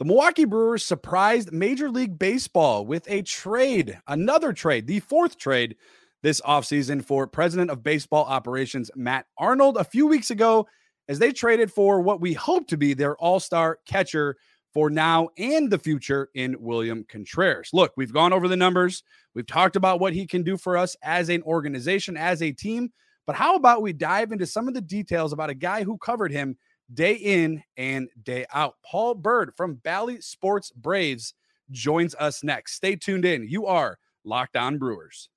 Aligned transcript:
The 0.00 0.04
Milwaukee 0.04 0.44
Brewers 0.44 0.84
surprised 0.84 1.52
Major 1.52 1.88
League 1.88 2.18
Baseball 2.18 2.84
with 2.84 3.08
a 3.08 3.22
trade, 3.22 3.96
another 4.08 4.52
trade, 4.52 4.88
the 4.88 4.98
fourth 4.98 5.38
trade 5.38 5.76
this 6.20 6.40
offseason 6.40 7.04
for 7.04 7.28
President 7.28 7.70
of 7.70 7.84
Baseball 7.84 8.24
Operations 8.24 8.90
Matt 8.96 9.26
Arnold 9.38 9.76
a 9.76 9.84
few 9.84 10.08
weeks 10.08 10.32
ago 10.32 10.66
as 11.08 11.20
they 11.20 11.30
traded 11.30 11.70
for 11.70 12.00
what 12.00 12.20
we 12.20 12.32
hope 12.32 12.66
to 12.68 12.76
be 12.76 12.92
their 12.92 13.16
all 13.18 13.38
star 13.38 13.78
catcher 13.86 14.36
for 14.72 14.90
now 14.90 15.28
and 15.38 15.70
the 15.70 15.78
future 15.78 16.28
in 16.34 16.56
William 16.58 17.04
Contreras. 17.08 17.70
Look, 17.72 17.92
we've 17.96 18.12
gone 18.12 18.32
over 18.32 18.48
the 18.48 18.56
numbers, 18.56 19.04
we've 19.32 19.46
talked 19.46 19.76
about 19.76 20.00
what 20.00 20.12
he 20.12 20.26
can 20.26 20.42
do 20.42 20.56
for 20.56 20.76
us 20.76 20.96
as 21.04 21.28
an 21.28 21.44
organization, 21.44 22.16
as 22.16 22.42
a 22.42 22.50
team. 22.50 22.90
But 23.28 23.36
how 23.36 23.54
about 23.54 23.80
we 23.80 23.92
dive 23.92 24.32
into 24.32 24.44
some 24.44 24.66
of 24.66 24.74
the 24.74 24.80
details 24.80 25.32
about 25.32 25.50
a 25.50 25.54
guy 25.54 25.84
who 25.84 25.98
covered 25.98 26.32
him 26.32 26.56
day 26.92 27.14
in 27.14 27.62
and 27.76 28.08
day 28.22 28.46
out. 28.52 28.76
Paul 28.84 29.14
Byrd 29.14 29.52
from 29.56 29.74
Bally 29.74 30.20
Sports 30.20 30.70
Braves 30.70 31.34
joins 31.70 32.14
us 32.16 32.44
next. 32.44 32.74
Stay 32.74 32.96
tuned 32.96 33.24
in. 33.24 33.46
You 33.48 33.66
are 33.66 33.98
Locked 34.24 34.56
On 34.56 34.78
Brewers. 34.78 35.28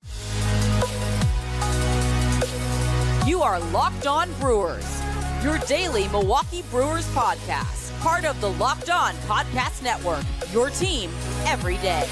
You 3.28 3.42
are 3.42 3.60
Locked 3.72 4.08
On 4.08 4.32
Brewers, 4.40 5.02
your 5.44 5.58
daily 5.60 6.08
Milwaukee 6.10 6.64
Brewers 6.72 7.08
podcast, 7.10 7.98
part 8.00 8.26
of 8.26 8.40
the 8.42 8.52
Locked 8.52 8.90
On 8.90 9.14
Podcast 9.28 9.84
Network, 9.84 10.23
your 10.54 10.70
team 10.70 11.12
every 11.45 11.78
day. 11.78 12.08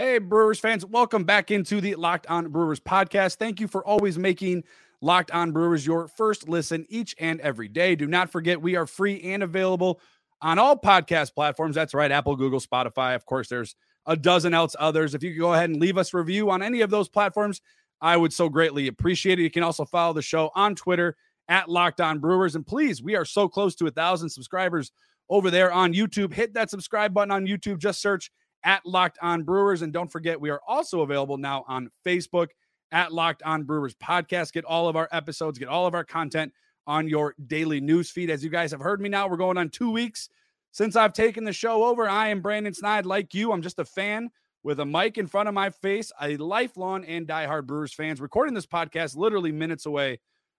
Hey, 0.00 0.18
Brewers 0.18 0.60
fans, 0.60 0.86
welcome 0.86 1.24
back 1.24 1.50
into 1.50 1.80
the 1.80 1.96
Locked 1.96 2.28
On 2.28 2.50
Brewers 2.50 2.78
podcast. 2.78 3.34
Thank 3.34 3.58
you 3.58 3.66
for 3.66 3.84
always 3.84 4.16
making 4.16 4.62
Locked 5.00 5.32
On 5.32 5.50
Brewers 5.50 5.84
your 5.84 6.06
first 6.06 6.48
listen 6.48 6.86
each 6.88 7.16
and 7.18 7.40
every 7.40 7.66
day. 7.66 7.96
Do 7.96 8.06
not 8.06 8.30
forget, 8.30 8.62
we 8.62 8.76
are 8.76 8.86
free 8.86 9.20
and 9.22 9.42
available 9.42 10.00
on 10.40 10.56
all 10.60 10.78
podcast 10.78 11.34
platforms. 11.34 11.74
That's 11.74 11.94
right, 11.94 12.12
Apple, 12.12 12.36
Google, 12.36 12.60
Spotify. 12.60 13.16
Of 13.16 13.26
course, 13.26 13.48
there's 13.48 13.74
a 14.06 14.16
dozen 14.16 14.54
else 14.54 14.76
others. 14.78 15.16
If 15.16 15.24
you 15.24 15.32
could 15.32 15.40
go 15.40 15.54
ahead 15.54 15.68
and 15.68 15.80
leave 15.80 15.98
us 15.98 16.14
a 16.14 16.18
review 16.18 16.48
on 16.48 16.62
any 16.62 16.82
of 16.82 16.90
those 16.90 17.08
platforms, 17.08 17.60
I 18.00 18.16
would 18.16 18.32
so 18.32 18.48
greatly 18.48 18.86
appreciate 18.86 19.40
it. 19.40 19.42
You 19.42 19.50
can 19.50 19.64
also 19.64 19.84
follow 19.84 20.12
the 20.12 20.22
show 20.22 20.52
on 20.54 20.76
Twitter 20.76 21.16
at 21.48 21.68
Locked 21.68 22.00
On 22.00 22.20
Brewers. 22.20 22.54
And 22.54 22.64
please, 22.64 23.02
we 23.02 23.16
are 23.16 23.24
so 23.24 23.48
close 23.48 23.74
to 23.74 23.88
a 23.88 23.90
thousand 23.90 24.28
subscribers 24.28 24.92
over 25.28 25.50
there 25.50 25.72
on 25.72 25.92
YouTube. 25.92 26.32
Hit 26.32 26.54
that 26.54 26.70
subscribe 26.70 27.12
button 27.12 27.32
on 27.32 27.48
YouTube. 27.48 27.78
Just 27.78 28.00
search 28.00 28.30
at 28.64 28.84
Locked 28.84 29.18
On 29.22 29.42
Brewers. 29.42 29.82
And 29.82 29.92
don't 29.92 30.10
forget, 30.10 30.40
we 30.40 30.50
are 30.50 30.60
also 30.66 31.00
available 31.02 31.38
now 31.38 31.64
on 31.68 31.90
Facebook 32.04 32.48
at 32.92 33.12
Locked 33.12 33.42
On 33.44 33.64
Brewers 33.64 33.94
Podcast. 33.94 34.52
Get 34.52 34.64
all 34.64 34.88
of 34.88 34.96
our 34.96 35.08
episodes, 35.12 35.58
get 35.58 35.68
all 35.68 35.86
of 35.86 35.94
our 35.94 36.04
content 36.04 36.52
on 36.86 37.08
your 37.08 37.34
daily 37.46 37.80
news 37.80 38.10
feed. 38.10 38.30
As 38.30 38.42
you 38.42 38.50
guys 38.50 38.70
have 38.70 38.80
heard 38.80 39.00
me 39.00 39.08
now, 39.08 39.28
we're 39.28 39.36
going 39.36 39.58
on 39.58 39.68
two 39.68 39.90
weeks 39.90 40.30
since 40.70 40.96
I've 40.96 41.12
taken 41.12 41.44
the 41.44 41.52
show 41.52 41.84
over. 41.84 42.08
I 42.08 42.28
am 42.28 42.40
Brandon 42.40 42.72
Snide, 42.72 43.06
like 43.06 43.34
you. 43.34 43.52
I'm 43.52 43.62
just 43.62 43.78
a 43.78 43.84
fan 43.84 44.30
with 44.62 44.80
a 44.80 44.86
mic 44.86 45.18
in 45.18 45.26
front 45.26 45.48
of 45.48 45.54
my 45.54 45.70
face, 45.70 46.10
a 46.20 46.36
lifelong 46.36 47.04
and 47.04 47.26
diehard 47.26 47.66
Brewers 47.66 47.92
fans, 47.92 48.20
recording 48.20 48.54
this 48.54 48.66
podcast 48.66 49.16
literally 49.16 49.52
minutes 49.52 49.86
away 49.86 50.18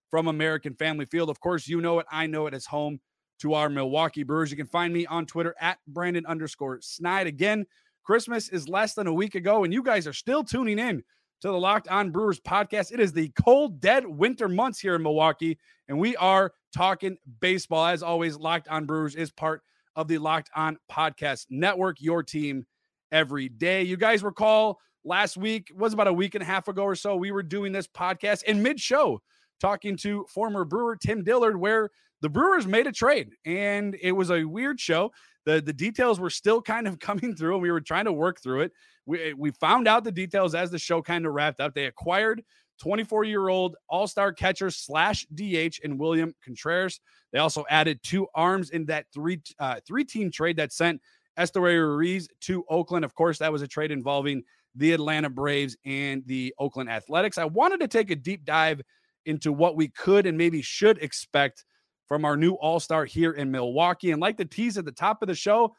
from 0.09 0.27
American 0.27 0.73
Family 0.73 1.05
Field. 1.05 1.29
Of 1.29 1.39
course, 1.39 1.67
you 1.67 1.81
know 1.81 1.99
it. 1.99 2.05
I 2.11 2.27
know 2.27 2.47
it 2.47 2.53
as 2.53 2.65
home 2.65 2.99
to 3.39 3.53
our 3.53 3.69
Milwaukee 3.69 4.23
Brewers. 4.23 4.51
You 4.51 4.57
can 4.57 4.67
find 4.67 4.93
me 4.93 5.05
on 5.05 5.25
Twitter 5.25 5.55
at 5.59 5.79
Brandon 5.87 6.25
underscore 6.25 6.79
Snide. 6.81 7.27
Again, 7.27 7.65
Christmas 8.09 8.49
is 8.49 8.67
less 8.67 8.95
than 8.95 9.05
a 9.05 9.13
week 9.13 9.35
ago, 9.35 9.63
and 9.63 9.71
you 9.71 9.83
guys 9.83 10.07
are 10.07 10.13
still 10.13 10.43
tuning 10.43 10.79
in 10.79 11.03
to 11.41 11.47
the 11.47 11.53
Locked 11.53 11.89
On 11.89 12.09
Brewers 12.09 12.39
podcast. 12.39 12.91
It 12.91 12.99
is 12.99 13.13
the 13.13 13.31
cold, 13.39 13.79
dead 13.79 14.03
winter 14.03 14.49
months 14.49 14.79
here 14.79 14.95
in 14.95 15.03
Milwaukee, 15.03 15.59
and 15.87 15.99
we 15.99 16.15
are 16.15 16.51
talking 16.75 17.17
baseball. 17.39 17.85
As 17.85 18.01
always, 18.01 18.35
Locked 18.35 18.67
On 18.69 18.87
Brewers 18.87 19.13
is 19.13 19.29
part 19.29 19.61
of 19.95 20.07
the 20.07 20.17
Locked 20.17 20.49
On 20.55 20.75
Podcast 20.91 21.45
Network, 21.51 21.97
your 22.01 22.23
team 22.23 22.65
every 23.11 23.47
day. 23.47 23.83
You 23.83 23.95
guys 23.95 24.23
recall 24.23 24.79
last 25.05 25.37
week, 25.37 25.71
was 25.75 25.93
about 25.93 26.07
a 26.07 26.13
week 26.13 26.33
and 26.33 26.41
a 26.41 26.47
half 26.47 26.67
ago 26.67 26.81
or 26.81 26.95
so, 26.95 27.15
we 27.15 27.29
were 27.29 27.43
doing 27.43 27.71
this 27.71 27.87
podcast 27.87 28.41
in 28.45 28.63
mid 28.63 28.79
show 28.79 29.21
talking 29.61 29.95
to 29.97 30.25
former 30.33 30.65
Brewer 30.65 30.95
Tim 30.95 31.23
Dillard, 31.23 31.59
where 31.59 31.91
the 32.21 32.29
Brewers 32.29 32.65
made 32.65 32.87
a 32.87 32.91
trade, 32.91 33.29
and 33.45 33.95
it 34.01 34.13
was 34.13 34.31
a 34.31 34.45
weird 34.45 34.79
show 34.79 35.11
the 35.45 35.61
the 35.61 35.73
details 35.73 36.19
were 36.19 36.29
still 36.29 36.61
kind 36.61 36.87
of 36.87 36.99
coming 37.09 37.35
through 37.35 37.53
and 37.53 37.61
we 37.61 37.71
were 37.71 37.81
trying 37.81 38.05
to 38.05 38.13
work 38.13 38.41
through 38.41 38.61
it 38.61 38.71
we 39.05 39.21
eh, 39.21 39.33
we 39.37 39.51
found 39.51 39.87
out 39.87 40.03
the 40.03 40.11
details 40.11 40.55
as 40.55 40.71
the 40.71 40.79
show 40.79 41.01
kind 41.01 41.25
of 41.25 41.33
wrapped 41.33 41.59
up 41.59 41.73
they 41.73 41.85
acquired 41.85 42.43
24 42.79 43.25
year 43.25 43.49
old 43.49 43.75
all-star 43.89 44.31
catcher 44.31 44.69
slash 44.69 45.25
dh 45.33 45.79
in 45.83 45.97
william 45.97 46.33
contreras 46.43 46.99
they 47.31 47.39
also 47.39 47.65
added 47.69 47.99
two 48.03 48.27
arms 48.33 48.69
in 48.71 48.85
that 48.85 49.05
three 49.13 49.41
uh, 49.59 49.79
three 49.85 50.03
team 50.03 50.31
trade 50.31 50.57
that 50.57 50.71
sent 50.73 51.01
Esteury 51.39 51.79
Ruiz 51.79 52.27
to 52.41 52.65
Oakland. 52.69 53.05
Of 53.05 53.15
course, 53.15 53.39
that 53.39 53.51
was 53.51 53.61
a 53.61 53.67
trade 53.67 53.91
involving 53.91 54.43
the 54.75 54.91
Atlanta 54.91 55.29
Braves 55.29 55.77
and 55.85 56.21
the 56.25 56.53
Oakland 56.59 56.89
Athletics. 56.89 57.37
I 57.37 57.45
wanted 57.45 57.79
to 57.79 57.87
take 57.87 58.11
a 58.11 58.15
deep 58.15 58.45
dive 58.45 58.81
into 59.25 59.51
what 59.51 59.75
we 59.75 59.87
could 59.87 60.25
and 60.25 60.37
maybe 60.37 60.61
should 60.61 60.97
expect 60.99 61.65
from 62.09 62.25
our 62.25 62.35
new 62.35 62.53
all 62.55 62.81
star 62.81 63.05
here 63.05 63.31
in 63.31 63.49
Milwaukee. 63.49 64.11
And 64.11 64.19
like 64.19 64.35
the 64.35 64.43
tease 64.43 64.77
at 64.77 64.83
the 64.83 64.91
top 64.91 65.21
of 65.21 65.29
the 65.29 65.35
show, 65.35 65.75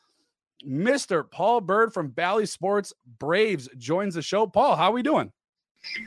Mr. 0.66 1.28
Paul 1.28 1.60
Byrd 1.60 1.92
from 1.92 2.08
Bally 2.08 2.46
Sports 2.46 2.94
Braves 3.18 3.68
joins 3.76 4.14
the 4.14 4.22
show. 4.22 4.46
Paul, 4.46 4.76
how 4.76 4.90
are 4.90 4.94
we 4.94 5.02
doing? 5.02 5.30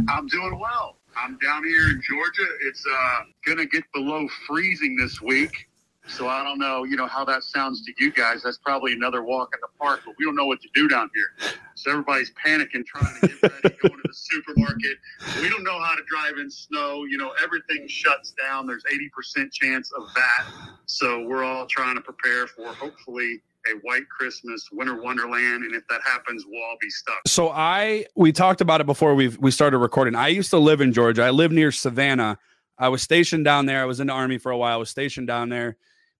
I'm 0.07 0.27
doing 0.27 0.57
well. 0.59 0.97
I'm 1.15 1.37
down 1.37 1.63
here 1.65 1.89
in 1.89 2.01
Georgia. 2.09 2.47
It's 2.61 2.83
uh, 2.91 3.19
going 3.45 3.57
to 3.57 3.65
get 3.65 3.83
below 3.93 4.27
freezing 4.47 4.95
this 4.95 5.21
week. 5.21 5.67
So 6.07 6.27
I 6.27 6.43
don't 6.43 6.59
know, 6.59 6.83
you 6.83 6.97
know, 6.97 7.07
how 7.07 7.23
that 7.25 7.43
sounds 7.43 7.83
to 7.85 7.93
you 7.97 8.11
guys. 8.11 8.43
That's 8.43 8.57
probably 8.57 8.93
another 8.93 9.23
walk 9.23 9.53
in 9.53 9.59
the 9.61 9.69
park, 9.79 10.01
but 10.05 10.15
we 10.19 10.25
don't 10.25 10.35
know 10.35 10.45
what 10.45 10.61
to 10.61 10.67
do 10.73 10.87
down 10.89 11.09
here. 11.15 11.49
So 11.75 11.91
everybody's 11.91 12.31
panicking, 12.31 12.85
trying 12.85 13.13
to 13.21 13.27
get 13.27 13.41
ready, 13.41 13.77
going 13.81 14.01
to 14.01 14.07
the 14.07 14.13
supermarket. 14.13 14.97
We 15.41 15.49
don't 15.49 15.63
know 15.63 15.79
how 15.79 15.95
to 15.95 16.01
drive 16.07 16.37
in 16.39 16.51
snow. 16.51 17.05
You 17.05 17.17
know, 17.17 17.31
everything 17.41 17.87
shuts 17.87 18.33
down. 18.41 18.67
There's 18.67 18.83
80% 18.83 19.51
chance 19.51 19.91
of 19.97 20.13
that. 20.13 20.45
So 20.85 21.25
we're 21.25 21.43
all 21.43 21.65
trying 21.67 21.95
to 21.95 22.01
prepare 22.01 22.47
for 22.47 22.67
hopefully 22.67 23.41
a 23.65 23.77
white 23.83 24.07
Christmas, 24.09 24.67
winter 24.73 25.01
wonderland, 25.01 25.63
and 25.63 25.73
if 25.73 25.87
that 25.87 26.01
happens, 26.03 26.43
we'll 26.45 26.61
all 26.63 26.75
be 26.81 26.89
stuck. 26.89 27.21
So 27.27 27.49
I 27.49 28.05
we 28.13 28.33
talked 28.33 28.59
about 28.59 28.81
it 28.81 28.85
before 28.85 29.15
we 29.15 29.29
we 29.29 29.51
started 29.51 29.77
recording. 29.77 30.15
I 30.15 30.27
used 30.27 30.49
to 30.49 30.57
live 30.59 30.81
in 30.81 30.91
Georgia. 30.91 31.23
I 31.23 31.29
live 31.29 31.53
near 31.53 31.71
Savannah. 31.71 32.39
I 32.77 32.89
was 32.89 33.01
stationed 33.01 33.45
down 33.45 33.67
there. 33.67 33.81
I 33.81 33.85
was 33.85 34.01
in 34.01 34.07
the 34.07 34.13
army 34.13 34.37
for 34.37 34.51
a 34.51 34.57
while. 34.57 34.73
I 34.73 34.77
was 34.77 34.89
stationed 34.89 35.27
down 35.27 35.47
there 35.47 35.77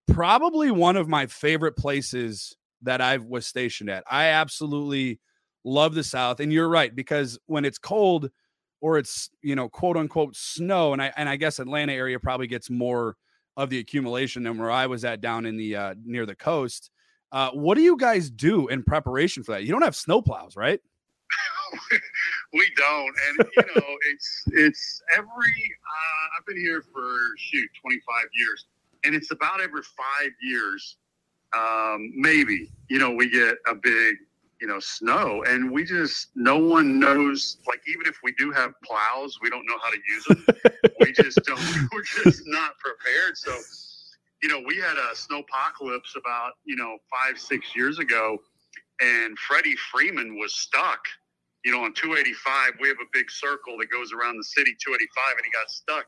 probably 0.08 0.72
one 0.72 0.98
of 0.98 1.08
my 1.08 1.26
favorite 1.28 1.76
places 1.78 2.56
that 2.82 3.02
I 3.02 3.18
was 3.18 3.48
stationed 3.48 3.90
at. 3.90 4.04
I 4.10 4.26
absolutely 4.26 5.20
love 5.64 5.96
the 5.96 6.04
South. 6.04 6.40
And 6.40 6.52
you're 6.52 6.70
right, 6.70 6.94
because 6.94 7.40
when 7.46 7.66
it's 7.66 7.78
cold 7.78 8.30
or 8.82 8.98
it's, 8.98 9.30
you 9.42 9.56
know, 9.56 9.70
quote 9.70 9.98
unquote 9.98 10.36
snow, 10.36 10.94
and 10.94 11.02
I 11.02 11.14
and 11.16 11.30
I 11.30 11.38
guess 11.38 11.60
Atlanta 11.60 11.94
area 11.94 12.20
probably 12.20 12.48
gets 12.48 12.70
more 12.70 13.16
of 13.56 13.70
the 13.70 13.80
accumulation 13.80 14.44
than 14.44 14.58
where 14.58 14.72
I 14.72 14.88
was 14.88 15.06
at 15.06 15.22
down 15.22 15.46
in 15.46 15.58
the 15.58 15.76
uh, 15.76 15.96
near 16.04 16.26
the 16.26 16.36
coast. 16.36 16.90
Uh, 17.32 17.50
what 17.52 17.76
do 17.76 17.82
you 17.82 17.98
guys 17.98 18.30
do 18.30 18.68
in 18.68 18.84
preparation 18.84 19.44
for 19.44 19.54
that? 19.54 19.64
You 19.64 19.72
don't 19.72 19.82
have 19.82 19.96
snowplows, 19.96 20.56
right? 20.56 20.80
we 22.54 22.72
don't, 22.76 23.16
and 23.28 23.48
you 23.58 23.64
know, 23.76 23.98
it's 24.12 24.44
it's 24.52 25.02
every. 25.16 25.28
Uh, 25.28 26.38
I've 26.38 26.46
been 26.46 26.58
here 26.60 26.84
for 26.94 27.18
shoot 27.38 27.70
25 27.82 28.26
years 28.36 28.66
and 29.04 29.16
it's 29.16 29.32
about 29.32 29.62
every 29.62 29.82
five 29.82 30.32
years, 30.42 30.98
um, 31.56 32.12
maybe, 32.16 32.72
you 32.90 33.00
know, 33.00 33.12
we 33.12 33.30
get 33.30 33.58
a 33.68 33.76
big, 33.76 34.16
you 34.60 34.68
know, 34.68 34.80
snow 34.80 35.44
and 35.48 35.70
we 35.70 35.84
just, 35.84 36.30
no 36.36 36.58
one 36.58 37.00
knows, 37.00 37.58
like, 37.68 37.82
even 37.88 38.06
if 38.06 38.18
we 38.24 38.32
do 38.34 38.52
have 38.52 38.74
plows, 38.84 39.38
we 39.42 39.50
don't 39.50 39.66
know 39.66 39.78
how 39.82 39.92
to 39.92 40.00
use 40.10 40.24
them. 40.26 40.46
we 41.00 41.12
just 41.12 41.40
don't, 41.44 41.60
we're 41.94 42.04
just 42.04 42.44
not 42.46 42.74
prepared. 42.80 43.38
So, 43.38 43.56
you 44.42 44.50
know, 44.50 44.64
we 44.66 44.78
had 44.78 44.98
a 44.98 45.14
snowpocalypse 45.16 46.16
about, 46.18 46.54
you 46.66 46.76
know, 46.76 46.98
five, 47.10 47.40
six 47.40 47.76
years 47.76 48.00
ago 48.00 48.38
and 49.02 49.38
Freddie 49.38 49.76
Freeman 49.92 50.38
was 50.38 50.54
stuck 50.54 51.00
you 51.64 51.72
know, 51.72 51.84
on 51.84 51.94
285, 51.94 52.74
we 52.82 52.88
have 52.90 52.98
a 53.00 53.08
big 53.14 53.32
circle 53.32 53.78
that 53.80 53.90
goes 53.90 54.12
around 54.12 54.38
the 54.38 54.44
city, 54.44 54.76
285, 54.84 55.38
and 55.38 55.46
he 55.46 55.52
got 55.52 55.72
stuck. 55.72 56.06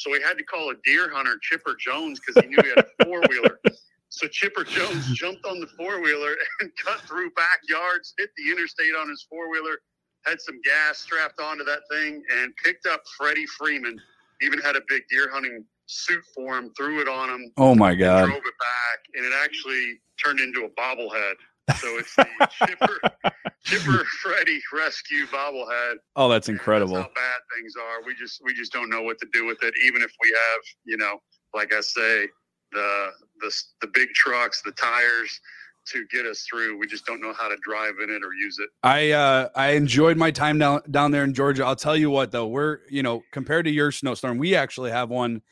So 0.00 0.10
we 0.10 0.22
had 0.22 0.38
to 0.38 0.44
call 0.44 0.70
a 0.70 0.74
deer 0.82 1.10
hunter, 1.12 1.36
Chipper 1.42 1.76
Jones, 1.78 2.20
because 2.20 2.42
he 2.42 2.48
knew 2.48 2.56
he 2.62 2.70
had 2.70 2.78
a 2.78 3.04
four 3.04 3.20
wheeler. 3.28 3.60
So 4.08 4.26
Chipper 4.28 4.64
Jones 4.64 5.06
jumped 5.12 5.44
on 5.44 5.60
the 5.60 5.66
four 5.76 6.00
wheeler 6.00 6.36
and 6.60 6.70
cut 6.82 7.02
through 7.02 7.30
backyards, 7.32 8.14
hit 8.16 8.30
the 8.38 8.50
interstate 8.50 8.94
on 8.98 9.10
his 9.10 9.26
four 9.28 9.50
wheeler, 9.50 9.76
had 10.24 10.40
some 10.40 10.58
gas 10.64 11.00
strapped 11.00 11.38
onto 11.38 11.64
that 11.64 11.80
thing, 11.90 12.22
and 12.34 12.56
picked 12.64 12.86
up 12.86 13.02
Freddie 13.18 13.44
Freeman. 13.58 14.00
Even 14.40 14.58
had 14.58 14.74
a 14.74 14.80
big 14.88 15.02
deer 15.10 15.28
hunting 15.30 15.66
suit 15.84 16.24
for 16.34 16.56
him, 16.56 16.72
threw 16.78 17.02
it 17.02 17.08
on 17.08 17.28
him. 17.28 17.52
Oh 17.58 17.74
my 17.74 17.94
God! 17.94 18.24
Drove 18.24 18.38
it 18.38 18.58
back, 18.58 19.00
and 19.14 19.26
it 19.26 19.34
actually 19.44 20.00
turned 20.24 20.40
into 20.40 20.64
a 20.64 20.70
bobblehead. 20.80 21.34
So 21.76 21.98
it's 21.98 22.14
the 22.16 22.26
Chipper, 22.66 23.32
Chipper 23.64 24.04
Freddy 24.22 24.60
Rescue 24.72 25.26
bobblehead. 25.26 25.94
Oh, 26.16 26.28
that's 26.28 26.48
incredible. 26.48 26.94
That's 26.94 27.08
how 27.08 27.14
bad 27.14 27.40
things 27.56 27.74
are. 27.76 28.06
We 28.06 28.14
just 28.14 28.40
we 28.44 28.54
just 28.54 28.72
don't 28.72 28.90
know 28.90 29.02
what 29.02 29.18
to 29.20 29.26
do 29.32 29.46
with 29.46 29.62
it. 29.62 29.74
Even 29.84 30.02
if 30.02 30.12
we 30.22 30.28
have, 30.30 30.60
you 30.84 30.96
know, 30.96 31.18
like 31.54 31.74
I 31.74 31.80
say, 31.80 32.26
the 32.72 33.08
the 33.40 33.62
the 33.80 33.88
big 33.88 34.08
trucks, 34.14 34.62
the 34.62 34.72
tires 34.72 35.40
to 35.86 36.04
get 36.10 36.26
us 36.26 36.44
through. 36.48 36.78
We 36.78 36.86
just 36.86 37.06
don't 37.06 37.20
know 37.20 37.32
how 37.32 37.48
to 37.48 37.56
drive 37.62 37.94
in 38.02 38.10
it 38.10 38.22
or 38.24 38.32
use 38.34 38.58
it. 38.58 38.68
I 38.82 39.10
uh 39.12 39.48
I 39.56 39.70
enjoyed 39.70 40.16
my 40.16 40.30
time 40.30 40.58
down 40.58 40.82
down 40.90 41.10
there 41.10 41.24
in 41.24 41.34
Georgia. 41.34 41.64
I'll 41.64 41.76
tell 41.76 41.96
you 41.96 42.10
what 42.10 42.30
though, 42.30 42.46
we're 42.46 42.80
you 42.88 43.02
know 43.02 43.22
compared 43.32 43.64
to 43.66 43.70
your 43.70 43.90
snowstorm, 43.92 44.38
we 44.38 44.54
actually 44.54 44.90
have 44.90 45.10
one 45.10 45.42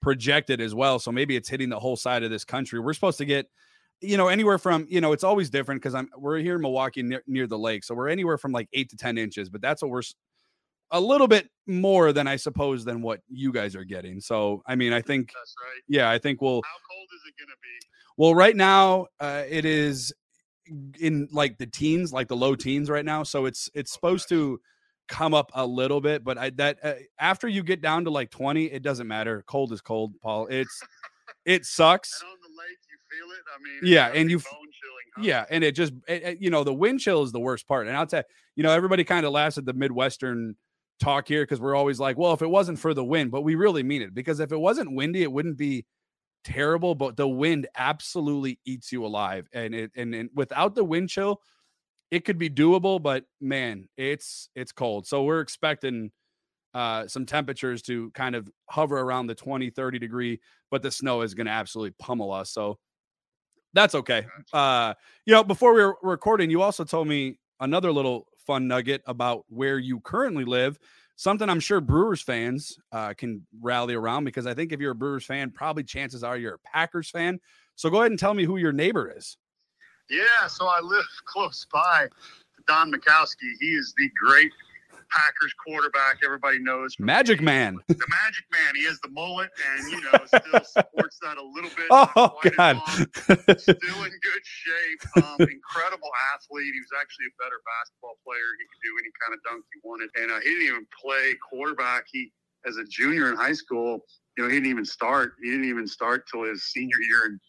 projected 0.00 0.60
as 0.60 0.74
well. 0.74 0.98
So 0.98 1.10
maybe 1.10 1.36
it's 1.36 1.48
hitting 1.48 1.68
the 1.68 1.80
whole 1.80 1.96
side 1.96 2.22
of 2.22 2.30
this 2.30 2.44
country. 2.44 2.80
We're 2.80 2.92
supposed 2.92 3.18
to 3.18 3.24
get 3.24 3.50
you 4.00 4.16
know 4.16 4.28
anywhere 4.28 4.58
from 4.58 4.86
you 4.88 5.00
know 5.00 5.12
it's 5.12 5.24
always 5.24 5.50
different 5.50 5.80
because 5.80 5.94
i'm 5.94 6.08
we're 6.16 6.38
here 6.38 6.56
in 6.56 6.62
milwaukee 6.62 7.02
near, 7.02 7.22
near 7.26 7.46
the 7.46 7.58
lake 7.58 7.82
so 7.84 7.94
we're 7.94 8.08
anywhere 8.08 8.38
from 8.38 8.52
like 8.52 8.68
eight 8.72 8.88
to 8.90 8.96
ten 8.96 9.18
inches 9.18 9.48
but 9.48 9.60
that's 9.60 9.82
what 9.82 9.90
we're 9.90 10.02
a 10.92 11.00
little 11.00 11.26
bit 11.28 11.48
more 11.66 12.12
than 12.12 12.26
i 12.26 12.36
suppose 12.36 12.84
than 12.84 13.02
what 13.02 13.20
you 13.28 13.52
guys 13.52 13.74
are 13.74 13.84
getting 13.84 14.20
so 14.20 14.62
i 14.66 14.74
mean 14.74 14.92
i 14.92 15.00
think 15.02 15.32
That's 15.34 15.54
right. 15.60 15.82
yeah 15.88 16.10
i 16.10 16.18
think 16.18 16.40
we'll 16.40 16.62
How 16.64 16.78
cold 16.90 17.08
is 17.14 17.20
it 17.28 17.34
going 17.40 17.48
to 17.48 17.56
be? 17.62 17.86
well 18.16 18.34
right 18.34 18.56
now 18.56 19.06
uh 19.20 19.42
it 19.48 19.64
is 19.64 20.12
in 21.00 21.28
like 21.32 21.58
the 21.58 21.66
teens 21.66 22.12
like 22.12 22.28
the 22.28 22.36
low 22.36 22.54
teens 22.54 22.88
right 22.90 23.04
now 23.04 23.22
so 23.22 23.46
it's 23.46 23.70
it's 23.74 23.92
supposed 23.92 24.28
to 24.28 24.60
come 25.08 25.32
up 25.32 25.50
a 25.54 25.66
little 25.66 26.00
bit 26.02 26.22
but 26.22 26.36
i 26.36 26.50
that 26.50 26.78
uh, 26.84 26.92
after 27.18 27.48
you 27.48 27.62
get 27.62 27.80
down 27.80 28.04
to 28.04 28.10
like 28.10 28.30
20 28.30 28.66
it 28.66 28.82
doesn't 28.82 29.08
matter 29.08 29.42
cold 29.46 29.72
is 29.72 29.80
cold 29.80 30.12
paul 30.20 30.46
it's 30.48 30.82
it 31.46 31.64
sucks 31.66 32.20
And 32.20 32.30
on 32.30 32.36
the 32.42 32.58
lake, 32.58 32.78
you 32.90 32.98
feel 33.08 33.27
it. 33.38 33.44
I 33.54 33.62
mean, 33.62 33.92
Yeah, 33.92 34.08
and 34.14 34.30
you- 34.30 34.38
huh? 34.40 35.22
Yeah, 35.22 35.44
and 35.50 35.64
it 35.64 35.72
just 35.72 35.92
it- 36.06 36.22
it- 36.22 36.42
you 36.42 36.50
know 36.50 36.64
the 36.64 36.74
wind 36.74 37.00
chill 37.00 37.22
is 37.22 37.32
the 37.32 37.40
worst 37.40 37.66
part. 37.66 37.86
And 37.88 37.96
I'll 37.96 38.06
tell 38.06 38.20
you, 38.20 38.24
you 38.56 38.62
know 38.62 38.70
everybody 38.72 39.04
kind 39.04 39.26
of 39.26 39.32
laughs 39.32 39.58
at 39.58 39.64
the 39.64 39.72
Midwestern 39.72 40.56
talk 41.00 41.28
here 41.28 41.42
because 41.44 41.60
we're 41.60 41.76
always 41.76 42.00
like, 42.00 42.18
well, 42.18 42.32
if 42.32 42.42
it 42.42 42.50
wasn't 42.50 42.78
for 42.78 42.92
the 42.94 43.04
wind, 43.04 43.30
but 43.30 43.42
we 43.42 43.54
really 43.54 43.82
mean 43.82 44.02
it 44.02 44.14
because 44.14 44.40
if 44.40 44.52
it 44.52 44.58
wasn't 44.58 44.92
windy, 44.94 45.22
it 45.22 45.30
wouldn't 45.32 45.56
be 45.58 45.86
terrible. 46.44 46.94
But 46.94 47.16
the 47.16 47.28
wind 47.28 47.68
absolutely 47.76 48.60
eats 48.64 48.92
you 48.92 49.04
alive, 49.06 49.48
and 49.52 49.74
it 49.74 49.92
and, 49.96 50.14
and 50.14 50.30
without 50.34 50.74
the 50.74 50.84
wind 50.84 51.08
chill, 51.10 51.40
it 52.10 52.24
could 52.24 52.38
be 52.38 52.50
doable. 52.50 53.02
But 53.02 53.24
man, 53.40 53.88
it's 53.96 54.50
it's 54.54 54.72
cold. 54.72 55.06
So 55.06 55.24
we're 55.24 55.40
expecting 55.40 56.10
uh 56.74 57.06
some 57.08 57.24
temperatures 57.26 57.80
to 57.82 58.10
kind 58.12 58.34
of 58.36 58.50
hover 58.68 58.98
around 59.00 59.26
the 59.26 59.34
20 59.34 59.70
30 59.70 59.98
degree 59.98 60.38
but 60.70 60.82
the 60.82 60.90
snow 60.90 61.22
is 61.22 61.32
going 61.32 61.46
to 61.46 61.50
absolutely 61.52 61.94
pummel 61.98 62.30
us 62.30 62.50
so 62.52 62.78
that's 63.80 63.94
okay. 63.94 64.26
Uh 64.52 64.94
you 65.26 65.34
know 65.34 65.44
before 65.44 65.74
we 65.74 65.82
were 65.82 65.96
recording 66.02 66.50
you 66.50 66.62
also 66.62 66.84
told 66.84 67.08
me 67.08 67.38
another 67.60 67.92
little 67.92 68.26
fun 68.38 68.68
nugget 68.68 69.02
about 69.06 69.44
where 69.48 69.78
you 69.78 70.00
currently 70.00 70.44
live 70.44 70.78
something 71.16 71.50
i'm 71.50 71.60
sure 71.60 71.80
brewers 71.80 72.22
fans 72.22 72.78
uh, 72.92 73.12
can 73.12 73.44
rally 73.60 73.94
around 73.94 74.24
because 74.24 74.46
i 74.46 74.54
think 74.54 74.72
if 74.72 74.80
you're 74.80 74.92
a 74.92 74.94
brewers 74.94 75.24
fan 75.24 75.50
probably 75.50 75.82
chances 75.82 76.22
are 76.24 76.38
you're 76.38 76.54
a 76.54 76.58
packers 76.60 77.10
fan. 77.10 77.40
So 77.78 77.90
go 77.90 78.00
ahead 78.00 78.10
and 78.10 78.18
tell 78.18 78.34
me 78.34 78.44
who 78.44 78.56
your 78.56 78.72
neighbor 78.72 79.12
is. 79.16 79.36
Yeah, 80.10 80.48
so 80.48 80.66
I 80.66 80.80
live 80.82 81.04
close 81.26 81.64
by 81.72 82.08
to 82.08 82.62
Don 82.66 82.92
Majkowski. 82.92 83.52
He 83.60 83.68
is 83.68 83.94
the 83.96 84.10
great 84.20 84.50
Packers 85.10 85.54
quarterback. 85.66 86.18
Everybody 86.24 86.58
knows 86.58 86.96
magic 86.98 87.40
man 87.40 87.78
the 87.88 87.94
Magic 87.94 88.44
Man. 88.52 88.74
He 88.74 88.84
has 88.84 89.00
the 89.00 89.08
mullet, 89.10 89.50
and 89.50 89.90
you 89.90 90.00
know 90.02 90.18
still 90.26 90.64
supports 90.64 91.18
that 91.22 91.38
a 91.38 91.42
little 91.42 91.70
bit. 91.76 91.86
oh 91.90 92.38
god 92.56 92.76
still 93.58 94.04
in 94.04 94.12
good 94.12 94.44
shape. 94.44 95.00
Um, 95.24 95.36
incredible 95.40 96.10
athlete. 96.34 96.72
He 96.74 96.80
was 96.80 96.94
actually 97.00 97.26
a 97.26 97.36
better 97.42 97.60
basketball 97.64 98.18
player. 98.24 98.48
He 98.58 98.64
could 98.68 98.82
do 98.84 98.92
any 99.00 99.12
kind 99.20 99.32
of 99.34 99.40
dunk 99.44 99.64
he 99.72 99.80
wanted, 99.82 100.10
and 100.16 100.30
uh, 100.30 100.40
he 100.40 100.50
didn't 100.50 100.68
even 100.68 100.86
play 100.94 101.34
quarterback. 101.48 102.06
He, 102.12 102.32
as 102.66 102.76
a 102.76 102.84
junior 102.84 103.30
in 103.30 103.36
high 103.36 103.56
school, 103.56 104.04
you 104.36 104.44
know, 104.44 104.48
he 104.48 104.56
didn't 104.56 104.70
even 104.70 104.84
start. 104.84 105.34
He 105.42 105.50
didn't 105.50 105.68
even 105.68 105.86
start 105.86 106.26
till 106.30 106.44
his 106.44 106.64
senior 106.64 107.00
year 107.00 107.26
in, 107.26 107.40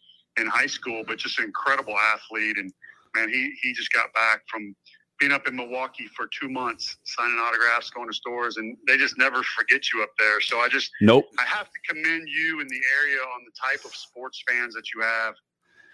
in 0.44 0.48
high 0.48 0.68
school. 0.68 1.04
But 1.06 1.18
just 1.18 1.40
an 1.40 1.46
incredible 1.46 1.96
athlete, 1.98 2.58
and 2.58 2.72
man, 3.16 3.30
he 3.30 3.54
he 3.62 3.74
just 3.74 3.92
got 3.92 4.14
back 4.14 4.42
from 4.50 4.76
being 5.20 5.32
up 5.32 5.48
in 5.48 5.56
Milwaukee 5.56 6.08
for 6.16 6.28
two 6.28 6.50
months, 6.50 6.98
signing 7.04 7.38
autographs, 7.38 7.90
going 7.90 8.08
to 8.08 8.14
stores, 8.14 8.58
and 8.58 8.78
they 8.88 8.98
just 8.98 9.18
never 9.18 9.44
forget 9.44 9.92
you 9.94 10.02
up 10.02 10.10
there. 10.18 10.40
So 10.42 10.60
I 10.60 10.70
just 10.70 10.92
nope 11.02 11.26
I 11.38 11.44
have 11.44 11.68
to 11.68 11.94
commend 11.94 12.28
you 12.28 12.62
in 12.62 12.68
the 12.68 12.82
area 13.02 13.20
on 13.20 13.42
the 13.46 13.52
type 13.62 13.84
of 13.86 13.96
sports 13.96 14.42
fans 14.48 14.74
that 14.76 14.86
you 14.96 15.02
have. 15.02 15.34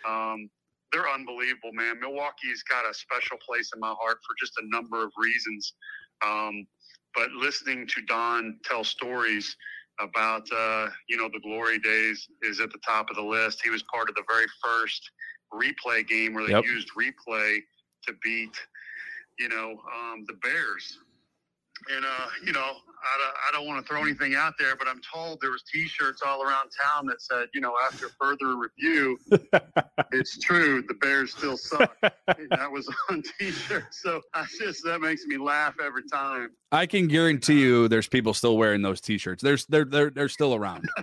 Um, 0.08 0.50
they're 0.92 1.10
unbelievable, 1.10 1.72
man. 1.74 2.00
Milwaukee's 2.00 2.64
got 2.64 2.90
a 2.90 2.94
special 2.94 3.38
place 3.46 3.72
in 3.74 3.80
my 3.80 3.94
heart 4.00 4.18
for 4.26 4.36
just 4.40 4.54
a 4.60 4.68
number 4.70 5.04
of 5.04 5.12
reasons. 5.18 5.74
Um, 6.26 6.66
but 7.14 7.32
listening 7.32 7.88
to 7.88 8.02
Don 8.08 8.60
tell 8.64 8.84
stories 8.84 9.56
about, 10.00 10.44
uh, 10.56 10.88
you 11.10 11.18
know, 11.18 11.30
the 11.34 11.40
glory 11.40 11.80
days 11.80 12.28
is 12.44 12.60
at 12.60 12.72
the 12.72 12.80
top 12.86 13.10
of 13.10 13.16
the 13.16 13.22
list. 13.24 13.62
He 13.64 13.70
was 13.70 13.84
part 13.84 14.10
of 14.10 14.16
the 14.16 14.24
very 14.30 14.46
first 14.64 15.10
replay 15.54 16.08
game 16.08 16.34
where 16.34 16.46
they 16.46 16.52
Yep. 16.52 16.66
used 16.66 16.90
replay 16.98 17.60
to 18.04 18.14
beat, 18.24 18.56
you 19.40 19.50
know, 19.50 19.80
um, 19.96 20.26
the 20.28 20.34
Bears. 20.42 21.00
And 21.96 22.06
uh, 22.06 22.28
you 22.46 22.54
know, 22.54 22.74
I, 23.06 23.18
don't- 23.18 23.36
I 23.48 23.52
don't 23.58 23.68
want 23.68 23.86
to 23.86 23.88
throw 23.88 24.02
anything 24.02 24.36
out 24.36 24.54
there, 24.60 24.76
but 24.76 24.88
I'm 24.88 25.00
told 25.14 25.40
there 25.42 25.52
was 25.52 25.64
T-shirts 25.72 26.22
all 26.26 26.42
around 26.44 26.70
town 26.84 27.06
that 27.08 27.22
said, 27.22 27.48
you 27.54 27.62
know, 27.62 27.74
after 27.86 28.08
further 28.20 28.58
review, 28.58 29.18
it's 30.12 30.40
true, 30.40 30.84
the 30.88 30.94
Bears 30.96 31.32
still 31.34 31.58
suck. 31.58 31.96
that 32.02 32.72
was 32.72 32.90
on 33.10 33.24
T-shirts, 33.40 34.02
so 34.02 34.22
I 34.34 34.46
just 34.60 34.84
that 34.86 35.00
makes 35.02 35.26
me 35.26 35.38
laugh 35.38 35.76
every 35.84 36.04
time. 36.12 36.50
i 36.72 36.86
can 36.86 37.08
guarantee 37.08 37.60
you 37.62 37.88
there's 37.88 38.08
people 38.08 38.34
still 38.34 38.58
wearing 38.58 38.82
those 38.82 39.00
t-shirts 39.00 39.42
there's 39.42 39.66
they're 39.68 39.86
they're, 39.86 40.10
they're 40.10 40.28
still 40.30 40.54
around 40.56 40.84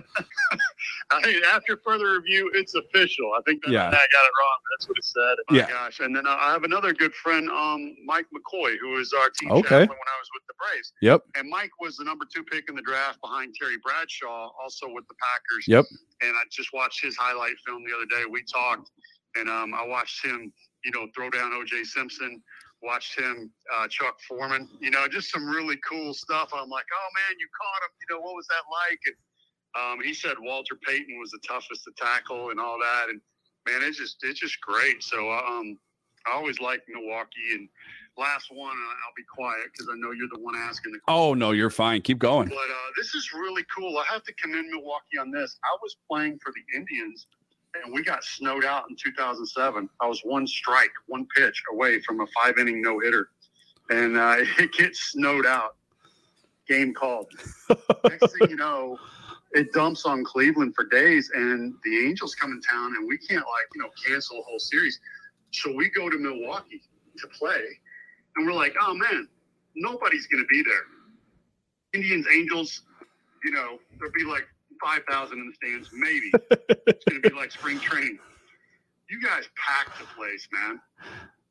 I 1.11 1.25
mean, 1.25 1.41
after 1.53 1.79
further 1.85 2.13
review, 2.13 2.49
it's 2.55 2.73
official. 2.75 3.31
I 3.37 3.41
think 3.45 3.63
that, 3.63 3.71
Yeah. 3.71 3.87
I 3.87 3.91
got 3.91 3.97
it 4.01 4.33
wrong. 4.39 4.59
That's 4.71 4.87
what 4.87 4.97
it 4.97 5.03
said. 5.05 5.35
My 5.49 5.57
Yeah. 5.57 5.69
gosh. 5.69 5.99
And 5.99 6.15
then 6.15 6.25
uh, 6.25 6.35
I 6.39 6.51
have 6.51 6.63
another 6.63 6.91
good 6.93 7.13
friend, 7.13 7.49
um, 7.49 7.95
Mike 8.05 8.25
McCoy, 8.33 8.75
who 8.81 8.89
was 8.91 9.13
our 9.13 9.29
team 9.29 9.51
Okay. 9.51 9.61
chaplain 9.61 9.89
when 9.89 9.89
I 9.89 10.17
was 10.19 10.29
with 10.33 10.43
the 10.47 10.53
Braves. 10.57 10.93
yep 11.01 11.21
And 11.35 11.49
Mike 11.49 11.71
was 11.79 11.92
the 11.97 12.03
number 12.03 12.25
two 12.33 12.43
pick 12.43 12.69
in 12.69 12.75
the 12.75 12.81
draft 12.81 13.19
behind 13.21 13.55
Terry 13.59 13.77
Bradshaw, 13.83 14.51
also 14.61 14.87
with 14.89 15.07
the 15.07 15.15
Packers. 15.21 15.65
Yep. 15.67 15.85
And 16.21 16.31
I 16.31 16.43
just 16.51 16.69
watched 16.73 17.03
his 17.03 17.15
highlight 17.17 17.53
film 17.65 17.83
the 17.83 17.95
other 17.95 18.05
day. 18.05 18.25
We 18.29 18.43
talked, 18.43 18.89
and 19.35 19.49
um, 19.49 19.73
I 19.73 19.85
watched 19.85 20.25
him, 20.25 20.51
you 20.85 20.91
know, 20.91 21.07
throw 21.15 21.29
down 21.29 21.53
O.J. 21.53 21.83
Simpson. 21.83 22.41
Watched 22.81 23.17
him, 23.17 23.49
uh, 23.73 23.87
Chuck 23.87 24.17
Foreman. 24.27 24.67
You 24.81 24.91
know, 24.91 25.07
just 25.07 25.31
some 25.31 25.47
really 25.47 25.77
cool 25.87 26.13
stuff. 26.13 26.49
I'm 26.53 26.69
like, 26.69 26.85
oh 26.93 27.09
man, 27.15 27.37
you 27.39 27.47
caught 27.55 27.81
him. 27.87 27.93
You 28.01 28.15
know, 28.15 28.21
what 28.21 28.35
was 28.35 28.47
that 28.47 28.63
like? 28.69 28.99
And 29.07 29.15
um, 29.75 30.03
he 30.03 30.13
said 30.13 30.35
Walter 30.39 30.75
Payton 30.85 31.17
was 31.17 31.31
the 31.31 31.39
toughest 31.47 31.85
to 31.85 31.91
tackle 31.97 32.49
and 32.49 32.59
all 32.59 32.77
that. 32.79 33.09
And 33.09 33.21
man, 33.65 33.87
it's 33.87 33.97
just 33.97 34.17
it's 34.23 34.39
just 34.39 34.59
great. 34.61 35.01
So 35.01 35.31
um, 35.31 35.77
I 36.25 36.35
always 36.35 36.59
like 36.59 36.81
Milwaukee. 36.87 37.53
And 37.53 37.69
last 38.17 38.49
one, 38.51 38.75
I'll 38.75 39.13
be 39.15 39.23
quiet 39.23 39.65
because 39.71 39.87
I 39.91 39.95
know 39.97 40.11
you're 40.11 40.29
the 40.33 40.39
one 40.39 40.55
asking 40.55 40.93
the 40.93 40.99
question. 40.99 41.19
oh 41.19 41.33
no 41.33 41.51
you're 41.51 41.69
fine 41.69 42.01
keep 42.01 42.19
going 42.19 42.47
But 42.49 42.55
uh, 42.55 42.89
this 42.97 43.15
is 43.15 43.31
really 43.33 43.63
cool. 43.75 43.97
I 43.97 44.05
have 44.11 44.23
to 44.23 44.33
commend 44.33 44.69
Milwaukee 44.69 45.17
on 45.19 45.31
this. 45.31 45.57
I 45.63 45.77
was 45.81 45.97
playing 46.09 46.39
for 46.39 46.53
the 46.53 46.77
Indians, 46.77 47.27
and 47.83 47.93
we 47.93 48.03
got 48.03 48.23
snowed 48.23 48.65
out 48.65 48.85
in 48.89 48.95
2007. 48.95 49.89
I 49.99 50.07
was 50.07 50.21
one 50.23 50.45
strike, 50.47 50.91
one 51.07 51.27
pitch 51.35 51.61
away 51.71 52.01
from 52.01 52.21
a 52.21 52.27
five 52.27 52.57
inning 52.57 52.81
no 52.81 52.99
hitter, 52.99 53.29
and 53.89 54.17
uh, 54.17 54.35
it 54.59 54.71
gets 54.73 55.11
snowed 55.11 55.45
out. 55.45 55.75
Game 56.67 56.93
called. 56.93 57.27
Next 58.05 58.37
thing 58.39 58.49
you 58.51 58.55
know, 58.55 58.97
it 59.51 59.73
dumps 59.73 60.05
on 60.05 60.23
Cleveland 60.23 60.75
for 60.75 60.85
days, 60.85 61.29
and 61.33 61.73
the 61.83 62.07
Angels 62.07 62.35
come 62.35 62.51
in 62.51 62.61
town, 62.61 62.93
and 62.97 63.05
we 63.07 63.17
can't 63.17 63.43
like 63.43 63.67
you 63.75 63.81
know 63.81 63.89
cancel 64.07 64.39
a 64.39 64.43
whole 64.43 64.59
series. 64.59 64.99
So 65.53 65.71
we 65.71 65.89
go 65.89 66.09
to 66.09 66.17
Milwaukee 66.17 66.81
to 67.17 67.27
play, 67.27 67.61
and 68.35 68.45
we're 68.45 68.53
like, 68.53 68.75
oh 68.81 68.93
man, 68.93 69.27
nobody's 69.75 70.27
going 70.27 70.43
to 70.43 70.47
be 70.47 70.63
there. 70.63 70.83
Indians, 71.93 72.25
Angels, 72.33 72.81
you 73.43 73.51
know, 73.51 73.77
there'll 73.97 74.13
be 74.13 74.25
like 74.25 74.47
5,000 74.83 75.37
in 75.37 75.47
the 75.47 75.53
stands, 75.53 75.89
maybe. 75.93 76.31
it's 76.87 77.05
going 77.05 77.21
to 77.21 77.29
be 77.29 77.35
like 77.35 77.51
spring 77.51 77.79
training. 77.79 78.17
You 79.09 79.21
guys 79.21 79.43
packed 79.55 79.99
the 79.99 80.05
place, 80.17 80.47
man. 80.51 80.81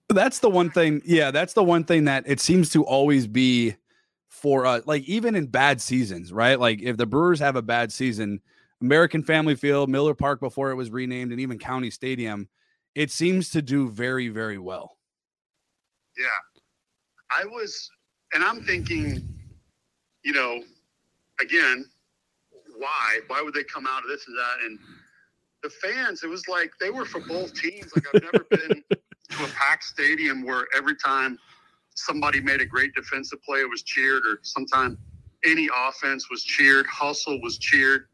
that's 0.08 0.40
the 0.40 0.50
one 0.50 0.70
thing 0.70 1.00
yeah 1.04 1.30
that's 1.30 1.54
the 1.54 1.64
one 1.64 1.84
thing 1.84 2.04
that 2.04 2.24
it 2.26 2.40
seems 2.40 2.70
to 2.70 2.84
always 2.84 3.26
be 3.26 3.74
for 4.28 4.66
us 4.66 4.82
like 4.86 5.02
even 5.04 5.34
in 5.34 5.46
bad 5.46 5.80
seasons 5.80 6.32
right 6.32 6.58
like 6.60 6.82
if 6.82 6.96
the 6.96 7.06
brewers 7.06 7.40
have 7.40 7.56
a 7.56 7.62
bad 7.62 7.92
season 7.92 8.40
american 8.80 9.22
family 9.22 9.54
field 9.54 9.88
miller 9.88 10.14
park 10.14 10.40
before 10.40 10.70
it 10.70 10.74
was 10.74 10.90
renamed 10.90 11.32
and 11.32 11.40
even 11.40 11.58
county 11.58 11.90
stadium 11.90 12.48
it 12.94 13.10
seems 13.10 13.50
to 13.50 13.62
do 13.62 13.88
very 13.88 14.28
very 14.28 14.58
well 14.58 14.96
Yeah. 16.18 16.26
I 17.36 17.44
was, 17.46 17.90
and 18.34 18.44
I'm 18.44 18.62
thinking, 18.64 19.22
you 20.24 20.32
know, 20.32 20.62
again, 21.40 21.86
why? 22.76 23.20
Why 23.28 23.42
would 23.42 23.54
they 23.54 23.64
come 23.64 23.86
out 23.86 24.02
of 24.02 24.08
this 24.08 24.26
and 24.28 24.36
that? 24.36 24.56
And 24.64 24.78
the 25.62 25.70
fans, 25.70 26.22
it 26.22 26.28
was 26.28 26.48
like 26.48 26.72
they 26.80 26.90
were 26.90 27.04
for 27.04 27.20
both 27.20 27.54
teams. 27.54 27.92
Like 27.94 28.04
I've 28.14 28.22
never 28.22 28.44
been 28.50 28.84
to 28.90 29.44
a 29.44 29.48
packed 29.48 29.84
stadium 29.84 30.44
where 30.44 30.66
every 30.76 30.96
time 30.96 31.38
somebody 31.94 32.40
made 32.40 32.60
a 32.60 32.66
great 32.66 32.94
defensive 32.94 33.42
play, 33.42 33.60
it 33.60 33.70
was 33.70 33.82
cheered, 33.82 34.24
or 34.26 34.40
sometime 34.42 34.98
any 35.44 35.68
offense 35.74 36.30
was 36.30 36.42
cheered, 36.44 36.86
hustle 36.86 37.40
was 37.42 37.58
cheered. 37.58 38.06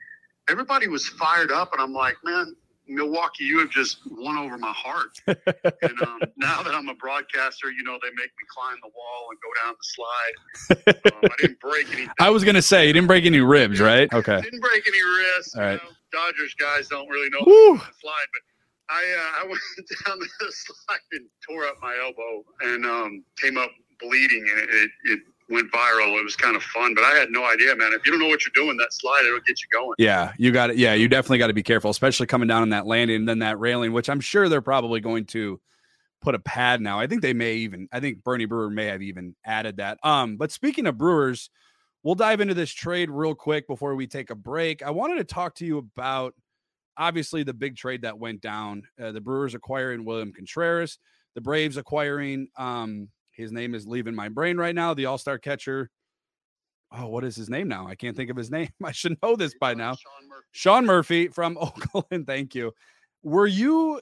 Everybody 0.49 0.89
was 0.89 1.07
fired 1.09 1.53
up, 1.53 1.73
and 1.73 1.83
I'm 1.83 1.93
like, 1.93 2.17
man, 2.25 2.55
Milwaukee, 2.89 3.45
you 3.45 3.59
have 3.59 3.71
just 3.71 3.99
won 4.11 4.39
over 4.39 4.57
my 4.59 4.73
heart. 4.73 5.21
and 5.27 6.03
um, 6.03 6.21
now 6.37 6.63
that 6.63 6.75
I'm 6.75 6.89
a 6.89 6.95
broadcaster, 6.95 7.71
you 7.71 7.83
know, 7.83 7.99
they 8.03 8.09
make 8.11 8.31
me 8.31 8.45
climb 8.49 8.77
the 8.83 8.89
wall 8.89 9.29
and 9.31 9.39
go 9.41 9.65
down 9.65 9.75
the 9.75 9.85
slide. 9.85 10.35
Um, 11.09 11.25
I 11.25 11.35
didn't 11.41 11.61
break 11.61 11.87
anything. 11.89 12.11
I 12.21 12.31
was 12.31 12.45
gonna 12.45 12.63
say 12.63 12.87
you 12.87 12.93
didn't 12.93 13.07
break 13.07 13.25
any 13.25 13.41
ribs, 13.41 13.81
right? 13.81 14.09
Okay. 14.19 14.41
Didn't 14.41 14.61
break 14.61 14.87
any 14.87 15.03
wrists. 15.03 15.55
All 15.55 15.63
right. 15.63 15.73
You 15.73 15.89
know, 15.89 15.95
Dodgers 16.13 16.55
guys 16.55 16.89
don't 16.89 17.09
really 17.09 17.29
know 17.31 17.45
Woo. 17.47 17.77
the 17.77 17.85
slide, 18.01 18.27
but 18.33 18.43
I 18.91 19.01
uh, 19.01 19.45
I 19.45 19.47
went 19.47 19.61
down 20.07 20.19
the 20.19 20.29
slide 20.51 20.99
and 21.13 21.27
tore 21.47 21.65
up 21.67 21.77
my 21.81 21.97
elbow 22.03 22.45
and 22.61 22.85
um, 22.85 23.25
came 23.37 23.59
up 23.59 23.71
bleeding, 24.01 24.47
and 24.51 24.61
it, 24.61 24.69
it, 24.71 24.91
it 25.05 25.21
went 25.49 25.71
viral. 25.73 26.19
It 26.19 26.25
was 26.25 26.37
kind 26.37 26.57
of 26.57 26.63
fun, 26.63 26.95
but 26.95 27.05
I 27.05 27.11
had 27.11 27.31
no 27.31 27.45
idea, 27.45 27.75
man. 27.77 27.93
If 27.93 28.05
you 28.05 28.13
don't 28.13 28.21
know 28.21 28.29
what 28.29 28.41
you're 28.45 28.65
doing, 28.65 28.77
that 28.77 28.93
slide 28.93 29.23
it'll 29.27 29.41
get 29.41 29.61
you 29.61 29.69
going. 29.73 29.95
Yeah, 29.99 30.33
you 30.39 30.53
got 30.53 30.71
it. 30.71 30.77
Yeah, 30.77 30.95
you 30.95 31.09
definitely 31.09 31.39
got 31.39 31.49
to 31.49 31.55
be 31.55 31.63
careful, 31.63 31.91
especially 31.91 32.27
coming 32.27 32.49
down 32.49 32.63
on 32.63 32.71
that 32.71 32.87
landing 32.87 33.17
and 33.17 33.29
then 33.29 33.39
that 33.41 33.59
railing, 33.59 33.93
which 33.93 34.09
I'm 34.09 34.21
sure 34.21 34.49
they're 34.49 34.61
probably 34.61 35.01
going 35.01 35.25
to 35.27 35.61
put 36.21 36.35
a 36.35 36.39
pad 36.39 36.81
now. 36.81 36.99
I 36.99 37.07
think 37.07 37.23
they 37.23 37.33
may 37.33 37.55
even. 37.55 37.89
I 37.93 38.01
think 38.01 38.23
Bernie 38.23 38.47
Brewer 38.47 38.71
may 38.71 38.87
have 38.87 39.03
even 39.03 39.35
added 39.45 39.79
that. 39.79 39.99
Um, 40.03 40.37
but 40.37 40.53
speaking 40.53 40.87
of 40.87 40.99
Brewers, 40.99 41.51
we'll 42.03 42.15
dive 42.15 42.41
into 42.41 42.55
this 42.55 42.73
trade 42.73 43.11
real 43.11 43.35
quick 43.35 43.67
before 43.67 43.95
we 43.95 44.07
take 44.07 44.31
a 44.31 44.35
break. 44.35 44.83
I 44.83 44.91
wanted 44.91 45.17
to 45.17 45.25
talk 45.25 45.55
to 45.57 45.67
you 45.67 45.79
about 45.79 46.35
obviously 46.97 47.43
the 47.43 47.55
big 47.55 47.77
trade 47.77 48.03
that 48.03 48.19
went 48.19 48.41
down. 48.41 48.83
Uh, 49.01 49.13
the 49.13 49.21
Brewers 49.21 49.55
acquiring 49.55 50.05
William 50.05 50.33
Contreras, 50.33 50.99
the 51.35 51.41
Braves 51.41 51.77
acquiring. 51.77 52.49
Um, 52.57 53.09
his 53.39 53.53
name 53.53 53.75
is 53.75 53.87
leaving 53.87 54.15
my 54.17 54.29
brain 54.29 54.57
right 54.59 54.75
now. 54.75 54.93
The 54.93 55.07
All 55.07 55.17
Star 55.17 55.39
catcher. 55.39 55.91
Oh, 56.91 57.07
what 57.07 57.25
is 57.25 57.37
his 57.37 57.49
name 57.49 57.69
now? 57.69 57.87
I 57.87 57.95
can't 57.95 58.17
think 58.17 58.31
of 58.31 58.37
his 58.37 58.51
name. 58.59 58.71
I 58.85 58.93
should 58.93 59.17
know 59.23 59.37
this 59.37 59.55
by 59.59 59.75
now. 59.75 59.95
Sean 59.95 60.29
Murphy. 60.29 60.45
Sean 60.53 60.87
Murphy 60.87 61.29
from 61.29 61.57
Oakland. 61.61 62.27
Thank 62.27 62.55
you. 62.55 62.73
Were 63.23 63.47
you 63.47 64.01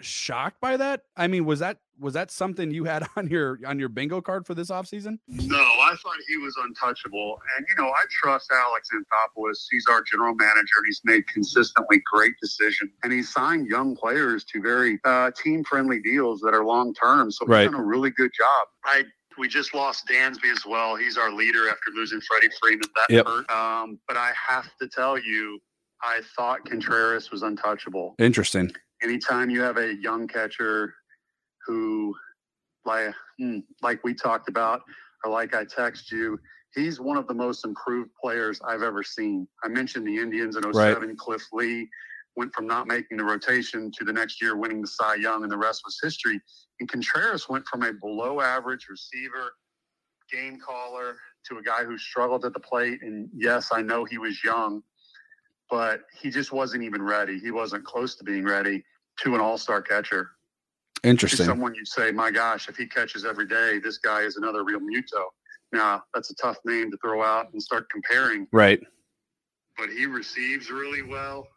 shocked 0.00 0.60
by 0.60 0.76
that? 0.76 1.02
I 1.16 1.26
mean, 1.26 1.44
was 1.44 1.60
that 1.60 1.78
was 1.98 2.12
that 2.14 2.30
something 2.30 2.70
you 2.70 2.84
had 2.84 3.06
on 3.16 3.28
your 3.28 3.58
on 3.66 3.78
your 3.78 3.88
bingo 3.88 4.20
card 4.20 4.46
for 4.46 4.54
this 4.54 4.68
offseason? 4.70 5.18
No, 5.28 5.56
I 5.58 5.94
thought 6.02 6.16
he 6.28 6.36
was 6.36 6.54
untouchable. 6.62 7.38
And, 7.56 7.66
you 7.68 7.82
know, 7.82 7.88
I 7.90 8.02
trust 8.10 8.50
Alex 8.52 8.88
Anthopoulos. 8.94 9.64
He's 9.70 9.86
our 9.88 10.02
general 10.02 10.34
manager, 10.34 10.76
and 10.78 10.86
he's 10.86 11.00
made 11.04 11.26
consistently 11.26 12.02
great 12.12 12.34
decisions. 12.42 12.90
And 13.02 13.12
he 13.12 13.22
signed 13.22 13.66
young 13.68 13.96
players 13.96 14.44
to 14.44 14.60
very 14.60 14.98
uh, 15.04 15.30
team 15.42 15.64
friendly 15.64 16.00
deals 16.00 16.40
that 16.40 16.54
are 16.54 16.64
long 16.64 16.92
term. 16.94 17.30
So 17.30 17.46
Right. 17.46 17.62
he's 17.62 17.70
done 17.72 17.80
a 17.80 17.84
really 17.84 18.10
good 18.10 18.30
job. 18.36 18.68
I 18.84 19.04
we 19.38 19.48
just 19.48 19.74
lost 19.74 20.06
Dansby 20.08 20.50
as 20.50 20.64
well. 20.64 20.96
He's 20.96 21.18
our 21.18 21.30
leader 21.30 21.68
after 21.68 21.90
losing 21.94 22.22
Freddie 22.22 22.48
Freeman. 22.60 22.88
That 22.94 23.14
Yep. 23.14 23.26
hurt. 23.26 23.50
Um, 23.50 23.98
but 24.08 24.16
I 24.16 24.32
have 24.34 24.74
to 24.80 24.88
tell 24.88 25.18
you, 25.18 25.58
I 26.02 26.22
thought 26.36 26.64
Contreras 26.64 27.30
was 27.30 27.42
untouchable 27.42 28.14
Interesting. 28.18 28.72
Anytime 29.02 29.50
you 29.50 29.62
have 29.62 29.76
a 29.76 29.94
young 29.96 30.26
catcher 30.26 30.94
who 31.66 32.14
like 32.84 33.12
hmm, 33.38 33.58
like 33.82 34.02
we 34.04 34.14
talked 34.14 34.48
about 34.48 34.82
or 35.24 35.30
like 35.30 35.54
I 35.54 35.64
text 35.64 36.12
you, 36.12 36.38
he's 36.74 37.00
one 37.00 37.16
of 37.16 37.26
the 37.26 37.34
most 37.34 37.64
improved 37.64 38.10
players 38.22 38.60
I've 38.66 38.82
ever 38.82 39.02
seen. 39.02 39.48
I 39.64 39.68
mentioned 39.68 40.06
the 40.06 40.16
Indians 40.16 40.56
in 40.56 40.62
07, 40.72 41.16
Cliff 41.16 41.42
Lee 41.52 41.88
went 42.36 42.54
from 42.54 42.66
not 42.66 42.86
making 42.86 43.16
the 43.16 43.24
rotation 43.24 43.90
to 43.90 44.04
the 44.04 44.12
next 44.12 44.42
year 44.42 44.56
winning 44.56 44.82
the 44.82 44.86
Cy 44.86 45.14
Young 45.14 45.42
and 45.42 45.50
the 45.50 45.56
rest 45.56 45.82
was 45.84 45.98
history. 46.02 46.38
And 46.80 46.88
Contreras 46.88 47.48
went 47.48 47.66
from 47.66 47.82
a 47.82 47.94
below 47.94 48.40
average 48.40 48.86
receiver, 48.90 49.52
game 50.30 50.58
caller 50.60 51.16
to 51.48 51.58
a 51.58 51.62
guy 51.62 51.84
who 51.84 51.96
struggled 51.96 52.44
at 52.44 52.52
the 52.52 52.60
plate 52.60 53.02
and 53.02 53.28
yes, 53.34 53.70
I 53.72 53.80
know 53.80 54.04
he 54.04 54.18
was 54.18 54.44
young, 54.44 54.82
but 55.70 56.02
he 56.20 56.30
just 56.30 56.52
wasn't 56.52 56.82
even 56.82 57.02
ready. 57.02 57.38
He 57.38 57.50
wasn't 57.50 57.84
close 57.84 58.14
to 58.16 58.24
being 58.24 58.44
ready 58.44 58.84
to 59.22 59.34
an 59.34 59.40
all-star 59.40 59.82
catcher. 59.82 60.30
To 61.02 61.08
Interesting. 61.08 61.46
someone 61.46 61.74
you'd 61.74 61.88
say, 61.88 62.10
my 62.12 62.30
gosh, 62.30 62.68
if 62.68 62.76
he 62.76 62.86
catches 62.86 63.24
every 63.24 63.46
day, 63.46 63.78
this 63.78 63.98
guy 63.98 64.22
is 64.22 64.36
another 64.36 64.62
Realmuto. 64.64 65.24
Now, 65.72 66.04
that's 66.14 66.30
a 66.30 66.34
tough 66.36 66.58
name 66.64 66.90
to 66.90 66.96
throw 66.98 67.22
out 67.22 67.52
and 67.52 67.62
start 67.62 67.90
comparing, 67.90 68.46
Right. 68.52 68.80
but 69.76 69.90
he 69.90 70.06
receives 70.06 70.70
really 70.70 71.02
well. 71.02 71.48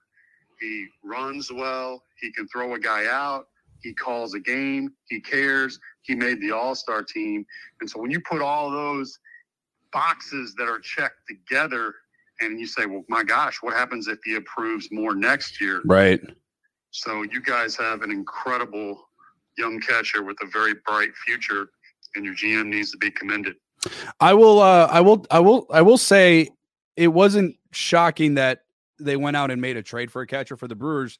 He 0.59 0.87
runs 1.03 1.51
well. 1.51 2.03
He 2.19 2.31
can 2.31 2.47
throw 2.47 2.73
a 2.73 2.79
guy 2.79 3.05
out. 3.07 3.47
He 3.81 3.93
calls 3.93 4.33
a 4.33 4.39
game. 4.39 4.93
He 5.07 5.21
cares. 5.21 5.79
He 6.01 6.15
made 6.15 6.41
the 6.41 6.51
all-star 6.51 7.03
team. 7.03 7.45
And 7.79 7.89
so 7.89 7.99
when 7.99 8.11
you 8.11 8.19
put 8.19 8.41
all 8.41 8.69
those 8.69 9.17
boxes 9.93 10.53
that 10.55 10.67
are 10.67 10.79
checked 10.79 11.19
together 11.27 11.95
and 12.41 12.59
you 12.59 12.67
say, 12.67 12.85
well, 12.85 13.03
my 13.07 13.23
gosh, 13.23 13.57
what 13.61 13.73
happens 13.73 14.07
if 14.07 14.19
he 14.23 14.35
approves 14.35 14.89
more 14.91 15.15
next 15.15 15.59
year? 15.59 15.81
Right. 15.85 16.21
So 16.91 17.23
you 17.23 17.41
guys 17.41 17.75
have 17.75 18.01
an 18.01 18.11
incredible 18.11 19.09
young 19.57 19.79
catcher 19.79 20.23
with 20.23 20.37
a 20.41 20.47
very 20.47 20.73
bright 20.85 21.15
future, 21.25 21.69
and 22.15 22.25
your 22.25 22.33
GM 22.33 22.67
needs 22.67 22.91
to 22.91 22.97
be 22.97 23.11
commended. 23.11 23.55
I 24.19 24.33
will 24.33 24.59
uh 24.59 24.87
I 24.91 25.01
will 25.01 25.25
I 25.31 25.39
will 25.39 25.65
I 25.71 25.81
will 25.81 25.97
say 25.97 26.49
it 26.95 27.07
wasn't 27.07 27.55
shocking 27.71 28.35
that 28.35 28.63
they 28.99 29.15
went 29.15 29.37
out 29.37 29.51
and 29.51 29.61
made 29.61 29.77
a 29.77 29.83
trade 29.83 30.11
for 30.11 30.21
a 30.21 30.27
catcher 30.27 30.57
for 30.57 30.67
the 30.67 30.75
Brewers. 30.75 31.17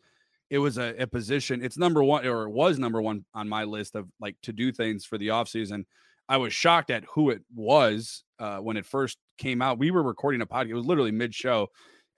It 0.49 0.57
was 0.57 0.77
a, 0.77 0.95
a 0.97 1.07
position. 1.07 1.63
It's 1.63 1.77
number 1.77 2.03
one 2.03 2.25
or 2.25 2.43
it 2.43 2.49
was 2.49 2.79
number 2.79 3.01
one 3.01 3.23
on 3.33 3.47
my 3.47 3.63
list 3.63 3.95
of 3.95 4.09
like 4.19 4.35
to 4.43 4.51
do 4.51 4.71
things 4.71 5.05
for 5.05 5.17
the 5.17 5.27
offseason. 5.27 5.85
I 6.29 6.37
was 6.37 6.53
shocked 6.53 6.91
at 6.91 7.03
who 7.05 7.31
it 7.31 7.41
was 7.53 8.23
uh, 8.37 8.59
when 8.59 8.77
it 8.77 8.85
first 8.85 9.17
came 9.39 9.63
out. 9.63 9.79
We 9.79 9.89
were 9.89 10.03
recording 10.03 10.41
a 10.41 10.45
podcast. 10.45 10.69
It 10.69 10.75
was 10.75 10.85
literally 10.85 11.11
mid 11.11 11.33
show. 11.33 11.67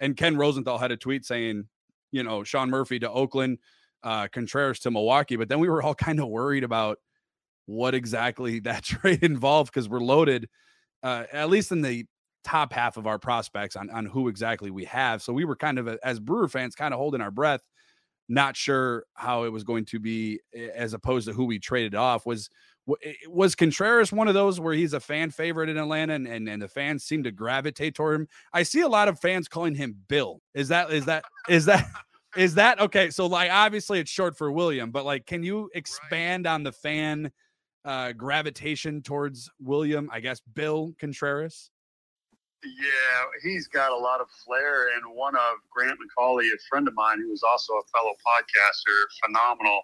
And 0.01 0.17
Ken 0.17 0.35
Rosenthal 0.35 0.77
had 0.77 0.91
a 0.91 0.97
tweet 0.97 1.23
saying, 1.23 1.63
you 2.11 2.21
know, 2.21 2.43
Sean 2.43 2.69
Murphy 2.69 2.99
to 2.99 3.09
Oakland, 3.09 3.59
uh, 4.03 4.27
Contreras 4.27 4.79
to 4.81 4.91
Milwaukee. 4.91 5.37
But 5.37 5.47
then 5.47 5.59
we 5.59 5.69
were 5.69 5.81
all 5.81 5.95
kind 5.95 6.19
of 6.19 6.27
worried 6.27 6.65
about 6.65 6.99
what 7.67 7.95
exactly 7.95 8.59
that 8.61 8.83
trade 8.83 9.23
involved 9.23 9.71
because 9.73 9.87
we're 9.87 9.99
loaded, 10.01 10.49
uh, 11.03 11.23
at 11.31 11.49
least 11.49 11.71
in 11.71 11.81
the 11.81 12.05
top 12.43 12.73
half 12.73 12.97
of 12.97 13.07
our 13.07 13.19
prospects 13.19 13.77
on, 13.77 13.89
on 13.91 14.05
who 14.05 14.27
exactly 14.27 14.71
we 14.71 14.83
have. 14.85 15.21
So 15.21 15.31
we 15.31 15.45
were 15.45 15.55
kind 15.55 15.79
of, 15.79 15.87
as 16.03 16.19
Brewer 16.19 16.49
fans, 16.49 16.75
kind 16.75 16.93
of 16.93 16.97
holding 16.97 17.21
our 17.21 17.31
breath, 17.31 17.61
not 18.27 18.57
sure 18.57 19.05
how 19.13 19.43
it 19.43 19.49
was 19.49 19.63
going 19.63 19.85
to 19.85 19.99
be 19.99 20.41
as 20.75 20.93
opposed 20.93 21.27
to 21.27 21.33
who 21.33 21.45
we 21.45 21.59
traded 21.59 21.95
off. 21.95 22.25
Was 22.25 22.49
wa- 22.49 22.70
was 23.27 23.55
Contreras 23.55 24.11
one 24.11 24.27
of 24.27 24.33
those 24.33 24.59
where 24.59 24.73
he's 24.73 24.93
a 24.93 24.99
fan 24.99 25.29
favorite 25.29 25.69
in 25.69 25.77
Atlanta 25.77 26.13
and, 26.13 26.27
and, 26.27 26.49
and 26.49 26.61
the 26.61 26.67
fans 26.67 27.03
seem 27.03 27.23
to 27.23 27.31
gravitate 27.31 27.95
toward 27.95 28.21
him? 28.21 28.27
I 28.53 28.63
see 28.63 28.81
a 28.81 28.87
lot 28.87 29.07
of 29.07 29.19
fans 29.19 29.47
calling 29.47 29.75
him 29.75 29.95
Bill. 30.07 30.41
Is 30.53 30.67
that 30.69 30.91
is 30.91 31.05
that 31.05 31.23
is 31.47 31.65
that 31.65 31.85
is 32.35 32.55
that 32.55 32.79
okay? 32.79 33.09
So 33.09 33.27
like 33.27 33.51
obviously 33.51 33.99
it's 33.99 34.11
short 34.11 34.37
for 34.37 34.51
William, 34.51 34.91
but 34.91 35.05
like 35.05 35.25
can 35.25 35.43
you 35.43 35.69
expand 35.75 36.47
on 36.47 36.63
the 36.63 36.71
fan 36.71 37.31
uh 37.85 38.13
gravitation 38.13 39.01
towards 39.01 39.49
William, 39.59 40.09
I 40.11 40.19
guess 40.19 40.41
Bill 40.53 40.93
Contreras? 40.99 41.69
Yeah, 42.63 43.25
he's 43.41 43.67
got 43.67 43.91
a 43.91 43.97
lot 43.97 44.21
of 44.21 44.27
flair, 44.45 44.95
and 44.95 45.15
one 45.15 45.35
of 45.35 45.57
Grant 45.71 45.97
McAuley, 45.97 46.45
a 46.45 46.57
friend 46.69 46.87
of 46.87 46.93
mine, 46.93 47.19
who 47.19 47.31
was 47.31 47.41
also 47.41 47.73
a 47.73 47.81
fellow 47.91 48.13
podcaster, 48.21 49.01
phenomenal. 49.25 49.81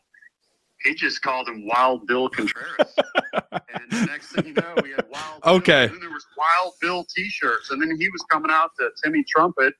He 0.83 0.93
just 0.93 1.21
called 1.21 1.47
him 1.47 1.67
Wild 1.67 2.05
Bill 2.07 2.29
Contreras. 2.29 2.93
and 3.33 3.91
the 3.91 4.05
next 4.05 4.31
thing 4.31 4.45
you 4.47 4.53
know, 4.53 4.75
we 4.83 4.91
had 4.91 5.05
Wild 5.09 5.41
Bill, 5.43 5.53
Okay. 5.55 5.83
and 5.85 5.93
then 5.93 5.99
there 5.99 6.11
was 6.11 6.25
Wild 6.37 6.73
Bill 6.81 7.05
T-shirts, 7.15 7.71
and 7.71 7.81
then 7.81 7.97
he 7.99 8.09
was 8.09 8.23
coming 8.29 8.51
out 8.51 8.71
to 8.79 8.89
Timmy 9.03 9.23
Trumpet, 9.27 9.73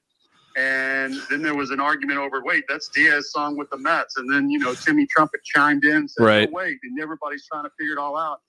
and 0.57 1.13
then 1.29 1.43
there 1.43 1.55
was 1.55 1.69
an 1.69 1.79
argument 1.79 2.17
over, 2.19 2.41
wait, 2.43 2.63
that's 2.67 2.89
Diaz's 2.89 3.31
song 3.31 3.57
with 3.57 3.69
the 3.69 3.77
Mets, 3.77 4.17
and 4.17 4.31
then 4.31 4.49
you 4.49 4.57
know 4.59 4.73
Timmy 4.73 5.05
Trumpet 5.05 5.41
chimed 5.43 5.85
in, 5.85 5.95
and 5.97 6.11
said, 6.11 6.23
Right. 6.25 6.51
wait, 6.51 6.77
and 6.83 6.99
everybody's 6.99 7.45
trying 7.47 7.63
to 7.65 7.71
figure 7.77 7.93
it 7.93 7.99
all 7.99 8.17
out, 8.17 8.39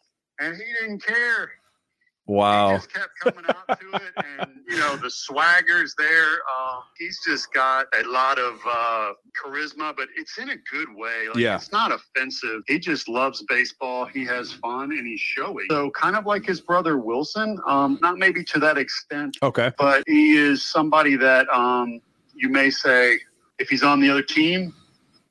and 0.41 0.57
he 0.57 0.63
didn't 0.81 1.03
care. 1.05 1.51
He 2.29 2.35
Wow. 2.35 2.77
just 2.77 2.93
kept 2.93 3.19
coming 3.19 3.45
out 3.49 3.81
to 3.81 3.91
it, 3.97 4.13
and 4.39 4.51
you 4.69 4.77
know 4.77 4.97
the 4.97 5.11
swagger's 5.11 5.95
there. 5.97 6.35
Uh, 6.55 6.81
he's 6.99 7.19
just 7.27 7.51
got 7.55 7.87
a 7.99 8.07
lot 8.07 8.39
of 8.39 8.61
uh, 8.69 9.13
charisma, 9.35 9.97
but 9.97 10.09
it's 10.15 10.37
in 10.37 10.51
a 10.51 10.57
good 10.71 10.95
way. 10.95 11.29
Like, 11.29 11.39
Yeah. 11.39 11.57
it's 11.57 11.73
not 11.73 11.91
offensive. 11.91 12.61
He 12.67 12.79
just 12.79 13.09
loves 13.09 13.43
baseball. 13.49 14.05
He 14.05 14.27
has 14.27 14.53
fun, 14.53 14.93
and 14.93 15.07
he's 15.07 15.21
showy. 15.21 15.65
So 15.71 15.91
kind 15.93 16.17
of 16.17 16.27
like 16.27 16.45
his 16.45 16.61
brother 16.61 16.99
Wilson, 16.99 17.59
um, 17.67 17.99
not 18.03 18.19
maybe 18.19 18.45
to 18.45 18.59
that 18.59 18.77
extent, 18.77 19.39
Okay. 19.43 19.73
but 19.79 20.05
he 20.07 20.37
is 20.37 20.63
somebody 20.63 21.17
that 21.17 21.49
um, 21.49 21.99
you 22.35 22.51
may 22.51 22.69
say 22.69 23.19
if 23.59 23.71
he's 23.71 23.83
on 23.83 24.01
the 24.01 24.11
other 24.11 24.23
team, 24.23 24.75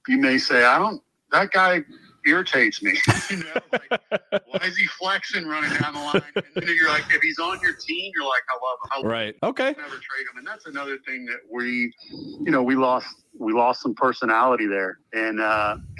you 0.07 0.17
may 0.17 0.39
say 0.39 0.65
I 0.65 0.79
don't. 0.79 0.99
That 1.31 1.51
guy 1.51 1.83
irritates 2.27 2.81
me. 2.81 2.93
you 3.29 3.37
know, 3.37 3.53
like, 3.71 4.01
why 4.45 4.59
is 4.65 4.77
he 4.77 4.85
flexing 4.87 5.45
running 5.45 5.71
down 5.79 5.93
the 5.93 5.99
line? 5.99 6.21
And 6.35 6.67
then 6.67 6.75
you're 6.79 6.89
like, 6.89 7.03
if 7.11 7.21
he's 7.21 7.39
on 7.39 7.59
your 7.61 7.73
team, 7.73 8.11
you're 8.15 8.25
like, 8.25 8.43
I 8.49 8.53
love 8.53 8.79
him. 8.83 8.91
I 8.91 8.97
love 8.97 9.05
Right. 9.05 9.35
Okay. 9.43 9.75
Never 9.77 9.89
trade 9.89 10.25
him. 10.31 10.37
And 10.37 10.47
that's 10.47 10.65
another 10.65 10.97
thing 11.05 11.25
that 11.25 11.39
we, 11.51 11.93
you 12.11 12.51
know, 12.51 12.63
we 12.63 12.75
lost 12.75 13.07
we 13.39 13.53
lost 13.53 13.81
some 13.81 13.93
personality 13.93 14.67
there. 14.67 14.99
And 15.13 15.39
uh, 15.39 15.77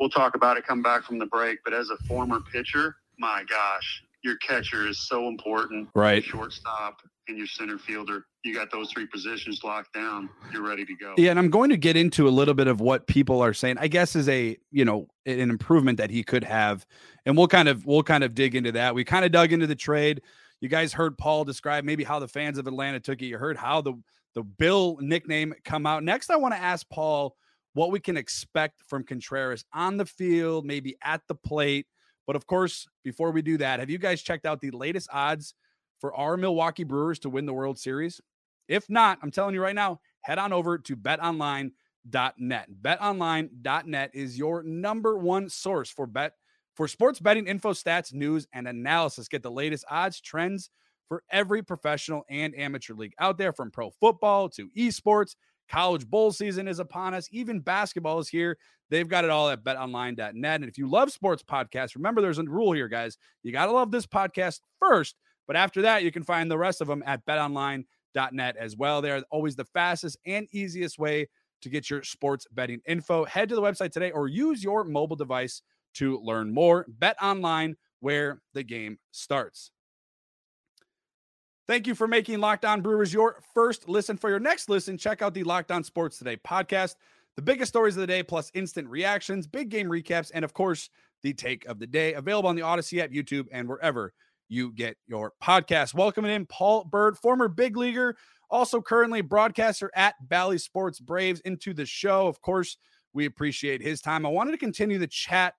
we'll 0.00 0.10
talk 0.10 0.34
about 0.34 0.56
it 0.56 0.66
come 0.66 0.82
back 0.82 1.04
from 1.04 1.18
the 1.18 1.26
break. 1.26 1.58
But 1.64 1.74
as 1.74 1.90
a 1.90 1.96
former 2.04 2.40
pitcher, 2.40 2.96
my 3.18 3.44
gosh, 3.48 4.02
your 4.22 4.36
catcher 4.36 4.86
is 4.86 5.08
so 5.08 5.28
important. 5.28 5.88
Right. 5.94 6.22
Shortstop 6.22 7.00
and 7.28 7.36
your 7.36 7.46
center 7.46 7.78
fielder. 7.78 8.26
You 8.44 8.54
got 8.54 8.70
those 8.70 8.92
three 8.92 9.06
positions 9.06 9.62
locked 9.64 9.92
down. 9.92 10.30
You're 10.52 10.66
ready 10.66 10.84
to 10.84 10.94
go. 10.94 11.14
Yeah, 11.16 11.30
and 11.30 11.38
I'm 11.38 11.50
going 11.50 11.70
to 11.70 11.76
get 11.76 11.96
into 11.96 12.28
a 12.28 12.30
little 12.30 12.54
bit 12.54 12.68
of 12.68 12.80
what 12.80 13.06
people 13.06 13.42
are 13.42 13.52
saying. 13.52 13.76
I 13.78 13.88
guess 13.88 14.14
is 14.16 14.28
a 14.28 14.56
you 14.70 14.84
know 14.84 15.08
an 15.24 15.50
improvement 15.50 15.98
that 15.98 16.10
he 16.10 16.22
could 16.22 16.44
have, 16.44 16.86
and 17.24 17.36
we'll 17.36 17.48
kind 17.48 17.68
of 17.68 17.84
we'll 17.86 18.02
kind 18.02 18.24
of 18.24 18.34
dig 18.34 18.54
into 18.54 18.72
that. 18.72 18.94
We 18.94 19.04
kind 19.04 19.24
of 19.24 19.32
dug 19.32 19.52
into 19.52 19.66
the 19.66 19.74
trade. 19.74 20.22
You 20.60 20.68
guys 20.68 20.92
heard 20.92 21.18
Paul 21.18 21.44
describe 21.44 21.84
maybe 21.84 22.04
how 22.04 22.18
the 22.18 22.28
fans 22.28 22.58
of 22.58 22.66
Atlanta 22.66 23.00
took 23.00 23.20
it. 23.20 23.26
You 23.26 23.38
heard 23.38 23.56
how 23.56 23.80
the 23.80 23.94
the 24.34 24.42
Bill 24.42 24.98
nickname 25.00 25.54
come 25.64 25.86
out. 25.86 26.04
Next, 26.04 26.30
I 26.30 26.36
want 26.36 26.54
to 26.54 26.60
ask 26.60 26.88
Paul 26.88 27.34
what 27.74 27.90
we 27.90 28.00
can 28.00 28.16
expect 28.16 28.82
from 28.86 29.04
Contreras 29.04 29.64
on 29.74 29.96
the 29.96 30.06
field, 30.06 30.64
maybe 30.64 30.96
at 31.02 31.22
the 31.28 31.34
plate. 31.34 31.86
But 32.26 32.36
of 32.36 32.46
course, 32.46 32.86
before 33.04 33.30
we 33.30 33.42
do 33.42 33.58
that, 33.58 33.80
have 33.80 33.90
you 33.90 33.98
guys 33.98 34.22
checked 34.22 34.46
out 34.46 34.60
the 34.60 34.70
latest 34.70 35.08
odds 35.12 35.54
for 36.00 36.14
our 36.14 36.36
Milwaukee 36.36 36.84
Brewers 36.84 37.18
to 37.20 37.30
win 37.30 37.46
the 37.46 37.52
World 37.52 37.78
Series? 37.78 38.20
If 38.68 38.88
not, 38.90 39.18
I'm 39.22 39.30
telling 39.30 39.54
you 39.54 39.62
right 39.62 39.74
now, 39.74 40.00
head 40.22 40.38
on 40.38 40.52
over 40.52 40.78
to 40.78 40.96
betonline.net. 40.96 42.68
Betonline.net 42.82 44.10
is 44.14 44.38
your 44.38 44.62
number 44.62 45.16
one 45.16 45.48
source 45.48 45.90
for 45.90 46.06
bet 46.06 46.32
for 46.74 46.88
sports 46.88 47.20
betting 47.20 47.46
info, 47.46 47.72
stats, 47.72 48.12
news, 48.12 48.46
and 48.52 48.68
analysis. 48.68 49.28
Get 49.28 49.42
the 49.42 49.50
latest 49.50 49.84
odds, 49.90 50.20
trends 50.20 50.70
for 51.08 51.22
every 51.30 51.62
professional 51.62 52.24
and 52.28 52.54
amateur 52.56 52.94
league 52.94 53.14
out 53.18 53.38
there 53.38 53.52
from 53.52 53.70
pro 53.70 53.90
football 53.90 54.48
to 54.50 54.68
esports. 54.76 55.36
College 55.68 56.06
bowl 56.06 56.30
season 56.30 56.68
is 56.68 56.78
upon 56.78 57.14
us. 57.14 57.28
Even 57.32 57.60
basketball 57.60 58.20
is 58.20 58.28
here. 58.28 58.56
They've 58.88 59.08
got 59.08 59.24
it 59.24 59.30
all 59.30 59.48
at 59.48 59.64
betonline.net. 59.64 60.34
And 60.34 60.64
if 60.68 60.78
you 60.78 60.88
love 60.88 61.10
sports 61.10 61.42
podcasts, 61.42 61.96
remember 61.96 62.20
there's 62.20 62.38
a 62.38 62.44
rule 62.44 62.72
here, 62.72 62.88
guys. 62.88 63.18
You 63.42 63.50
got 63.50 63.66
to 63.66 63.72
love 63.72 63.90
this 63.90 64.06
podcast 64.06 64.60
first, 64.78 65.16
but 65.46 65.56
after 65.56 65.82
that, 65.82 66.02
you 66.02 66.10
can 66.10 66.22
find 66.22 66.50
the 66.50 66.58
rest 66.58 66.80
of 66.80 66.88
them 66.88 67.02
at 67.06 67.24
betonline.net 67.26 68.56
as 68.56 68.76
well. 68.76 69.00
They're 69.00 69.22
always 69.30 69.56
the 69.56 69.64
fastest 69.64 70.18
and 70.26 70.46
easiest 70.52 70.98
way 70.98 71.28
to 71.62 71.68
get 71.68 71.88
your 71.88 72.02
sports 72.02 72.46
betting 72.52 72.80
info. 72.86 73.24
Head 73.24 73.48
to 73.48 73.54
the 73.54 73.62
website 73.62 73.92
today 73.92 74.10
or 74.10 74.28
use 74.28 74.62
your 74.62 74.84
mobile 74.84 75.16
device 75.16 75.62
to 75.94 76.20
learn 76.22 76.52
more. 76.52 76.86
Bet 76.88 77.16
online 77.22 77.76
where 78.00 78.40
the 78.52 78.62
game 78.62 78.98
starts. 79.12 79.70
Thank 81.66 81.88
you 81.88 81.96
for 81.96 82.06
making 82.06 82.38
Locked 82.38 82.64
On 82.64 82.80
Brewers 82.80 83.12
your 83.12 83.40
first 83.52 83.88
listen. 83.88 84.16
For 84.16 84.30
your 84.30 84.38
next 84.38 84.68
listen, 84.68 84.96
check 84.96 85.20
out 85.20 85.34
the 85.34 85.42
Locked 85.42 85.72
On 85.72 85.82
Sports 85.82 86.18
Today 86.18 86.36
podcast. 86.36 86.94
The 87.34 87.42
biggest 87.42 87.70
stories 87.70 87.96
of 87.96 88.00
the 88.00 88.06
day, 88.06 88.22
plus 88.22 88.52
instant 88.54 88.88
reactions, 88.88 89.46
big 89.46 89.68
game 89.68 89.88
recaps, 89.88 90.30
and 90.32 90.44
of 90.44 90.54
course, 90.54 90.88
the 91.22 91.32
take 91.32 91.66
of 91.66 91.80
the 91.80 91.86
day. 91.86 92.14
Available 92.14 92.48
on 92.48 92.54
the 92.54 92.62
Audacy 92.62 93.02
app, 93.02 93.10
YouTube, 93.10 93.46
and 93.50 93.68
wherever 93.68 94.12
you 94.48 94.72
get 94.72 94.96
your 95.06 95.32
podcast. 95.42 95.94
Welcoming 95.94 96.32
in 96.32 96.46
Paul 96.46 96.84
Byrd, 96.84 97.18
former 97.18 97.48
big 97.48 97.76
leaguer, 97.76 98.16
also 98.50 98.80
currently 98.80 99.20
broadcaster 99.20 99.90
at 99.94 100.14
Bally 100.28 100.58
Sports 100.58 101.00
Braves, 101.00 101.40
into 101.40 101.74
the 101.74 101.86
show. 101.86 102.26
Of 102.26 102.40
course, 102.40 102.76
we 103.12 103.26
appreciate 103.26 103.82
his 103.82 104.00
time. 104.00 104.26
I 104.26 104.28
wanted 104.28 104.52
to 104.52 104.58
continue 104.58 104.98
the 104.98 105.06
chat, 105.06 105.54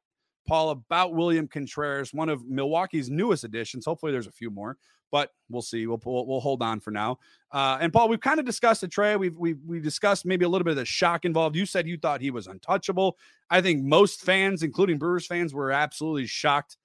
Paul, 0.48 0.70
about 0.70 1.14
William 1.14 1.48
Contreras, 1.48 2.14
one 2.14 2.30
of 2.30 2.46
Milwaukee's 2.46 3.10
newest 3.10 3.44
additions. 3.44 3.86
Hopefully, 3.86 4.12
there's 4.12 4.28
a 4.28 4.32
few 4.32 4.50
more 4.50 4.78
but 5.12 5.32
we'll 5.50 5.62
see. 5.62 5.88
We'll 5.88 6.02
we'll, 6.04 6.26
we'll 6.26 6.40
hold 6.40 6.62
on 6.62 6.80
for 6.80 6.92
now. 6.92 7.20
Uh, 7.52 7.78
and 7.80 7.92
Paul, 7.94 8.10
we've 8.10 8.20
kind 8.20 8.40
of 8.40 8.46
discussed 8.46 8.82
the 8.82 8.88
Trey. 8.88 9.16
We've 9.16 9.38
we 9.38 9.54
we 9.54 9.80
discussed 9.80 10.26
maybe 10.26 10.46
a 10.46 10.50
little 10.50 10.66
bit 10.66 10.72
of 10.72 10.78
the 10.78 10.86
shock 10.86 11.26
involved. 11.26 11.56
You 11.56 11.66
said 11.66 11.88
you 11.88 11.98
thought 11.98 12.22
he 12.22 12.32
was 12.32 12.48
untouchable. 12.48 13.18
I 13.50 13.62
think 13.62 13.84
most 13.84 14.22
fans, 14.22 14.64
including 14.64 14.98
Brewers 14.98 15.26
fans, 15.26 15.54
were 15.54 15.72
absolutely 15.72 16.28
shocked 16.28 16.78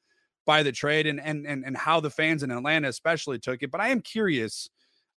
by 0.44 0.62
the 0.62 0.72
trade 0.72 1.06
and 1.06 1.20
and 1.20 1.46
and 1.46 1.64
and 1.64 1.76
how 1.76 2.00
the 2.00 2.10
fans 2.10 2.42
in 2.42 2.50
Atlanta 2.50 2.88
especially 2.88 3.38
took 3.38 3.62
it. 3.62 3.70
But 3.70 3.80
I 3.80 3.88
am 3.88 4.00
curious 4.00 4.68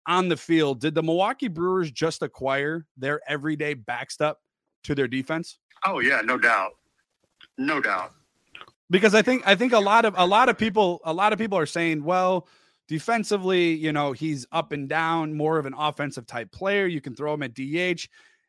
on 0.08 0.29
the 0.29 0.38
field, 0.38 0.82
did 0.82 0.94
the 0.94 1.01
Milwaukee 1.01 1.48
Brewers 1.48 1.91
just 1.91 2.22
acquire 2.22 2.86
their 2.96 3.22
everyday 3.27 3.74
backstop 3.74 4.39
to 4.83 4.94
their 4.94 5.07
defense? 5.07 5.57
Oh 5.85 6.00
yeah, 6.00 6.22
no 6.24 6.38
doubt, 6.38 6.72
no 7.57 7.81
doubt. 7.81 8.11
Because 8.90 9.16
I 9.16 9.22
think 9.22 9.48
I 9.48 9.55
think 9.55 9.74
a 9.74 9.79
lot 9.79 10.05
of 10.05 10.14
a 10.18 10.25
lot 10.25 10.50
of 10.50 10.57
people 10.57 11.01
a 11.05 11.14
lot 11.14 11.33
of 11.33 11.40
people 11.40 11.57
are 11.57 11.66
saying, 11.66 12.03
well 12.03 12.48
Defensively, 12.88 13.74
you 13.74 13.92
know, 13.92 14.11
he's 14.11 14.46
up 14.51 14.72
and 14.72 14.88
down, 14.88 15.33
more 15.33 15.57
of 15.57 15.66
an 15.66 15.74
offensive 15.75 16.27
type 16.27 16.51
player. 16.51 16.85
You 16.85 17.01
can 17.01 17.16
throw 17.16 17.33
him 17.33 17.42
at 17.42 17.55
DH. 17.55 18.07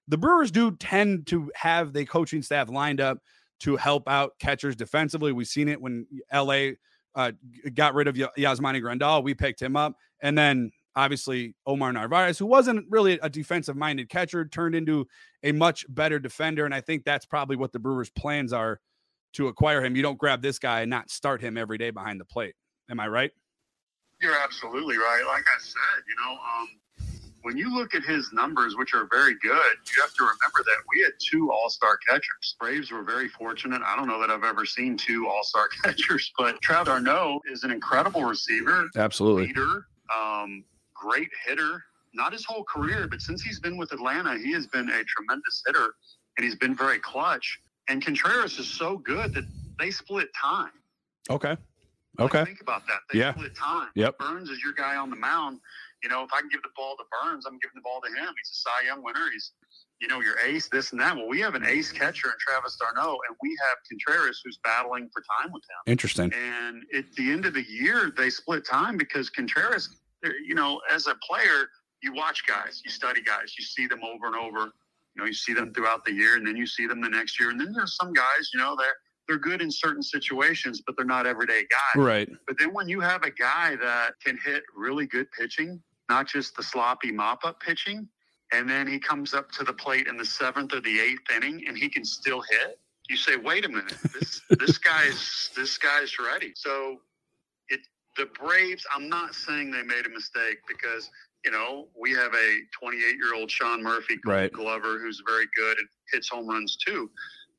The 0.08 0.18
Brewers 0.18 0.50
do 0.50 0.76
tend 0.76 1.26
to 1.28 1.50
have 1.54 1.94
the 1.94 2.04
coaching 2.04 2.42
staff 2.42 2.68
lined 2.68 3.00
up 3.00 3.18
to 3.60 3.76
help 3.76 4.08
out 4.08 4.38
catchers 4.38 4.76
defensively. 4.76 5.32
We've 5.32 5.46
seen 5.46 5.68
it 5.68 5.80
when 5.80 6.06
LA 6.32 6.70
uh, 7.14 7.32
got 7.74 7.94
rid 7.94 8.08
of 8.08 8.14
Yasmani 8.14 8.82
Grandal. 8.82 9.22
We 9.22 9.34
picked 9.34 9.60
him 9.60 9.76
up. 9.76 9.96
And 10.20 10.36
then 10.36 10.70
obviously 10.94 11.54
Omar 11.66 11.92
Narvaez, 11.92 12.38
who 12.38 12.46
wasn't 12.46 12.86
really 12.90 13.18
a 13.22 13.30
defensive 13.30 13.76
minded 13.76 14.08
catcher, 14.08 14.44
turned 14.44 14.74
into 14.74 15.06
a 15.42 15.52
much 15.52 15.84
better 15.88 16.18
defender. 16.18 16.64
And 16.64 16.74
I 16.74 16.80
think 16.80 17.04
that's 17.04 17.26
probably 17.26 17.56
what 17.56 17.72
the 17.72 17.78
Brewers' 17.78 18.10
plans 18.10 18.52
are 18.52 18.80
to 19.34 19.48
acquire 19.48 19.84
him. 19.84 19.96
You 19.96 20.02
don't 20.02 20.18
grab 20.18 20.42
this 20.42 20.58
guy 20.58 20.80
and 20.82 20.90
not 20.90 21.10
start 21.10 21.40
him 21.40 21.56
every 21.56 21.78
day 21.78 21.90
behind 21.90 22.20
the 22.20 22.24
plate. 22.24 22.54
Am 22.90 23.00
I 23.00 23.08
right? 23.08 23.30
You're 24.20 24.38
absolutely 24.42 24.96
right. 24.96 25.22
Like 25.26 25.44
I 25.46 25.60
said, 25.60 26.02
you 26.08 26.14
know, 26.24 26.32
um, 26.32 26.68
when 27.46 27.56
you 27.56 27.72
look 27.72 27.94
at 27.94 28.02
his 28.02 28.32
numbers, 28.32 28.74
which 28.74 28.92
are 28.92 29.06
very 29.09 29.37
good, 29.40 29.52
you 29.52 30.02
have 30.02 30.12
to 30.14 30.24
remember 30.24 30.64
that 30.64 30.78
we 30.92 31.00
had 31.00 31.12
two 31.20 31.52
All 31.52 31.70
Star 31.70 31.96
catchers. 31.96 32.56
Braves 32.59 32.90
were 32.90 33.04
very 33.04 33.28
fortunate. 33.28 33.82
I 33.87 33.94
don't 33.94 34.09
know 34.09 34.20
that 34.20 34.30
I've 34.30 34.42
ever 34.42 34.66
seen 34.66 34.96
two 34.96 35.28
All 35.28 35.44
Star 35.44 35.68
catchers, 35.85 36.32
but 36.37 36.61
Travis 36.61 36.87
d'Arnaud 36.87 37.42
is 37.48 37.62
an 37.62 37.70
incredible 37.70 38.24
receiver, 38.24 38.88
absolutely 38.96 39.46
leader, 39.46 39.87
um, 40.12 40.64
great 40.92 41.28
hitter. 41.46 41.85
Not 42.14 42.32
his 42.32 42.44
whole 42.44 42.64
career, 42.64 43.06
but 43.06 43.20
since 43.20 43.42
he's 43.42 43.61
been 43.61 43.76
with 43.76 43.92
Atlanta, 43.92 44.37
he 44.37 44.50
has 44.50 44.66
been 44.66 44.88
a 44.88 45.04
tremendous 45.04 45.62
hitter, 45.68 45.94
and 46.37 46.44
he's 46.44 46.56
been 46.56 46.74
very 46.74 46.98
clutch. 46.98 47.61
And 47.88 48.04
Contreras 48.04 48.59
is 48.59 48.66
so 48.66 48.98
good 48.98 49.32
that 49.35 49.44
they 49.78 49.92
split 49.92 50.30
time. 50.35 50.72
Okay. 51.30 51.56
Okay. 52.18 52.38
Like, 52.38 52.48
think 52.48 52.61
about 52.61 52.88
that. 52.88 53.00
They 53.12 53.20
yeah. 53.20 53.35
split 53.35 53.54
time. 53.54 53.90
Yep. 53.94 54.18
Burnes 54.18 54.50
is 54.50 54.64
your 54.64 54.72
guy 54.72 54.96
on 54.96 55.11
the 55.11 55.16
mound. 55.16 55.61
You 56.02 56.11
know, 56.11 56.22
if 56.22 56.32
I 56.32 56.40
can 56.40 56.48
give 56.48 56.62
the 56.62 56.70
ball 56.76 56.96
to 56.96 57.04
Burnes, 57.11 57.46
I'm 57.46 57.59
giving 57.59 57.74
the 57.74 57.80
ball 57.82 58.00
to 58.02 58.09
him. 58.09 58.28
He's 58.37 58.50
a 58.50 58.59
Cy 58.61 58.87
Young 58.87 59.02
winner. 59.02 59.28
He's, 59.32 59.52
you 60.00 60.09
know, 60.09 60.20
your 60.20 60.38
ace, 60.44 60.68
this 60.68 60.92
and 60.92 61.00
that. 61.00 61.16
Well, 61.16 61.28
we 61.28 61.40
have 61.40 61.54
an 61.54 61.64
ace 61.64 61.90
catcher 61.90 62.28
in 62.28 62.35
Travis 62.38 62.76
d'Arnaud, 62.76 63.18
and 63.28 63.37
we 63.42 63.56
have 63.66 63.78
Contreras 63.88 64.40
who's 64.44 64.59
battling 64.62 65.09
for 65.12 65.22
time 65.40 65.52
with 65.52 65.62
him. 65.62 65.92
Interesting. 65.92 66.32
And 66.35 66.82
at 66.94 67.11
the 67.16 67.32
end 67.32 67.46
of 67.46 67.54
the 67.54 67.64
year, 67.68 68.12
they 68.16 68.30
split 68.30 68.66
time 68.66 68.96
because 68.96 69.30
Contreras, 69.30 69.88
eh, 70.24 70.30
you 70.46 70.54
know, 70.54 70.80
as 70.92 71.06
a 71.06 71.14
player, 71.26 71.68
you 72.02 72.12
watch 72.12 72.46
guys, 72.46 72.82
you 72.85 72.90
study 72.90 73.22
guys, 73.22 73.54
you 73.59 73.64
see 73.64 73.87
them 73.87 74.00
over 74.04 74.26
and 74.26 74.37
over. 74.37 74.70
You 75.14 75.22
know, 75.22 75.24
you 75.24 75.32
see 75.32 75.54
them 75.54 75.72
throughout 75.72 76.04
the 76.04 76.12
year, 76.12 76.37
and 76.37 76.46
then 76.46 76.56
you 76.56 76.66
see 76.66 76.87
them 76.87 77.00
the 77.00 77.09
next 77.09 77.40
year. 77.40 77.48
And 77.48 77.59
then 77.59 77.72
there's 77.72 77.96
some 77.96 78.12
guys, 78.12 78.50
you 78.52 78.61
know, 78.61 78.76
they're 78.78 78.96
they're 79.28 79.38
good 79.38 79.60
in 79.60 79.70
certain 79.70 80.02
situations, 80.02 80.82
but 80.84 80.96
they're 80.96 81.06
not 81.06 81.26
everyday 81.26 81.62
guys. 81.62 82.04
Right. 82.04 82.30
But 82.46 82.58
then 82.58 82.72
when 82.72 82.88
you 82.88 83.00
have 83.00 83.22
a 83.24 83.30
guy 83.30 83.76
that 83.76 84.12
can 84.24 84.38
hit 84.44 84.62
really 84.74 85.06
good 85.06 85.26
pitching, 85.32 85.82
not 86.08 86.26
just 86.28 86.56
the 86.56 86.62
sloppy 86.62 87.10
mop 87.10 87.44
up 87.44 87.60
pitching, 87.60 88.08
and 88.52 88.68
then 88.68 88.86
he 88.86 88.98
comes 88.98 89.34
up 89.34 89.50
to 89.52 89.64
the 89.64 89.72
plate 89.72 90.06
in 90.06 90.16
the 90.16 90.24
seventh 90.24 90.72
or 90.72 90.80
the 90.80 91.00
eighth 91.00 91.30
inning 91.34 91.64
and 91.66 91.76
he 91.76 91.88
can 91.88 92.04
still 92.04 92.42
hit, 92.48 92.78
you 93.08 93.16
say, 93.16 93.36
wait 93.36 93.64
a 93.64 93.68
minute, 93.68 93.96
this 94.14 94.40
this 94.50 94.78
guy's 94.78 95.50
this 95.56 95.78
guy's 95.78 96.18
ready. 96.18 96.52
So 96.54 97.00
it 97.68 97.80
the 98.16 98.26
Braves, 98.40 98.86
I'm 98.94 99.08
not 99.08 99.34
saying 99.34 99.72
they 99.72 99.82
made 99.82 100.06
a 100.06 100.10
mistake 100.10 100.58
because 100.68 101.10
you 101.44 101.52
know, 101.52 101.86
we 101.96 102.12
have 102.12 102.34
a 102.34 102.58
28 102.80 103.16
year 103.16 103.34
old 103.36 103.48
Sean 103.48 103.80
Murphy 103.80 104.18
right. 104.24 104.52
Glover 104.52 104.98
who's 104.98 105.22
very 105.24 105.46
good 105.56 105.78
and 105.78 105.86
hits 106.12 106.28
home 106.28 106.48
runs 106.48 106.76
too 106.76 107.08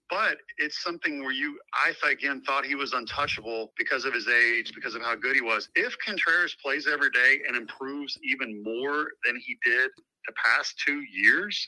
but 0.10 0.38
it's 0.58 0.82
something 0.82 1.22
where 1.22 1.32
you, 1.32 1.60
I 1.74 1.94
again 2.10 2.42
thought 2.46 2.66
he 2.66 2.76
was 2.76 2.94
untouchable 2.94 3.74
because 3.78 4.06
of 4.06 4.14
his 4.14 4.28
age, 4.28 4.74
because 4.74 4.96
of 4.96 5.02
how 5.02 5.16
good 5.16 5.36
he 5.36 5.42
was. 5.42 5.70
If 5.76 5.98
Contreras 6.06 6.56
plays 6.64 6.88
every 6.88 7.10
day 7.12 7.42
and 7.48 7.58
improves 7.58 8.18
even 8.24 8.64
more 8.64 9.12
than 9.26 9.40
he 9.46 9.58
did 9.64 9.90
the 10.26 10.34
past 10.44 10.82
two 10.86 11.02
years, 11.02 11.68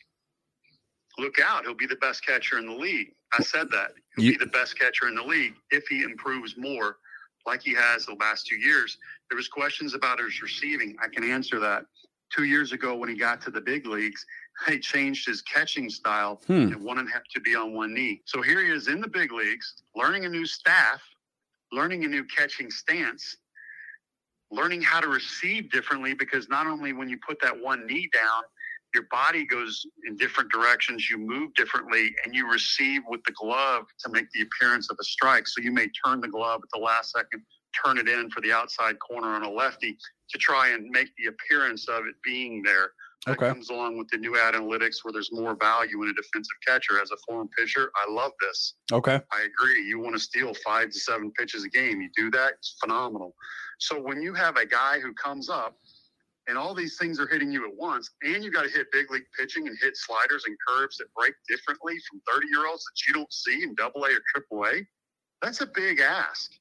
look 1.18 1.40
out. 1.44 1.64
He'll 1.64 1.74
be 1.74 1.88
the 1.88 1.96
best 1.98 2.26
catcher 2.26 2.58
in 2.58 2.66
the 2.66 2.74
league. 2.74 3.14
I 3.38 3.44
said 3.44 3.70
that. 3.72 3.92
He'll 4.16 4.26
you, 4.26 4.38
be 4.38 4.46
the 4.46 4.52
best 4.52 4.80
catcher 4.80 5.08
in 5.08 5.16
the 5.16 5.24
league 5.24 5.56
if 5.72 5.88
he 5.88 6.04
improves 6.04 6.56
more 6.58 6.98
like 7.46 7.62
he 7.62 7.74
has 7.74 8.06
the 8.06 8.16
last 8.20 8.48
two 8.48 8.58
years. 8.58 8.98
There 9.30 9.38
was 9.38 9.48
questions 9.48 9.94
about 9.94 10.20
his 10.20 10.42
receiving. 10.42 10.96
I 11.02 11.08
can 11.08 11.30
answer 11.30 11.60
that. 11.60 11.86
Two 12.36 12.44
years 12.44 12.74
ago 12.74 12.96
when 12.96 13.10
he 13.10 13.16
got 13.16 13.42
to 13.42 13.52
the 13.52 13.62
big 13.62 13.88
leagues, 13.88 14.24
he 14.68 14.80
changed 14.80 15.28
his 15.28 15.42
catching 15.42 15.90
style 15.90 16.42
hmm. 16.48 16.54
and 16.54 16.84
wanted 16.84 17.08
him 17.08 17.22
to 17.34 17.40
be 17.42 17.56
on 17.56 17.74
one 17.74 17.94
knee. 17.94 18.22
So 18.26 18.42
here 18.42 18.64
he 18.64 18.72
is 18.72 18.88
in 18.88 19.02
the 19.02 19.08
big 19.08 19.32
leagues, 19.32 19.82
learning 19.96 20.26
a 20.26 20.30
new 20.30 20.46
staff, 20.46 21.02
learning 21.72 22.06
a 22.06 22.08
new 22.08 22.24
catching 22.26 22.70
stance, 22.70 23.38
learning 24.52 24.82
how 24.82 25.00
to 25.00 25.08
receive 25.08 25.72
differently 25.72 26.14
because 26.14 26.50
not 26.50 26.68
only 26.68 26.94
when 26.94 27.10
you 27.10 27.18
put 27.26 27.40
that 27.42 27.60
one 27.60 27.86
knee 27.86 28.10
down, 28.14 28.44
your 28.94 29.04
body 29.12 29.46
goes 29.46 29.86
in 30.08 30.18
different 30.18 30.52
directions, 30.52 31.10
you 31.10 31.18
move 31.18 31.54
differently, 31.54 32.14
and 32.26 32.34
you 32.34 32.52
receive 32.52 33.04
with 33.08 33.24
the 33.24 33.32
glove 33.34 33.86
to 34.00 34.10
make 34.10 34.26
the 34.32 34.42
appearance 34.42 34.90
of 34.90 34.98
a 35.00 35.04
strike. 35.04 35.48
So 35.48 35.62
you 35.62 35.72
may 35.72 35.88
turn 36.04 36.22
the 36.22 36.28
glove 36.28 36.62
at 36.64 36.70
the 36.74 36.84
last 36.84 37.12
second, 37.12 37.44
turn 37.86 38.00
it 38.00 38.10
in 38.10 38.32
for 38.32 38.42
the 38.42 38.52
outside 38.52 38.98
corner 39.00 39.28
on 39.28 39.44
a 39.44 39.50
lefty 39.50 39.96
to 40.30 40.38
try 40.40 40.70
and 40.70 40.90
make 40.90 41.10
the 41.18 41.28
appearance 41.28 41.88
of 41.88 42.06
it 42.06 42.16
being 42.24 42.64
there. 42.64 42.92
That 43.26 43.34
Okay. 43.38 43.50
comes 43.50 43.70
along 43.70 43.98
with 43.98 44.08
the 44.10 44.18
new 44.18 44.34
analytics 44.34 45.04
where 45.04 45.12
there's 45.12 45.32
more 45.32 45.56
value 45.56 46.02
in 46.04 46.10
a 46.10 46.14
defensive 46.14 46.56
catcher. 46.66 47.02
As 47.02 47.12
a 47.12 47.18
former 47.18 47.50
pitcher, 47.58 47.92
I 47.96 48.10
love 48.10 48.32
this. 48.40 48.76
Okay. 48.92 49.20
I 49.32 49.42
agree. 49.42 49.84
You 49.84 50.00
want 50.00 50.16
to 50.16 50.20
steal 50.20 50.54
five 50.54 50.90
to 50.92 51.00
seven 51.00 51.32
pitches 51.32 51.64
a 51.66 51.70
game. 51.70 52.02
You 52.02 52.10
do 52.16 52.32
that, 52.32 52.54
it's 52.54 52.78
phenomenal. 52.80 53.36
So 53.78 54.00
when 54.02 54.22
you 54.22 54.34
have 54.34 54.56
a 54.58 54.66
guy 54.66 55.00
who 55.00 55.14
comes 55.14 55.50
up 55.50 55.78
and 56.48 56.58
all 56.58 56.74
these 56.74 56.98
things 56.98 57.20
are 57.20 57.28
hitting 57.28 57.52
you 57.52 57.66
at 57.68 57.76
once, 57.76 58.10
and 58.24 58.44
you 58.44 58.52
got 58.52 58.64
to 58.64 58.70
hit 58.70 58.92
big 58.92 59.12
league 59.12 59.26
pitching 59.38 59.68
and 59.68 59.78
hit 59.82 59.98
sliders 59.98 60.46
and 60.46 60.58
curves 60.68 60.98
that 60.98 61.14
break 61.14 61.34
differently 61.48 61.96
from 62.10 62.22
30 62.34 62.48
year 62.48 62.68
olds 62.68 62.84
that 62.86 63.08
you 63.08 63.14
don't 63.14 63.32
see 63.34 63.64
in 63.64 63.76
double 63.76 64.06
A 64.06 64.12
or 64.14 64.22
triple 64.34 64.66
A, 64.66 64.88
that's 65.42 65.62
a 65.62 65.68
big 65.68 66.00
ask. 66.00 66.52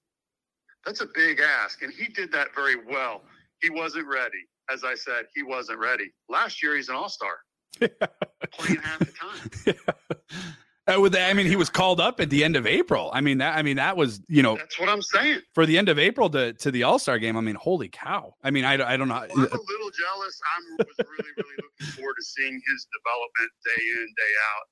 That's 0.85 1.01
a 1.01 1.07
big 1.07 1.41
ask. 1.41 1.83
And 1.83 1.93
he 1.93 2.07
did 2.09 2.33
that 2.33 2.49
very 2.55 2.77
well. 2.77 3.23
He 3.63 3.71
wasn't 3.71 4.07
ready. 4.07 4.47
As 4.73 4.85
I 4.85 4.95
said, 4.95 5.27
he 5.35 5.43
wasn't 5.43 5.79
ready. 5.79 6.11
Last 6.29 6.63
year, 6.63 6.77
he's 6.77 6.89
an 6.89 6.97
all 6.97 7.09
star, 7.09 7.39
playing 7.81 8.81
half 8.81 8.99
the 8.99 9.13
time. 9.13 9.75
Uh, 10.89 10.99
with 10.99 11.15
I 11.15 11.35
mean, 11.35 11.47
he 11.47 11.57
was 11.57 11.69
called 11.69 12.01
up 12.01 12.19
at 12.19 12.31
the 12.31 12.43
end 12.43 12.57
of 12.57 12.67
April. 12.67 13.11
I 13.13 13.21
mean, 13.21 13.39
that 13.39 13.59
I 13.59 13.63
mean 13.63 13.77
that 13.77 13.97
was 13.97 14.23
you 14.27 14.43
know 14.43 14.57
That's 14.57 14.81
what 14.81 14.89
I'm 14.89 15.03
saying. 15.03 15.41
for 15.53 15.67
the 15.67 15.77
end 15.77 15.91
of 15.91 15.99
April 15.99 16.31
to 16.31 16.55
to 16.55 16.71
the 16.71 16.85
All 16.85 16.99
Star 16.99 17.19
game. 17.19 17.37
I 17.37 17.43
mean, 17.43 17.57
holy 17.57 17.89
cow! 17.91 18.33
I 18.43 18.51
mean, 18.51 18.65
I, 18.65 18.73
I 18.73 18.97
don't 18.97 19.09
know. 19.09 19.15
Well, 19.15 19.31
I'm 19.31 19.39
a 19.39 19.43
little 19.43 19.91
jealous. 19.91 20.41
I 20.47 20.85
was 20.85 20.97
really, 20.99 21.31
really 21.37 21.57
looking 21.57 21.93
forward 21.95 22.15
to 22.19 22.25
seeing 22.25 22.55
his 22.55 22.87
development 22.97 23.51
day 23.67 23.83
in, 24.01 24.07
day 24.17 24.33
out. 24.57 24.65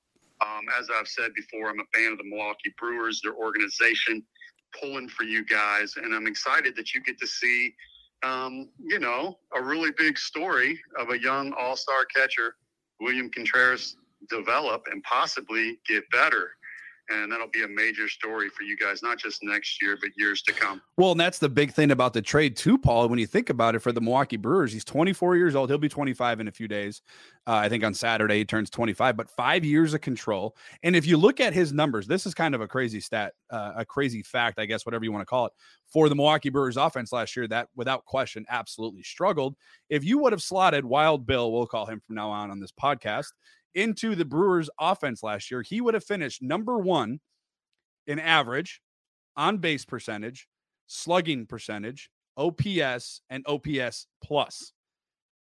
Um, 0.57 0.65
as 0.79 0.89
I've 0.89 1.07
said 1.07 1.33
before, 1.35 1.69
I'm 1.69 1.79
a 1.79 1.97
fan 1.97 2.11
of 2.13 2.17
the 2.17 2.23
Milwaukee 2.23 2.73
Brewers, 2.79 3.21
their 3.23 3.35
organization, 3.35 4.23
pulling 4.79 5.09
for 5.09 5.23
you 5.23 5.45
guys, 5.45 5.95
and 5.97 6.13
I'm 6.13 6.27
excited 6.27 6.75
that 6.77 6.93
you 6.93 7.01
get 7.01 7.19
to 7.19 7.27
see, 7.27 7.73
um, 8.23 8.69
you 8.79 8.99
know, 8.99 9.37
a 9.55 9.61
really 9.61 9.91
big 9.97 10.17
story 10.17 10.79
of 10.99 11.09
a 11.09 11.19
young 11.19 11.53
All 11.53 11.75
Star 11.75 12.05
catcher, 12.05 12.55
William 12.99 13.29
Contreras, 13.29 13.97
develop 14.29 14.83
and 14.91 15.03
possibly 15.03 15.79
get 15.87 16.09
better. 16.11 16.51
And 17.09 17.31
that'll 17.31 17.47
be 17.47 17.63
a 17.63 17.67
major 17.67 18.09
story 18.09 18.49
for 18.49 18.63
you 18.63 18.75
guys, 18.75 19.01
not 19.01 19.17
just 19.17 19.41
next 19.41 19.81
year, 19.81 19.97
but 19.99 20.09
years 20.17 20.41
to 20.41 20.53
come. 20.53 20.81
Well, 20.97 21.11
and 21.11 21.19
that's 21.19 21.39
the 21.39 21.47
big 21.47 21.71
thing 21.71 21.91
about 21.91 22.13
the 22.13 22.21
trade 22.21 22.57
too, 22.57 22.77
Paul. 22.77 23.07
When 23.07 23.17
you 23.17 23.27
think 23.27 23.49
about 23.49 23.75
it, 23.75 23.79
for 23.79 23.93
the 23.93 24.01
Milwaukee 24.01 24.35
Brewers, 24.35 24.73
he's 24.73 24.83
24 24.83 25.37
years 25.37 25.55
old. 25.55 25.69
He'll 25.69 25.77
be 25.77 25.87
25 25.87 26.41
in 26.41 26.47
a 26.47 26.51
few 26.51 26.67
days. 26.67 27.01
Uh, 27.45 27.55
I 27.55 27.69
think 27.69 27.85
on 27.85 27.93
Saturday 27.93 28.39
he 28.39 28.45
turns 28.45 28.69
25. 28.69 29.15
But 29.15 29.29
five 29.29 29.63
years 29.63 29.93
of 29.93 30.01
control. 30.01 30.57
And 30.83 30.95
if 30.95 31.05
you 31.05 31.15
look 31.15 31.39
at 31.39 31.53
his 31.53 31.71
numbers, 31.71 32.07
this 32.07 32.25
is 32.25 32.33
kind 32.33 32.53
of 32.53 32.59
a 32.59 32.67
crazy 32.67 32.99
stat, 32.99 33.33
uh, 33.49 33.73
a 33.77 33.85
crazy 33.85 34.21
fact, 34.21 34.59
I 34.59 34.65
guess, 34.65 34.85
whatever 34.85 35.05
you 35.05 35.13
want 35.13 35.21
to 35.21 35.25
call 35.25 35.45
it, 35.45 35.53
for 35.87 36.09
the 36.09 36.15
Milwaukee 36.15 36.49
Brewers 36.49 36.75
offense 36.75 37.13
last 37.13 37.37
year. 37.37 37.47
That, 37.47 37.69
without 37.75 38.03
question, 38.03 38.45
absolutely 38.49 39.03
struggled. 39.03 39.55
If 39.89 40.03
you 40.03 40.17
would 40.19 40.33
have 40.33 40.41
slotted 40.41 40.83
Wild 40.83 41.25
Bill, 41.25 41.51
we'll 41.53 41.67
call 41.67 41.85
him 41.85 42.01
from 42.05 42.15
now 42.15 42.29
on 42.29 42.51
on 42.51 42.59
this 42.59 42.71
podcast, 42.71 43.31
into 43.77 44.15
the 44.15 44.25
Brewers 44.25 44.69
offense 44.79 45.21
last 45.21 45.51
year, 45.51 45.61
he 45.61 45.79
would 45.79 45.93
have 45.93 46.03
finished 46.03 46.41
number 46.41 46.77
one 46.79 47.19
in 48.07 48.19
average, 48.19 48.81
on 49.35 49.59
base 49.59 49.85
percentage, 49.85 50.47
slugging 50.87 51.45
percentage, 51.45 52.09
OPS, 52.35 53.21
and 53.29 53.45
OPS 53.47 54.07
plus. 54.23 54.73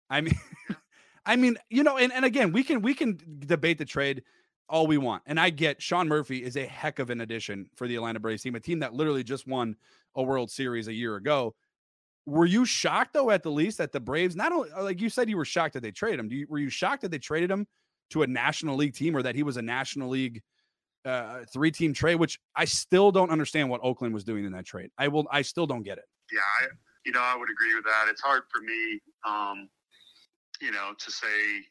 I 0.10 0.22
mean, 0.22 0.34
I 1.26 1.36
mean, 1.36 1.58
you 1.70 1.84
know, 1.84 1.98
and, 1.98 2.12
and 2.12 2.26
again, 2.26 2.52
we 2.52 2.64
can 2.64 2.82
we 2.82 2.94
can 2.94 3.20
debate 3.40 3.78
the 3.78 3.86
trade 3.86 4.24
all 4.68 4.88
we 4.88 4.98
want. 4.98 5.22
And 5.28 5.40
I 5.40 5.52
get 5.52 5.82
Sean 5.82 6.08
Murphy 6.08 6.44
is 6.44 6.58
a 6.58 6.66
heck 6.66 6.98
of 6.98 7.12
an 7.12 7.22
addition 7.22 7.70
for 7.76 7.88
the 7.88 7.96
Atlanta 7.96 8.20
Braves 8.20 8.42
team, 8.42 8.56
a 8.56 8.60
team 8.60 8.80
that 8.80 8.94
literally 8.94 9.24
just 9.24 9.48
won 9.48 9.76
a 10.16 10.24
World 10.24 10.50
Series 10.50 10.88
a 10.88 10.94
year 10.94 11.16
ago. 11.16 11.54
Were 12.26 12.48
you 12.48 12.66
shocked 12.66 13.14
though, 13.14 13.30
at 13.30 13.44
the 13.44 13.52
least, 13.52 13.78
that 13.78 13.92
the 13.92 14.00
Braves 14.00 14.36
not 14.36 14.52
only 14.52 14.70
like 14.80 15.00
you 15.00 15.10
said 15.10 15.30
you 15.30 15.38
were 15.38 15.46
shocked 15.46 15.76
that 15.76 15.84
they 15.84 15.92
traded 15.92 16.20
him? 16.20 16.28
Do 16.28 16.36
you, 16.36 16.48
were 16.50 16.58
you 16.58 16.70
shocked 16.70 17.04
that 17.04 17.12
they 17.12 17.20
traded 17.20 17.52
him 17.52 17.68
to 18.12 18.24
a 18.24 18.28
National 18.28 18.76
League 18.76 18.94
team 18.94 19.16
or 19.16 19.22
that 19.24 19.36
he 19.36 19.44
was 19.44 19.58
a 19.58 19.62
National 19.62 20.10
League 20.10 20.42
uh, 21.06 21.40
three 21.52 21.72
team 21.72 21.94
trade? 21.94 22.16
Which 22.16 22.40
I 22.56 22.66
still 22.66 23.12
don't 23.12 23.30
understand 23.30 23.70
what 23.70 23.82
Oakland 23.84 24.14
was 24.14 24.24
doing 24.24 24.46
in 24.46 24.52
that 24.54 24.66
trade. 24.66 24.90
I 24.98 25.08
will. 25.08 25.26
I 25.32 25.42
still 25.42 25.68
don't 25.68 25.84
get 25.84 25.98
it. 25.98 26.06
yeah, 26.32 26.40
I, 26.62 26.68
you 27.06 27.12
know, 27.12 27.22
I 27.22 27.36
would 27.38 27.50
agree 27.50 27.76
with 27.76 27.86
that. 27.86 28.08
It's 28.10 28.22
hard 28.22 28.44
for 28.52 28.62
me, 28.62 29.00
um, 29.28 29.70
you 30.62 30.72
know, 30.72 30.94
to 30.98 31.12
say 31.12 31.62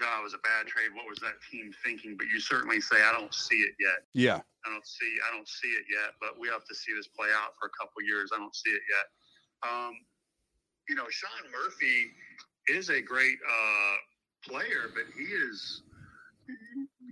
that 0.00 0.20
was 0.22 0.34
a 0.34 0.42
bad 0.44 0.66
trade. 0.66 0.92
What 0.94 1.08
was 1.08 1.18
that 1.20 1.40
team 1.50 1.72
thinking? 1.84 2.16
But 2.18 2.26
you 2.28 2.40
certainly 2.40 2.80
say 2.80 2.96
I 3.00 3.12
don't 3.16 3.32
see 3.32 3.56
it 3.56 3.72
yet. 3.80 4.04
Yeah. 4.12 4.40
I 4.66 4.68
don't 4.68 4.86
see 4.86 5.16
I 5.26 5.34
don't 5.34 5.48
see 5.48 5.68
it 5.68 5.84
yet. 5.88 6.12
But 6.20 6.38
we 6.38 6.48
have 6.48 6.64
to 6.66 6.74
see 6.74 6.92
this 6.94 7.08
play 7.08 7.28
out 7.32 7.56
for 7.58 7.66
a 7.68 7.74
couple 7.78 8.02
years. 8.04 8.30
I 8.34 8.38
don't 8.38 8.54
see 8.54 8.70
it 8.70 8.82
yet. 8.84 9.06
Um, 9.64 9.92
you 10.88 10.94
know, 10.94 11.08
Sean 11.08 11.50
Murphy 11.50 12.12
is 12.68 12.90
a 12.90 13.00
great 13.00 13.38
uh, 13.48 13.96
player, 14.44 14.90
but 14.94 15.04
he 15.16 15.24
is, 15.24 15.82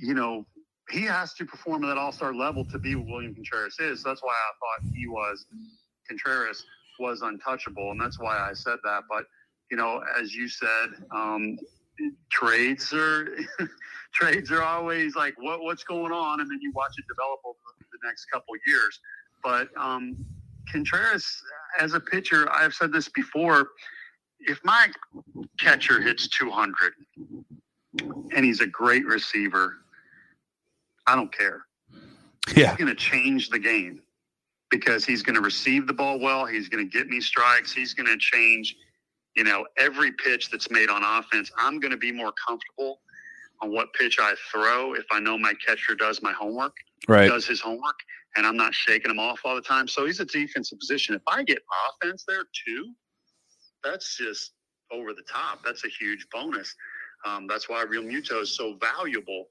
you 0.01 0.15
know, 0.15 0.47
he 0.91 1.03
has 1.03 1.35
to 1.35 1.45
perform 1.45 1.85
at 1.85 1.89
that 1.89 1.99
All 1.99 2.13
Star 2.13 2.35
level 2.35 2.65
to 2.67 2.79
be 2.79 2.95
what 2.95 3.07
William 3.07 3.35
Contreras 3.35 3.77
is. 3.81 4.03
That's 4.03 4.23
why 4.23 4.33
I 4.33 4.83
thought 4.83 4.93
he 4.95 5.07
was 5.07 5.47
Contreras 6.09 6.65
was 7.01 7.23
untouchable, 7.23 7.91
and 7.91 8.01
that's 8.01 8.19
why 8.19 8.39
I 8.39 8.53
said 8.53 8.77
that. 8.85 9.05
But 9.09 9.25
you 9.71 9.77
know, 9.77 10.03
as 10.21 10.35
you 10.35 10.49
said, 10.49 10.91
um, 11.11 11.59
trades 12.31 12.93
are 12.93 13.37
trades 14.15 14.51
are 14.51 14.63
always 14.63 15.17
like 15.17 15.35
what 15.39 15.63
what's 15.63 15.85
going 15.85 16.13
on, 16.13 16.41
and 16.41 16.51
then 16.51 16.59
you 16.61 16.73
watch 16.75 16.93
it 16.99 17.05
develop 17.09 17.41
over 17.45 17.59
the 17.81 17.99
next 18.07 18.27
couple 18.27 18.55
years. 18.67 19.01
But 19.43 19.69
um, 19.77 20.17
Contreras, 20.71 21.43
as 21.81 21.95
a 21.95 22.01
pitcher, 22.01 22.51
I've 22.53 22.75
said 22.75 22.93
this 22.93 23.09
before. 23.09 23.69
If 24.47 24.61
my 24.65 24.89
catcher 25.59 26.01
hits 26.01 26.29
200 26.29 26.93
and 28.35 28.45
he's 28.45 28.61
a 28.61 28.67
great 28.67 29.07
receiver, 29.07 29.77
I 31.07 31.15
don't 31.15 31.33
care 31.37 31.63
Yeah. 32.55 32.71
he's 32.71 32.77
going 32.79 32.89
to 32.89 32.95
change 32.95 33.51
the 33.51 33.59
game 33.59 34.03
because 34.71 35.05
he's 35.05 35.23
going 35.23 35.35
to 35.37 35.41
receive 35.41 35.87
the 35.87 35.93
ball 35.93 36.19
well. 36.19 36.47
He's 36.47 36.69
going 36.69 36.89
to 36.89 36.91
get 36.99 37.09
me 37.09 37.21
strikes. 37.21 37.73
He's 37.73 37.95
going 37.95 38.07
to 38.09 38.17
change, 38.19 38.77
you 39.37 39.45
know, 39.45 39.67
every 39.79 40.13
pitch 40.13 40.51
that's 40.51 40.71
made 40.71 40.89
on 40.91 41.03
offense. 41.05 41.51
I'm 41.59 41.79
going 41.81 41.93
to 41.93 41.97
be 41.97 42.13
more 42.13 42.33
comfortable 42.47 43.01
on 43.63 43.73
what 43.73 43.93
pitch 43.95 44.19
I 44.21 44.35
throw 44.53 44.95
if 44.95 45.05
I 45.13 45.21
know 45.21 45.39
my 45.39 45.55
catcher 45.65 45.95
does 45.95 46.23
my 46.23 46.33
homework, 46.33 46.77
Right. 47.09 47.29
does 47.29 47.47
his 47.47 47.61
homework, 47.61 47.99
and 48.37 48.47
I'm 48.47 48.57
not 48.57 48.75
shaking 48.75 49.11
him 49.11 49.19
off 49.21 49.41
all 49.45 49.55
the 49.55 49.63
time. 49.63 49.87
So 49.89 50.07
he's 50.07 50.21
a 50.21 50.25
defensive 50.25 50.79
position. 50.79 51.15
If 51.15 51.23
I 51.29 51.45
get 51.45 51.63
offense 52.03 52.25
there 52.27 52.45
too, 52.67 52.93
that's 53.85 54.17
just 54.17 54.53
over 54.93 55.13
the 55.13 55.23
top. 55.31 55.65
That's 55.65 55.85
a 55.85 55.89
huge 55.89 56.27
bonus. 56.33 56.75
Um, 57.25 57.47
that's 57.47 57.69
why 57.69 57.85
Realmuto 57.85 58.43
is 58.43 58.57
so 58.57 58.77
valuable. 58.81 59.47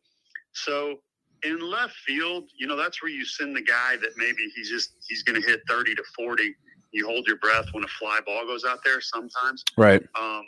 So 0.53 0.99
in 1.43 1.59
left 1.59 1.95
field, 2.05 2.49
you 2.57 2.67
know, 2.67 2.75
that's 2.75 3.01
where 3.01 3.11
you 3.11 3.25
send 3.25 3.55
the 3.55 3.61
guy 3.61 3.97
that 3.97 4.11
maybe 4.17 4.49
he's 4.55 4.69
just 4.69 4.93
he's 5.07 5.23
going 5.23 5.39
to 5.41 5.47
hit 5.47 5.61
30 5.67 5.95
to 5.95 6.03
40. 6.15 6.55
You 6.91 7.07
hold 7.07 7.25
your 7.27 7.37
breath 7.37 7.65
when 7.71 7.83
a 7.83 7.87
fly 7.87 8.19
ball 8.25 8.45
goes 8.45 8.65
out 8.65 8.79
there 8.83 9.01
sometimes. 9.01 9.63
Right. 9.77 10.03
Um, 10.19 10.43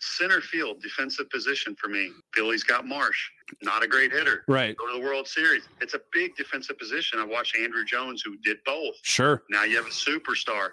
center 0.00 0.40
field, 0.40 0.80
defensive 0.82 1.28
position 1.30 1.76
for 1.80 1.88
me. 1.88 2.10
Billy's 2.34 2.64
got 2.64 2.86
Marsh, 2.86 3.30
not 3.62 3.82
a 3.82 3.88
great 3.88 4.12
hitter. 4.12 4.44
Right. 4.48 4.76
Go 4.76 4.86
to 4.86 4.98
the 4.98 5.04
World 5.04 5.26
Series. 5.26 5.68
It's 5.80 5.94
a 5.94 6.00
big 6.12 6.36
defensive 6.36 6.78
position. 6.78 7.18
I 7.18 7.24
watched 7.24 7.56
Andruw 7.56 7.86
Jones, 7.86 8.22
who 8.22 8.36
did 8.38 8.58
both. 8.64 8.94
Sure. 9.02 9.42
Now 9.50 9.64
you 9.64 9.76
have 9.76 9.86
a 9.86 9.90
superstar. 9.90 10.70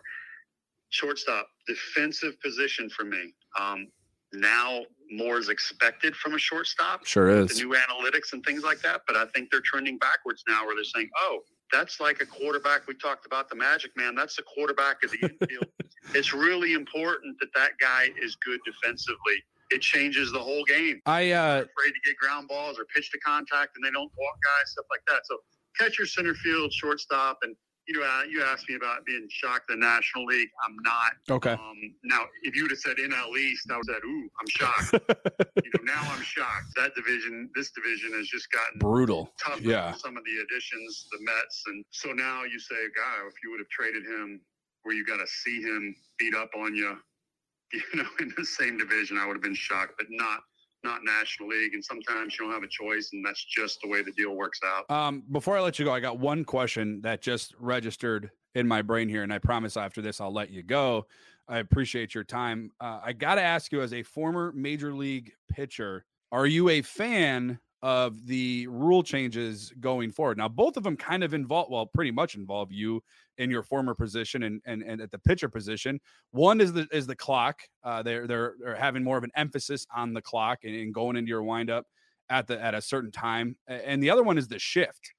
Shortstop, 0.89 1.47
defensive 1.67 2.39
position 2.41 2.89
for 2.89 3.04
me. 3.06 3.34
Um, 3.60 3.88
now 4.34 4.82
more 5.12 5.39
is 5.39 5.49
expected 5.49 6.15
from 6.15 6.36
a 6.36 6.38
shortstop 6.38 7.06
Sure 7.06 7.34
the 7.36 7.45
is. 7.45 7.60
new 7.60 7.73
analytics 7.75 8.34
and 8.34 8.45
things 8.45 8.63
like 8.63 8.80
that. 8.82 9.02
But 9.08 9.15
I 9.15 9.25
think 9.34 9.49
they're 9.52 9.62
trending 9.62 9.97
backwards 9.97 10.43
now 10.47 10.65
where 10.65 10.75
they're 10.75 10.84
saying, 10.84 11.10
oh, 11.21 11.39
that's 11.71 11.99
like 11.99 12.21
a 12.21 12.25
quarterback. 12.25 12.88
We 12.88 12.95
talked 12.95 13.25
about 13.25 13.49
the 13.49 13.56
Magic 13.56 13.91
Man. 13.95 14.15
That's 14.15 14.36
the 14.36 14.43
quarterback 14.43 15.04
of 15.04 15.12
the 15.12 15.19
infield. 15.21 15.65
it's 16.15 16.34
really 16.34 16.73
important 16.73 17.38
that 17.39 17.49
that 17.56 17.71
guy 17.80 18.10
is 18.21 18.36
good 18.36 18.60
defensively. 18.65 19.43
It 19.71 19.82
changes 19.82 20.32
the 20.32 20.39
whole 20.39 20.63
game. 20.63 20.99
I 21.06 21.32
uh 21.32 21.56
They're 21.56 21.63
afraid 21.63 21.91
to 21.91 22.02
get 22.06 22.17
ground 22.17 22.47
balls 22.47 22.80
or 22.80 22.86
pitch 22.93 23.12
to 23.12 23.19
contact 23.19 23.75
and 23.75 23.86
they 23.86 23.91
don't 23.91 24.12
walk 24.17 24.38
guys, 24.43 24.71
stuff 24.71 24.86
like 24.89 25.02
that. 25.08 25.21
So 25.25 25.38
catcher, 25.78 26.06
center 26.06 26.34
field, 26.34 26.73
shortstop. 26.73 27.39
And, 27.43 27.56
you 27.89 28.04
uh, 28.04 28.23
you 28.30 28.43
asked 28.43 28.69
me 28.69 28.75
about 28.75 29.06
being 29.06 29.28
shocked 29.30 29.71
in 29.71 29.80
the 29.80 29.86
National 29.86 30.25
League. 30.25 30.49
I'm 30.65 30.75
not. 30.84 31.12
okay. 31.38 31.54
Um, 31.54 31.78
now, 32.04 32.21
if 32.43 32.56
you 32.56 32.63
would 32.63 32.71
have 32.71 32.80
said 32.80 32.97
NL 32.97 33.36
East, 33.38 33.67
I 33.71 33.78
would 33.78 33.86
have 33.89 33.95
said, 33.97 34.06
ooh, 34.06 34.30
I'm 34.39 34.47
shocked. 34.47 34.93
you 35.65 35.71
know, 35.75 35.84
now 35.93 36.02
I'm 36.13 36.21
shocked. 36.21 36.67
That 36.75 36.93
division, 36.95 37.49
this 37.56 37.71
division 37.71 38.13
has 38.13 38.28
just 38.28 38.47
gotten 38.52 38.80
Brutal. 38.80 39.34
tougher 39.43 39.62
Yeah. 39.62 39.93
some 39.93 40.15
of 40.17 40.23
the 40.23 40.36
additions, 40.43 41.08
the 41.12 41.17
Mets, 41.21 41.63
and 41.67 41.84
so 41.89 42.12
now 42.12 42.43
you 42.43 42.60
say, 42.60 42.75
"God, 42.95 43.28
if 43.28 43.34
you 43.43 43.52
would 43.52 43.60
have 43.60 43.69
traded 43.69 44.04
him, 44.06 44.39
where 44.84 44.95
you 44.95 45.04
got 45.06 45.17
to 45.17 45.28
see 45.28 45.62
him 45.62 45.95
beat 46.19 46.36
up 46.36 46.52
on 46.58 46.75
you, 46.75 46.95
you 47.73 47.82
know, 47.95 48.10
in 48.19 48.34
the 48.38 48.45
same 48.45 48.78
division, 48.78 49.17
I 49.17 49.25
would 49.25 49.36
have 49.36 49.43
been 49.43 49.56
shocked, 49.56 49.93
but 49.97 50.08
not 50.10 50.39
not 50.83 51.03
National 51.03 51.49
League. 51.49 51.73
And 51.73 51.83
sometimes 51.83 52.37
you 52.37 52.45
don't 52.45 52.53
have 52.53 52.63
a 52.63 52.67
choice, 52.67 53.09
and 53.13 53.25
that's 53.25 53.43
just 53.43 53.79
the 53.81 53.89
way 53.89 54.01
the 54.01 54.11
deal 54.11 54.35
works 54.35 54.59
out. 54.65 54.89
Um, 54.89 55.23
before 55.31 55.57
I 55.57 55.61
let 55.61 55.79
you 55.79 55.85
go, 55.85 55.93
I 55.93 55.99
got 55.99 56.19
one 56.19 56.43
question 56.43 57.01
that 57.01 57.21
just 57.21 57.53
registered 57.59 58.31
in 58.55 58.67
my 58.67 58.81
brain 58.81 59.09
here, 59.09 59.23
and 59.23 59.33
I 59.33 59.39
promise 59.39 59.77
after 59.77 60.01
this 60.01 60.19
I'll 60.19 60.33
let 60.33 60.49
you 60.49 60.63
go. 60.63 61.05
I 61.47 61.59
appreciate 61.59 62.13
your 62.13 62.23
time. 62.23 62.71
Uh, 62.79 62.99
I 63.03 63.13
got 63.13 63.35
to 63.35 63.41
ask 63.41 63.71
you, 63.71 63.81
as 63.81 63.93
a 63.93 64.03
former 64.03 64.51
major 64.53 64.93
league 64.93 65.31
pitcher, 65.49 66.05
are 66.31 66.45
you 66.45 66.69
a 66.69 66.81
fan 66.81 67.59
of 67.81 68.25
the 68.25 68.67
rule 68.67 69.03
changes 69.03 69.71
going 69.79 70.11
forward. 70.11 70.37
Now, 70.37 70.49
both 70.49 70.75
of 70.75 70.83
them 70.83 70.97
kind 70.97 71.23
of 71.23 71.33
involve, 71.33 71.69
well, 71.69 71.85
pretty 71.85 72.11
much 72.11 72.35
involve 72.35 72.71
you 72.71 73.01
in 73.37 73.49
your 73.49 73.63
former 73.63 73.95
position 73.95 74.43
and 74.43 74.61
and, 74.65 74.83
and 74.83 75.01
at 75.01 75.11
the 75.11 75.19
pitcher 75.19 75.49
position. 75.49 75.99
One 76.31 76.59
is 76.59 76.73
the 76.73 76.87
is 76.91 77.07
the 77.07 77.15
clock. 77.15 77.59
Uh, 77.83 78.03
they're 78.03 78.27
they're 78.27 78.55
they're 78.61 78.75
having 78.75 79.03
more 79.03 79.17
of 79.17 79.23
an 79.23 79.31
emphasis 79.35 79.87
on 79.95 80.13
the 80.13 80.21
clock 80.21 80.59
and, 80.63 80.75
and 80.75 80.93
going 80.93 81.15
into 81.15 81.29
your 81.29 81.43
windup 81.43 81.85
at 82.29 82.47
the 82.47 82.61
at 82.61 82.75
a 82.75 82.81
certain 82.81 83.11
time. 83.11 83.55
And 83.67 84.03
the 84.03 84.09
other 84.09 84.23
one 84.23 84.37
is 84.37 84.47
the 84.47 84.59
shift. 84.59 85.13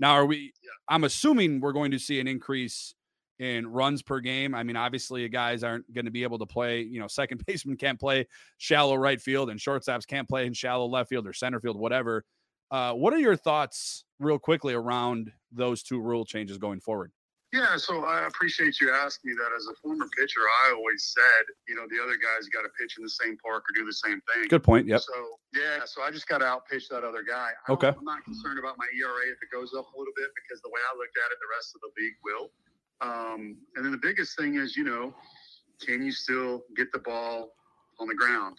Now, 0.00 0.12
are 0.12 0.26
we? 0.26 0.52
I'm 0.88 1.04
assuming 1.04 1.60
we're 1.60 1.72
going 1.72 1.90
to 1.90 1.98
see 1.98 2.20
an 2.20 2.28
increase 2.28 2.94
in 3.38 3.66
runs 3.66 4.02
per 4.02 4.20
game. 4.20 4.54
I 4.54 4.62
mean, 4.62 4.76
obviously, 4.76 5.28
guys 5.28 5.62
aren't 5.62 5.92
going 5.92 6.04
to 6.04 6.10
be 6.10 6.22
able 6.22 6.38
to 6.38 6.46
play. 6.46 6.80
You 6.82 7.00
know, 7.00 7.06
second 7.06 7.44
baseman 7.46 7.76
can't 7.76 7.98
play 7.98 8.26
shallow 8.58 8.96
right 8.96 9.20
field, 9.20 9.50
and 9.50 9.58
shortstops 9.58 10.06
can't 10.06 10.28
play 10.28 10.46
in 10.46 10.52
shallow 10.52 10.86
left 10.86 11.08
field 11.08 11.26
or 11.26 11.32
center 11.32 11.60
field, 11.60 11.76
whatever. 11.76 12.24
Uh, 12.70 12.92
what 12.92 13.14
are 13.14 13.18
your 13.18 13.36
thoughts, 13.36 14.04
real 14.18 14.38
quickly, 14.38 14.74
around 14.74 15.32
those 15.50 15.82
two 15.82 16.00
rule 16.00 16.24
changes 16.24 16.58
going 16.58 16.80
forward? 16.80 17.12
Yeah, 17.48 17.80
so 17.80 18.04
I 18.04 18.28
appreciate 18.28 18.76
you 18.76 18.92
asking 18.92 19.32
me 19.32 19.36
that. 19.40 19.48
As 19.56 19.64
a 19.72 19.74
former 19.80 20.04
pitcher, 20.12 20.44
I 20.68 20.76
always 20.76 21.00
said, 21.16 21.48
you 21.64 21.74
know, 21.74 21.88
the 21.88 21.96
other 21.96 22.20
guys 22.20 22.44
got 22.52 22.60
to 22.60 22.72
pitch 22.76 23.00
in 23.00 23.04
the 23.04 23.08
same 23.08 23.40
park 23.40 23.64
or 23.64 23.72
do 23.72 23.88
the 23.88 23.96
same 24.04 24.20
thing. 24.28 24.52
Good 24.52 24.62
point. 24.62 24.84
Yep. 24.86 25.00
So 25.00 25.16
yeah, 25.56 25.88
so 25.88 26.04
I 26.04 26.12
just 26.12 26.28
got 26.28 26.44
to 26.44 26.44
outpitch 26.44 26.92
that 26.92 27.08
other 27.08 27.24
guy. 27.24 27.56
I 27.56 27.72
okay. 27.72 27.88
I'm 27.88 28.04
not 28.04 28.20
concerned 28.24 28.60
about 28.60 28.76
my 28.76 28.84
ERA 28.92 29.32
if 29.32 29.40
it 29.40 29.48
goes 29.48 29.72
up 29.72 29.88
a 29.88 29.96
little 29.96 30.12
bit 30.12 30.28
because 30.36 30.60
the 30.60 30.68
way 30.68 30.80
I 30.84 30.92
looked 31.00 31.16
at 31.16 31.32
it, 31.32 31.40
the 31.40 31.48
rest 31.48 31.72
of 31.72 31.80
the 31.80 31.92
league 31.96 32.20
will. 32.20 32.52
Um, 33.00 33.56
and 33.76 33.84
then 33.84 33.92
the 33.92 34.00
biggest 34.02 34.36
thing 34.36 34.56
is, 34.56 34.76
you 34.76 34.84
know, 34.84 35.14
can 35.84 36.02
you 36.02 36.12
still 36.12 36.62
get 36.76 36.90
the 36.92 36.98
ball 36.98 37.52
on 38.00 38.08
the 38.08 38.14
ground? 38.14 38.56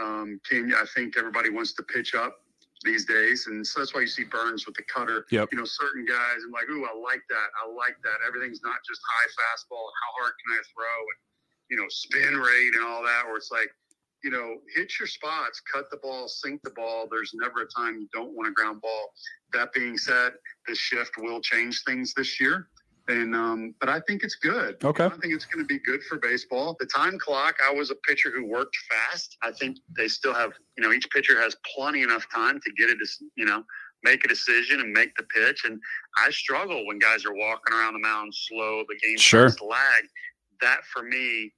Um, 0.00 0.40
can 0.48 0.72
I 0.74 0.84
think 0.94 1.16
everybody 1.16 1.50
wants 1.50 1.72
to 1.74 1.82
pitch 1.82 2.14
up 2.14 2.36
these 2.84 3.04
days, 3.04 3.48
and 3.48 3.66
so 3.66 3.80
that's 3.80 3.94
why 3.94 4.02
you 4.02 4.06
see 4.06 4.24
Burnes 4.24 4.66
with 4.66 4.76
the 4.76 4.84
cutter. 4.84 5.26
Yep. 5.30 5.48
You 5.50 5.58
know, 5.58 5.64
certain 5.64 6.04
guys, 6.04 6.44
I'm 6.44 6.52
like, 6.52 6.68
ooh, 6.70 6.84
I 6.84 6.94
like 6.94 7.22
that. 7.28 7.48
I 7.58 7.66
like 7.72 7.96
that. 8.04 8.18
Everything's 8.26 8.60
not 8.62 8.78
just 8.86 9.00
high 9.02 9.28
fastball. 9.34 9.82
How 9.82 10.22
hard 10.22 10.32
can 10.44 10.54
I 10.54 10.62
throw? 10.72 10.98
And 11.00 11.18
you 11.70 11.76
know, 11.76 11.88
spin 11.88 12.36
rate 12.36 12.74
and 12.74 12.84
all 12.84 13.02
that. 13.02 13.22
Where 13.26 13.36
it's 13.36 13.50
like, 13.50 13.70
you 14.22 14.30
know, 14.30 14.56
hit 14.74 14.92
your 14.98 15.08
spots, 15.08 15.60
cut 15.72 15.90
the 15.90 15.98
ball, 15.98 16.28
sink 16.28 16.62
the 16.62 16.70
ball. 16.70 17.08
There's 17.10 17.32
never 17.34 17.62
a 17.62 17.66
time 17.66 17.98
you 18.00 18.08
don't 18.12 18.34
want 18.34 18.48
a 18.48 18.52
ground 18.52 18.80
ball. 18.80 19.12
That 19.52 19.72
being 19.72 19.98
said, 19.98 20.32
the 20.66 20.74
shift 20.74 21.12
will 21.18 21.40
change 21.40 21.82
things 21.84 22.14
this 22.14 22.40
year. 22.40 22.68
And 23.08 23.34
um, 23.34 23.74
but 23.80 23.88
I 23.88 24.00
think 24.00 24.22
it's 24.22 24.34
good. 24.34 24.76
Okay. 24.84 25.06
I 25.06 25.08
think 25.08 25.32
it's 25.32 25.46
going 25.46 25.64
to 25.64 25.66
be 25.66 25.78
good 25.78 26.02
for 26.04 26.18
baseball. 26.18 26.76
The 26.78 26.86
time 26.86 27.18
clock. 27.18 27.56
I 27.66 27.72
was 27.72 27.90
a 27.90 27.94
pitcher 28.06 28.30
who 28.30 28.46
worked 28.46 28.76
fast. 28.90 29.36
I 29.42 29.50
think 29.52 29.78
they 29.96 30.08
still 30.08 30.34
have. 30.34 30.52
You 30.76 30.84
know, 30.84 30.92
each 30.92 31.08
pitcher 31.10 31.40
has 31.40 31.56
plenty 31.74 32.02
enough 32.02 32.26
time 32.32 32.60
to 32.60 32.72
get 32.76 32.90
it. 32.90 32.98
You 33.34 33.46
know, 33.46 33.64
make 34.04 34.24
a 34.24 34.28
decision 34.28 34.80
and 34.80 34.92
make 34.92 35.16
the 35.16 35.22
pitch. 35.24 35.64
And 35.64 35.80
I 36.18 36.30
struggle 36.30 36.86
when 36.86 36.98
guys 36.98 37.24
are 37.24 37.34
walking 37.34 37.72
around 37.72 37.94
the 37.94 38.00
mound 38.00 38.34
slow. 38.34 38.84
The 38.88 38.98
game 39.02 39.16
sure. 39.16 39.48
lag. 39.66 40.04
That 40.60 40.84
for 40.92 41.02
me, 41.02 41.52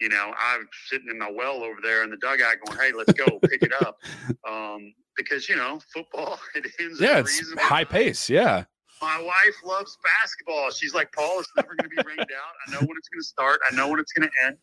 you 0.00 0.08
know, 0.08 0.32
I'm 0.40 0.66
sitting 0.88 1.08
in 1.10 1.18
my 1.18 1.30
well 1.30 1.62
over 1.62 1.80
there 1.82 2.02
in 2.02 2.10
the 2.10 2.16
dugout 2.16 2.56
going, 2.66 2.78
"Hey, 2.78 2.92
let's 2.96 3.12
go, 3.12 3.38
pick 3.40 3.62
it 3.62 3.72
up," 3.82 3.98
um, 4.48 4.94
because 5.16 5.48
you 5.50 5.56
know, 5.56 5.80
football 5.92 6.38
it 6.54 6.66
ends. 6.80 7.00
Yeah, 7.00 7.18
it's 7.18 7.52
high 7.58 7.84
pace. 7.84 8.30
Yeah. 8.30 8.64
My 9.04 9.20
wife 9.20 9.56
loves 9.62 9.98
basketball. 10.02 10.70
She's 10.70 10.94
like, 10.94 11.12
Paul, 11.12 11.40
it's 11.40 11.50
never 11.54 11.74
going 11.76 11.90
to 11.90 11.94
be 11.94 12.02
rained 12.06 12.20
out. 12.20 12.54
I 12.66 12.70
know 12.72 12.78
when 12.78 12.96
it's 12.96 13.08
going 13.08 13.20
to 13.20 13.26
start. 13.26 13.60
I 13.70 13.74
know 13.74 13.88
when 13.90 14.00
it's 14.00 14.12
going 14.12 14.26
to 14.26 14.46
end. 14.46 14.56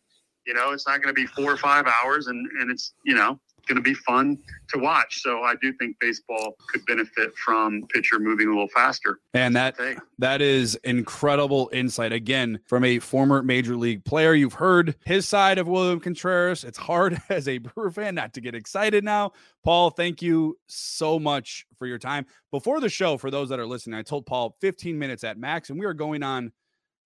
You 0.46 0.54
know, 0.54 0.72
it's 0.72 0.84
not 0.84 1.00
going 1.00 1.14
to 1.14 1.20
be 1.20 1.26
four 1.28 1.52
or 1.52 1.56
five 1.56 1.86
hours, 1.86 2.26
and 2.26 2.44
and 2.60 2.68
it's 2.68 2.94
you 3.04 3.14
know 3.14 3.38
going 3.66 3.76
to 3.76 3.82
be 3.82 3.94
fun 3.94 4.38
to 4.68 4.78
watch. 4.78 5.22
So 5.22 5.42
I 5.42 5.54
do 5.60 5.72
think 5.72 5.98
baseball 6.00 6.56
could 6.68 6.84
benefit 6.86 7.36
from 7.36 7.82
pitcher 7.88 8.18
moving 8.18 8.48
a 8.48 8.50
little 8.50 8.68
faster. 8.68 9.20
And 9.34 9.54
that 9.56 9.76
that 10.18 10.40
is 10.40 10.76
incredible 10.84 11.70
insight 11.72 12.12
again 12.12 12.60
from 12.66 12.84
a 12.84 12.98
former 12.98 13.42
major 13.42 13.76
league 13.76 14.04
player. 14.04 14.34
You've 14.34 14.54
heard 14.54 14.96
his 15.04 15.28
side 15.28 15.58
of 15.58 15.68
William 15.68 16.00
Contreras. 16.00 16.64
It's 16.64 16.78
hard 16.78 17.20
as 17.28 17.48
a 17.48 17.58
Brewer 17.58 17.90
fan 17.90 18.14
not 18.14 18.34
to 18.34 18.40
get 18.40 18.54
excited 18.54 19.04
now. 19.04 19.32
Paul, 19.64 19.90
thank 19.90 20.22
you 20.22 20.58
so 20.66 21.18
much 21.18 21.66
for 21.78 21.86
your 21.86 21.98
time. 21.98 22.26
Before 22.50 22.80
the 22.80 22.88
show, 22.88 23.16
for 23.16 23.30
those 23.30 23.48
that 23.50 23.60
are 23.60 23.66
listening, 23.66 23.98
I 23.98 24.02
told 24.02 24.26
Paul 24.26 24.56
15 24.60 24.98
minutes 24.98 25.24
at 25.24 25.38
max, 25.38 25.70
and 25.70 25.78
we 25.78 25.86
are 25.86 25.94
going 25.94 26.22
on 26.22 26.52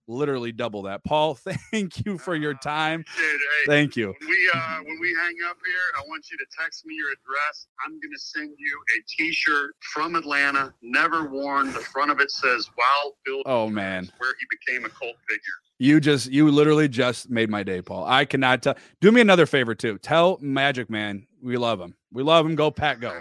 literally 0.08 0.52
double 0.52 0.82
that. 0.82 1.04
Paul, 1.04 1.34
thank 1.70 2.04
you 2.04 2.18
for 2.18 2.34
your 2.34 2.54
time. 2.54 3.04
Dude, 3.16 3.24
hey, 3.24 3.66
thank 3.66 3.96
you. 3.96 4.14
When 4.18 4.28
we 4.28 4.50
uh, 4.54 4.78
when 4.84 4.98
we 5.00 5.14
hang 5.20 5.34
up 5.48 5.56
here, 5.64 5.74
I 5.98 6.02
want 6.08 6.30
you 6.30 6.38
to 6.38 6.44
text 6.58 6.86
me 6.86 6.94
your 6.94 7.08
address. 7.08 7.66
I'm 7.84 7.92
gonna 8.00 8.18
send 8.18 8.54
you 8.58 8.78
a 8.98 9.02
T-shirt 9.08 9.74
from 9.80 10.16
Atlanta, 10.16 10.72
never 10.82 11.28
worn. 11.28 11.72
The 11.72 11.80
front 11.80 12.10
of 12.10 12.20
it 12.20 12.30
says 12.30 12.68
"Wild 12.76 13.14
Bill." 13.24 13.42
Oh 13.46 13.68
man, 13.68 14.10
where 14.18 14.34
he 14.38 14.46
became 14.50 14.84
a 14.84 14.88
cult 14.88 15.16
figure. 15.28 15.42
You 15.78 16.00
just 16.00 16.30
you 16.30 16.50
literally 16.50 16.88
just 16.88 17.28
made 17.28 17.50
my 17.50 17.62
day, 17.62 17.82
Paul. 17.82 18.04
I 18.06 18.24
cannot 18.24 18.62
tell. 18.62 18.76
Do 19.00 19.12
me 19.12 19.20
another 19.20 19.46
favor 19.46 19.74
too. 19.74 19.98
Tell 19.98 20.38
Magic 20.40 20.88
Man 20.88 21.26
we 21.42 21.56
love 21.56 21.80
him. 21.80 21.94
We 22.12 22.22
love 22.22 22.46
him. 22.46 22.56
Go 22.56 22.70
Pat, 22.70 23.00
go. 23.00 23.18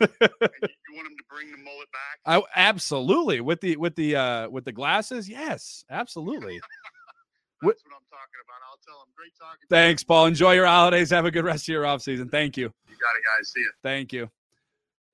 You 0.00 0.94
want 0.94 1.08
him 1.08 1.16
to 1.16 1.24
bring 1.28 1.50
the 1.50 1.58
mullet 1.58 1.88
back? 1.92 2.18
I 2.26 2.42
absolutely 2.54 3.40
with 3.40 3.60
the 3.60 3.76
with 3.76 3.94
the 3.96 4.16
uh 4.16 4.48
with 4.48 4.64
the 4.64 4.72
glasses. 4.72 5.28
Yes, 5.28 5.84
absolutely. 5.90 6.60
That's 7.60 7.82
what 7.84 7.92
I'm 7.92 8.06
talking 8.08 8.40
about. 8.44 8.60
I'll 8.70 8.78
tell 8.86 9.02
him. 9.02 9.08
Great 9.16 9.32
talking. 9.38 9.66
Thanks, 9.68 10.04
Paul. 10.04 10.26
Enjoy 10.26 10.52
your 10.52 10.66
holidays. 10.66 11.10
Have 11.10 11.24
a 11.24 11.30
good 11.30 11.44
rest 11.44 11.64
of 11.64 11.72
your 11.72 11.86
off 11.86 12.02
season. 12.02 12.28
Thank 12.28 12.56
you. 12.56 12.72
You 12.88 12.94
got 13.00 13.16
it, 13.16 13.22
guys. 13.24 13.50
See 13.50 13.60
you. 13.60 13.70
Thank 13.82 14.12
you. 14.12 14.30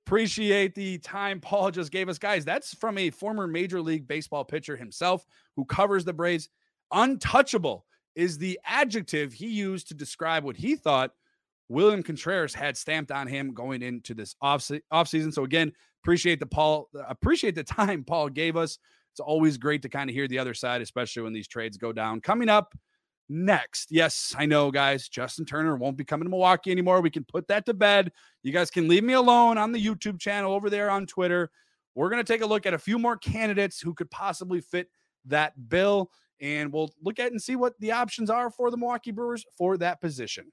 Appreciate 0.07 0.75
the 0.75 0.99
time 0.99 1.40
Paul 1.40 1.70
just 1.70 1.90
gave 1.90 2.11
us, 2.11 2.18
guys. 2.18 2.44
That's 2.44 2.75
from 2.75 2.99
a 2.99 3.09
former 3.09 3.47
Major 3.47 3.81
League 3.81 4.07
Baseball 4.07 4.44
pitcher 4.44 4.77
himself 4.77 5.25
who 5.57 5.64
covers 5.64 6.05
the 6.05 6.12
Braves. 6.12 6.51
Untouchable 6.92 7.87
is 8.14 8.37
the 8.37 8.61
adjective 8.66 9.33
he 9.33 9.47
used 9.47 9.88
to 9.88 9.94
describe 9.94 10.44
what 10.44 10.57
he 10.57 10.77
thought 10.77 11.12
William 11.68 12.03
Contreras 12.03 12.55
had 12.55 12.77
stamped 12.77 13.11
on 13.11 13.27
him 13.27 13.55
going 13.55 13.83
into 13.83 14.14
this 14.14 14.37
off 14.40 14.62
season. 14.62 15.33
So 15.33 15.44
again, 15.44 15.72
appreciate 16.03 16.40
the 16.40 16.46
Paul, 16.46 16.88
uh, 16.96 17.05
appreciate 17.09 17.55
the 17.55 17.64
time 17.64 18.05
Paul 18.05 18.29
gave 18.29 18.57
us. 18.57 18.79
It's 19.12 19.20
always 19.20 19.59
great 19.59 19.83
to 19.83 19.88
kind 19.88 20.11
of 20.11 20.14
hear 20.14 20.27
the 20.27 20.38
other 20.38 20.55
side, 20.55 20.83
especially 20.83 21.22
when 21.22 21.33
these 21.33 21.48
trades 21.48 21.77
go 21.77 21.92
down. 21.92 22.20
Coming 22.20 22.48
up 22.48 22.74
next, 23.29 23.92
yes, 23.92 24.35
I 24.37 24.44
know, 24.44 24.70
guys, 24.72 25.09
Justin 25.09 25.44
Turner 25.46 25.77
won't 25.77 25.96
be 25.96 26.05
coming 26.05 26.24
to 26.24 26.31
Milwaukee 26.31 26.72
anymore. 26.72 27.00
We 27.00 27.11
can 27.11 27.24
put 27.24 27.46
that 27.48 27.64
to 27.66 27.74
bed. 27.74 28.11
You 28.42 28.53
guys 28.53 28.70
can 28.70 28.88
leave 28.88 29.05
me 29.05 29.12
alone 29.12 29.57
on 29.57 29.70
the 29.70 29.85
YouTube 29.85 30.18
channel 30.18 30.53
over 30.53 30.68
there 30.68 30.90
on 30.90 31.07
Twitter. 31.07 31.50
We're 31.94 32.11
going 32.11 32.24
to 32.24 32.33
take 32.33 32.42
a 32.42 32.46
look 32.46 32.66
at 32.66 32.74
a 32.74 32.79
few 32.79 32.98
more 32.98 33.16
candidates 33.16 33.81
who 33.81 33.94
could 33.94 34.11
possibly 34.11 34.61
fit 34.61 34.88
that 35.27 35.68
bill, 35.68 36.11
and 36.40 36.72
we'll 36.72 36.90
look 37.03 37.20
at 37.20 37.31
and 37.31 37.40
see 37.40 37.55
what 37.55 37.74
the 37.79 37.92
options 37.92 38.31
are 38.31 38.50
for 38.50 38.70
the 38.70 38.77
Milwaukee 38.77 39.12
Brewers 39.12 39.44
for 39.57 39.77
that 39.79 40.00
position. 40.00 40.50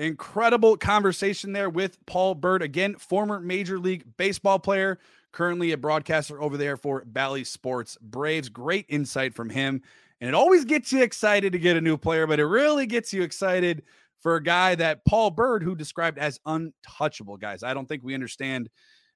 Incredible 0.00 0.78
conversation 0.78 1.52
there 1.52 1.68
with 1.68 1.98
Paul 2.06 2.34
Byrd. 2.34 2.62
again, 2.62 2.94
former 2.94 3.38
Major 3.38 3.78
League 3.78 4.04
Baseball 4.16 4.58
player, 4.58 4.98
currently 5.30 5.72
a 5.72 5.76
broadcaster 5.76 6.40
over 6.40 6.56
there 6.56 6.78
for 6.78 7.04
Bally 7.04 7.44
Sports 7.44 7.98
Braves. 8.00 8.48
Great 8.48 8.86
insight 8.88 9.34
from 9.34 9.50
him. 9.50 9.82
And 10.22 10.28
it 10.28 10.34
always 10.34 10.64
gets 10.64 10.90
you 10.90 11.02
excited 11.02 11.52
to 11.52 11.58
get 11.58 11.76
a 11.76 11.82
new 11.82 11.98
player, 11.98 12.26
but 12.26 12.40
it 12.40 12.46
really 12.46 12.86
gets 12.86 13.12
you 13.12 13.22
excited 13.22 13.82
for 14.20 14.36
a 14.36 14.42
guy 14.42 14.74
that 14.74 15.04
Paul 15.04 15.32
Byrd, 15.32 15.62
who 15.62 15.76
described 15.76 16.16
as 16.16 16.40
untouchable, 16.46 17.36
guys. 17.36 17.62
I 17.62 17.74
don't 17.74 17.86
think 17.86 18.02
we 18.02 18.14
understand 18.14 18.70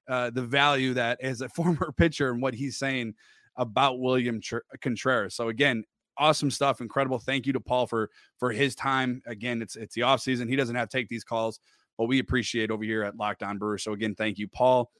uh, 0.07 0.29
the 0.29 0.43
value 0.43 0.93
that 0.93 1.19
as 1.19 1.41
a 1.41 1.49
former 1.55 1.93
pitcher 1.97 2.29
and 2.29 2.43
what 2.43 2.53
he's 2.53 2.77
saying 2.77 3.15
about 3.55 3.99
William 3.99 4.39
Contreras. 4.81 5.33
So 5.33 5.49
again, 5.49 5.83
awesome 6.17 6.51
stuff 6.51 6.81
incredible. 6.81 7.19
Thank 7.19 7.45
you 7.45 7.53
to 7.53 7.59
paul 7.59 7.87
for 7.87 8.09
for 8.37 8.51
his 8.51 8.75
time. 8.75 9.21
Again 9.25 9.61
it's 9.61 9.75
it's 9.75 9.95
the 9.95 10.03
off 10.03 10.21
season. 10.21 10.47
He 10.47 10.55
doesn't 10.55 10.75
have 10.75 10.89
to 10.89 10.97
take 10.97 11.09
these 11.09 11.23
calls 11.23 11.59
but 11.97 12.05
we 12.05 12.19
appreciate 12.19 12.71
over 12.71 12.83
here 12.83 13.03
at 13.03 13.17
Locked 13.17 13.43
On 13.43 13.57
Brewer 13.57 13.77
so 13.77 13.93
again 13.93 14.15
thank 14.15 14.37
you 14.37 14.47
paul. 14.47 14.91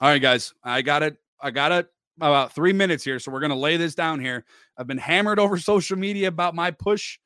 All 0.00 0.08
right 0.08 0.20
guys 0.20 0.54
i 0.62 0.82
got 0.82 1.02
it. 1.02 1.16
I 1.40 1.50
got 1.50 1.72
it. 1.72 1.88
About 2.18 2.54
three 2.54 2.72
minutes 2.72 3.04
here 3.04 3.18
so 3.18 3.30
we're 3.30 3.40
going 3.40 3.50
to 3.50 3.56
lay 3.56 3.76
this 3.76 3.94
down 3.94 4.20
here. 4.20 4.44
I've 4.78 4.86
been 4.86 4.98
hammered 4.98 5.38
over 5.38 5.58
social 5.58 5.98
media 5.98 6.28
about 6.28 6.54
my 6.54 6.70
push 6.70 7.18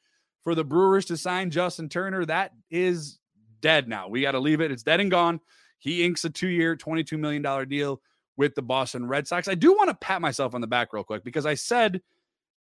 for 0.43 0.55
the 0.55 0.65
brewers 0.65 1.05
to 1.07 1.17
sign 1.17 1.51
justin 1.51 1.89
turner. 1.89 2.25
That 2.25 2.53
is 2.71 3.19
dead 3.61 3.89
now. 3.89 4.09
We 4.09 4.23
got 4.23 4.33
to 4.33 4.41
leave 4.41 4.61
it. 4.61 4.71
It's 4.71 4.83
dead 4.83 5.01
and 5.01 5.11
gone. 5.11 5.41
He 5.79 6.05
inks 6.05 6.25
a 6.25 6.31
two-year 6.31 6.77
22 6.77 7.19
million 7.19 7.43
dollar 7.43 7.65
deal 7.65 8.01
with 8.37 8.55
the 8.55 8.63
boston 8.63 9.07
red 9.07 9.27
sox. 9.27 9.49
I 9.49 9.55
do 9.55 9.73
want 9.75 9.91
to 9.91 9.95
pat 9.95 10.21
myself 10.21 10.55
on 10.55 10.61
the 10.61 10.67
back 10.67 10.93
real 10.93 11.05
quick 11.05 11.25
because 11.25 11.47
i 11.47 11.55
said 11.55 12.01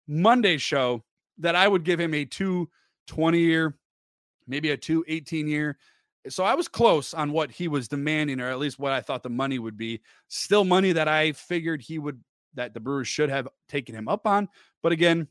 Monday's 0.10 0.62
show 0.62 1.04
that 1.38 1.56
I 1.56 1.68
would 1.68 1.84
give 1.84 2.00
him 2.00 2.14
a 2.14 2.26
two 2.26 2.70
20 3.08 3.40
year, 3.40 3.78
maybe 4.48 4.72
a 4.72 4.78
two 4.78 5.06
18 5.08 5.48
year. 5.48 5.78
So 6.28 6.44
I 6.44 6.56
was 6.56 6.68
close 6.68 7.14
on 7.14 7.32
what 7.32 7.50
he 7.50 7.68
was 7.68 7.88
demanding, 7.88 8.42
or 8.42 8.50
at 8.50 8.60
least 8.60 8.80
what 8.80 8.92
I 8.92 9.02
thought 9.02 9.24
the 9.24 9.30
money 9.30 9.58
would 9.58 9.78
be. 9.78 10.02
Still 10.28 10.66
money 10.66 10.92
that 10.92 11.08
I 11.08 11.32
figured 11.32 11.82
he 11.82 11.98
would, 11.98 12.22
that 12.56 12.74
the 12.74 12.80
Brewers 12.80 13.08
should 13.08 13.30
have 13.30 13.48
taken 13.70 13.96
him 13.96 14.10
up 14.10 14.28
on. 14.28 14.50
But 14.84 14.92
again, 14.92 15.28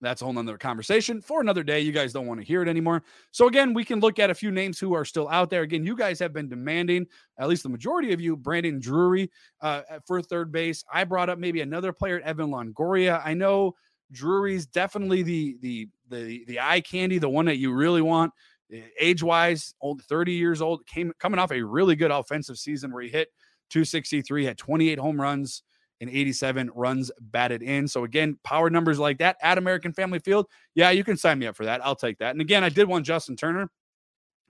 that's 0.00 0.20
a 0.20 0.24
whole 0.24 0.34
nother 0.34 0.58
conversation 0.58 1.20
for 1.20 1.40
another 1.40 1.62
day. 1.62 1.80
You 1.80 1.92
guys 1.92 2.12
don't 2.12 2.26
want 2.26 2.40
to 2.40 2.46
hear 2.46 2.62
it 2.62 2.68
anymore. 2.68 3.02
So 3.30 3.46
again, 3.46 3.72
we 3.72 3.84
can 3.84 4.00
look 4.00 4.18
at 4.18 4.30
a 4.30 4.34
few 4.34 4.50
names 4.50 4.78
who 4.78 4.94
are 4.94 5.04
still 5.04 5.28
out 5.28 5.48
there. 5.48 5.62
Again, 5.62 5.86
you 5.86 5.96
guys 5.96 6.18
have 6.18 6.32
been 6.32 6.48
demanding, 6.48 7.06
at 7.38 7.48
least 7.48 7.62
the 7.62 7.68
majority 7.68 8.12
of 8.12 8.20
you, 8.20 8.36
Brandon 8.36 8.78
Drury 8.78 9.30
uh, 9.60 9.82
for 10.06 10.20
third 10.20 10.52
base. 10.52 10.84
I 10.92 11.04
brought 11.04 11.30
up 11.30 11.38
maybe 11.38 11.62
another 11.62 11.92
player, 11.92 12.20
Evan 12.20 12.50
Longoria. 12.50 13.22
I 13.24 13.34
know 13.34 13.74
Drury's 14.12 14.66
definitely 14.66 15.22
the 15.22 15.56
the 15.60 15.88
the 16.08 16.44
the 16.46 16.60
eye 16.60 16.80
candy, 16.80 17.18
the 17.18 17.28
one 17.28 17.46
that 17.46 17.58
you 17.58 17.72
really 17.72 18.02
want. 18.02 18.32
Eh, 18.72 18.82
age 19.00 19.22
wise, 19.22 19.74
old 19.80 20.02
30 20.02 20.32
years 20.32 20.60
old, 20.60 20.86
came 20.86 21.12
coming 21.18 21.38
off 21.38 21.52
a 21.52 21.62
really 21.62 21.96
good 21.96 22.10
offensive 22.10 22.58
season 22.58 22.92
where 22.92 23.02
he 23.02 23.08
hit 23.08 23.28
263, 23.70 24.44
had 24.44 24.58
28 24.58 24.98
home 24.98 25.20
runs 25.20 25.62
and 26.00 26.10
87 26.10 26.70
runs 26.74 27.10
batted 27.20 27.62
in. 27.62 27.88
So 27.88 28.04
again, 28.04 28.38
power 28.44 28.68
numbers 28.70 28.98
like 28.98 29.18
that 29.18 29.36
at 29.40 29.58
American 29.58 29.92
Family 29.92 30.18
Field, 30.18 30.46
yeah, 30.74 30.90
you 30.90 31.04
can 31.04 31.16
sign 31.16 31.38
me 31.38 31.46
up 31.46 31.56
for 31.56 31.64
that. 31.64 31.84
I'll 31.84 31.96
take 31.96 32.18
that. 32.18 32.32
And 32.32 32.40
again, 32.40 32.62
I 32.62 32.68
did 32.68 32.86
want 32.86 33.06
Justin 33.06 33.36
Turner, 33.36 33.70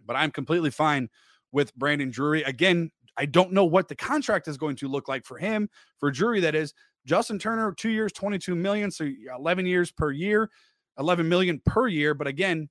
but 0.04 0.16
I'm 0.16 0.30
completely 0.30 0.70
fine 0.70 1.08
with 1.52 1.74
Brandon 1.76 2.10
Drury. 2.10 2.42
Again, 2.42 2.90
I 3.16 3.26
don't 3.26 3.52
know 3.52 3.64
what 3.64 3.88
the 3.88 3.96
contract 3.96 4.48
is 4.48 4.56
going 4.56 4.76
to 4.76 4.88
look 4.88 5.08
like 5.08 5.24
for 5.24 5.38
him, 5.38 5.68
for 5.98 6.10
Drury, 6.10 6.40
that 6.40 6.54
is. 6.54 6.74
Justin 7.06 7.38
Turner, 7.38 7.72
two 7.72 7.88
years, 7.88 8.12
22 8.12 8.54
million, 8.54 8.90
so 8.90 9.08
11 9.38 9.64
years 9.64 9.90
per 9.90 10.10
year, 10.10 10.50
11 10.98 11.28
million 11.28 11.60
per 11.64 11.86
year. 11.86 12.12
But 12.12 12.26
again, 12.26 12.68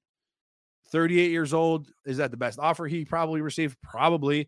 38 0.90 1.32
years 1.32 1.54
old. 1.54 1.88
Is 2.06 2.18
that 2.18 2.32
the 2.32 2.38
best 2.38 2.60
offer 2.60 2.86
he 2.86 3.06
probably 3.06 3.42
received? 3.42 3.78
Probably. 3.82 4.48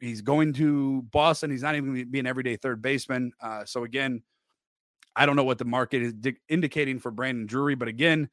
He's 0.00 0.20
going 0.20 0.52
to 0.54 1.02
Boston. 1.10 1.50
He's 1.50 1.62
not 1.62 1.74
even 1.74 1.90
going 1.90 2.04
to 2.04 2.10
be 2.10 2.18
an 2.18 2.26
everyday 2.26 2.56
third 2.56 2.82
baseman. 2.82 3.32
Uh, 3.40 3.64
so 3.64 3.84
again, 3.84 4.22
I 5.14 5.24
don't 5.24 5.36
know 5.36 5.44
what 5.44 5.58
the 5.58 5.64
market 5.64 6.02
is 6.02 6.12
di- 6.12 6.36
indicating 6.48 6.98
for 6.98 7.10
Brandon 7.10 7.46
Drury, 7.46 7.74
but 7.74 7.88
again, 7.88 8.28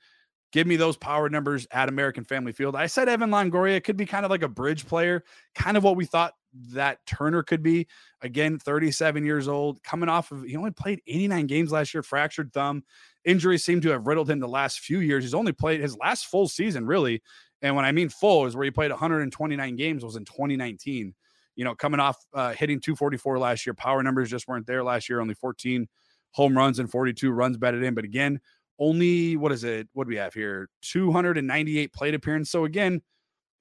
give 0.52 0.68
me 0.68 0.76
those 0.76 0.98
power 0.98 1.30
numbers 1.30 1.66
at 1.72 1.88
American 1.88 2.26
Family 2.26 2.52
Field. 2.52 2.76
I 2.76 2.88
said 2.88 3.08
Evan 3.08 3.30
Longoria 3.30 3.82
could 3.82 3.96
be 3.96 4.06
kind 4.06 4.26
of 4.26 4.32
like 4.32 4.44
a 4.44 4.50
bridge 4.50 4.86
player, 4.86 5.24
kind 5.56 5.78
of 5.78 5.84
what 5.84 5.96
we 5.96 6.06
thought 6.06 6.34
that 6.72 7.06
Turner 7.06 7.44
could 7.44 7.64
be. 7.64 7.88
Again, 8.22 8.60
37 8.60 9.26
years 9.26 9.48
old, 9.48 9.84
coming 9.84 10.10
off 10.10 10.32
of 10.32 10.44
he 10.44 10.56
only 10.56 10.72
played 10.72 11.02
89 11.08 11.48
games 11.48 11.72
last 11.72 11.94
year, 11.94 12.04
fractured 12.04 12.54
thumb. 12.54 12.84
Injuries 13.26 13.64
seem 13.64 13.82
to 13.82 13.90
have 13.90 14.08
riddled 14.08 14.30
him 14.30 14.40
the 14.40 14.48
last 14.48 14.80
few 14.80 15.00
years. 15.00 15.24
He's 15.24 15.34
only 15.34 15.52
played 15.52 15.82
his 15.82 15.98
last 15.98 16.26
full 16.28 16.48
season, 16.48 16.86
really. 16.86 17.22
And 17.62 17.76
when 17.76 17.86
I 17.86 17.92
mean 17.92 18.10
full, 18.10 18.46
is 18.46 18.56
where 18.56 18.66
he 18.66 18.72
played 18.72 18.92
129 18.92 19.76
games 19.76 20.04
was 20.04 20.16
in 20.16 20.26
2019 20.26 21.14
you 21.56 21.64
know, 21.64 21.76
coming 21.76 22.00
off 22.00 22.18
uh, 22.34 22.54
hitting 22.54 22.80
244 22.80 23.40
last 23.40 23.66
year. 23.66 23.74
Power 23.74 24.02
numbers 24.04 24.30
just 24.30 24.48
weren't 24.48 24.66
there 24.66 24.84
last 24.84 25.10
year. 25.10 25.20
Only 25.20 25.36
14 25.36 25.88
home 26.32 26.58
runs 26.58 26.80
and 26.80 26.90
42 26.90 27.32
runs 27.32 27.58
batted 27.58 27.84
in. 27.84 27.94
But 27.94 28.06
again, 28.06 28.40
only 28.80 29.38
what 29.38 29.52
is 29.52 29.64
it? 29.64 29.88
What 29.94 30.06
do 30.06 30.10
we 30.10 30.18
have 30.18 30.34
here? 30.34 30.70
298 30.82 31.94
plate 31.94 32.14
appearance. 32.14 32.50
So 32.50 32.66
again, 32.66 33.02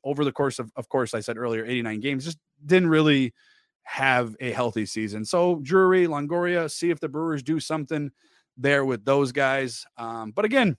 over 0.05 0.25
the 0.25 0.33
course 0.33 0.59
of, 0.59 0.73
of 0.77 0.89
course, 0.89 1.15
I 1.15 1.21
said 1.21 1.37
earlier, 1.37 1.65
89 1.65 2.01
games, 2.01 2.25
just 2.25 2.39
didn't 2.64 2.88
really 2.88 3.35
have 3.83 4.37
a 4.40 4.53
healthy 4.53 4.87
season. 4.87 5.25
So 5.25 5.61
Drury, 5.62 6.07
Longoria, 6.07 6.70
see 6.70 6.90
if 6.90 7.01
the 7.01 7.09
Brewers 7.09 7.42
do 7.42 7.61
something 7.61 8.11
there 8.57 8.85
with 8.85 9.05
those 9.05 9.33
guys. 9.33 9.85
Um, 9.96 10.31
but 10.31 10.44
again, 10.44 10.77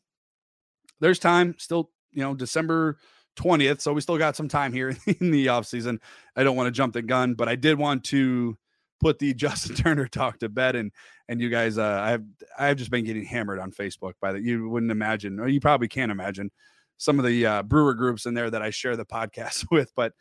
there's 1.00 1.20
time 1.20 1.56
still, 1.58 1.90
you 2.12 2.24
know, 2.24 2.34
December 2.34 2.98
20th. 3.36 3.82
So 3.82 3.94
we 3.94 4.02
still 4.02 4.18
got 4.18 4.36
some 4.36 4.48
time 4.48 4.74
here 4.74 4.90
in 5.20 5.32
the 5.32 5.48
offseason. 5.48 6.00
I 6.36 6.44
don't 6.44 6.56
want 6.56 6.68
to 6.68 6.72
jump 6.72 6.94
the 6.94 7.02
gun, 7.02 7.34
but 7.34 7.50
I 7.50 7.56
did 7.56 7.78
want 7.78 8.04
to 8.06 8.58
put 9.02 9.20
the 9.20 9.34
Justin 9.36 9.76
Turner 9.76 10.08
talk 10.08 10.40
to 10.40 10.50
bed 10.50 10.76
and 10.76 10.92
and 11.30 11.40
you 11.40 11.50
guys 11.50 11.78
uh 11.78 12.00
I've 12.02 12.24
I've 12.58 12.78
just 12.78 12.92
been 12.92 13.06
getting 13.06 13.26
hammered 13.26 13.60
on 13.60 13.72
Facebook 13.72 14.14
by 14.22 14.34
that. 14.34 14.44
You 14.44 14.70
wouldn't 14.70 14.92
imagine, 14.92 15.40
or 15.40 15.48
you 15.48 15.60
probably 15.60 15.88
can't 15.88 16.12
imagine 16.12 16.52
some 16.98 17.20
of 17.20 17.26
the 17.26 17.46
uh, 17.46 17.64
brewer 17.64 17.94
groups 17.94 18.26
in 18.26 18.34
there 18.34 18.50
that 18.50 18.62
I 18.62 18.70
share 18.70 18.96
the 18.96 19.06
podcast 19.06 19.66
with. 19.72 19.92
But 19.96 20.14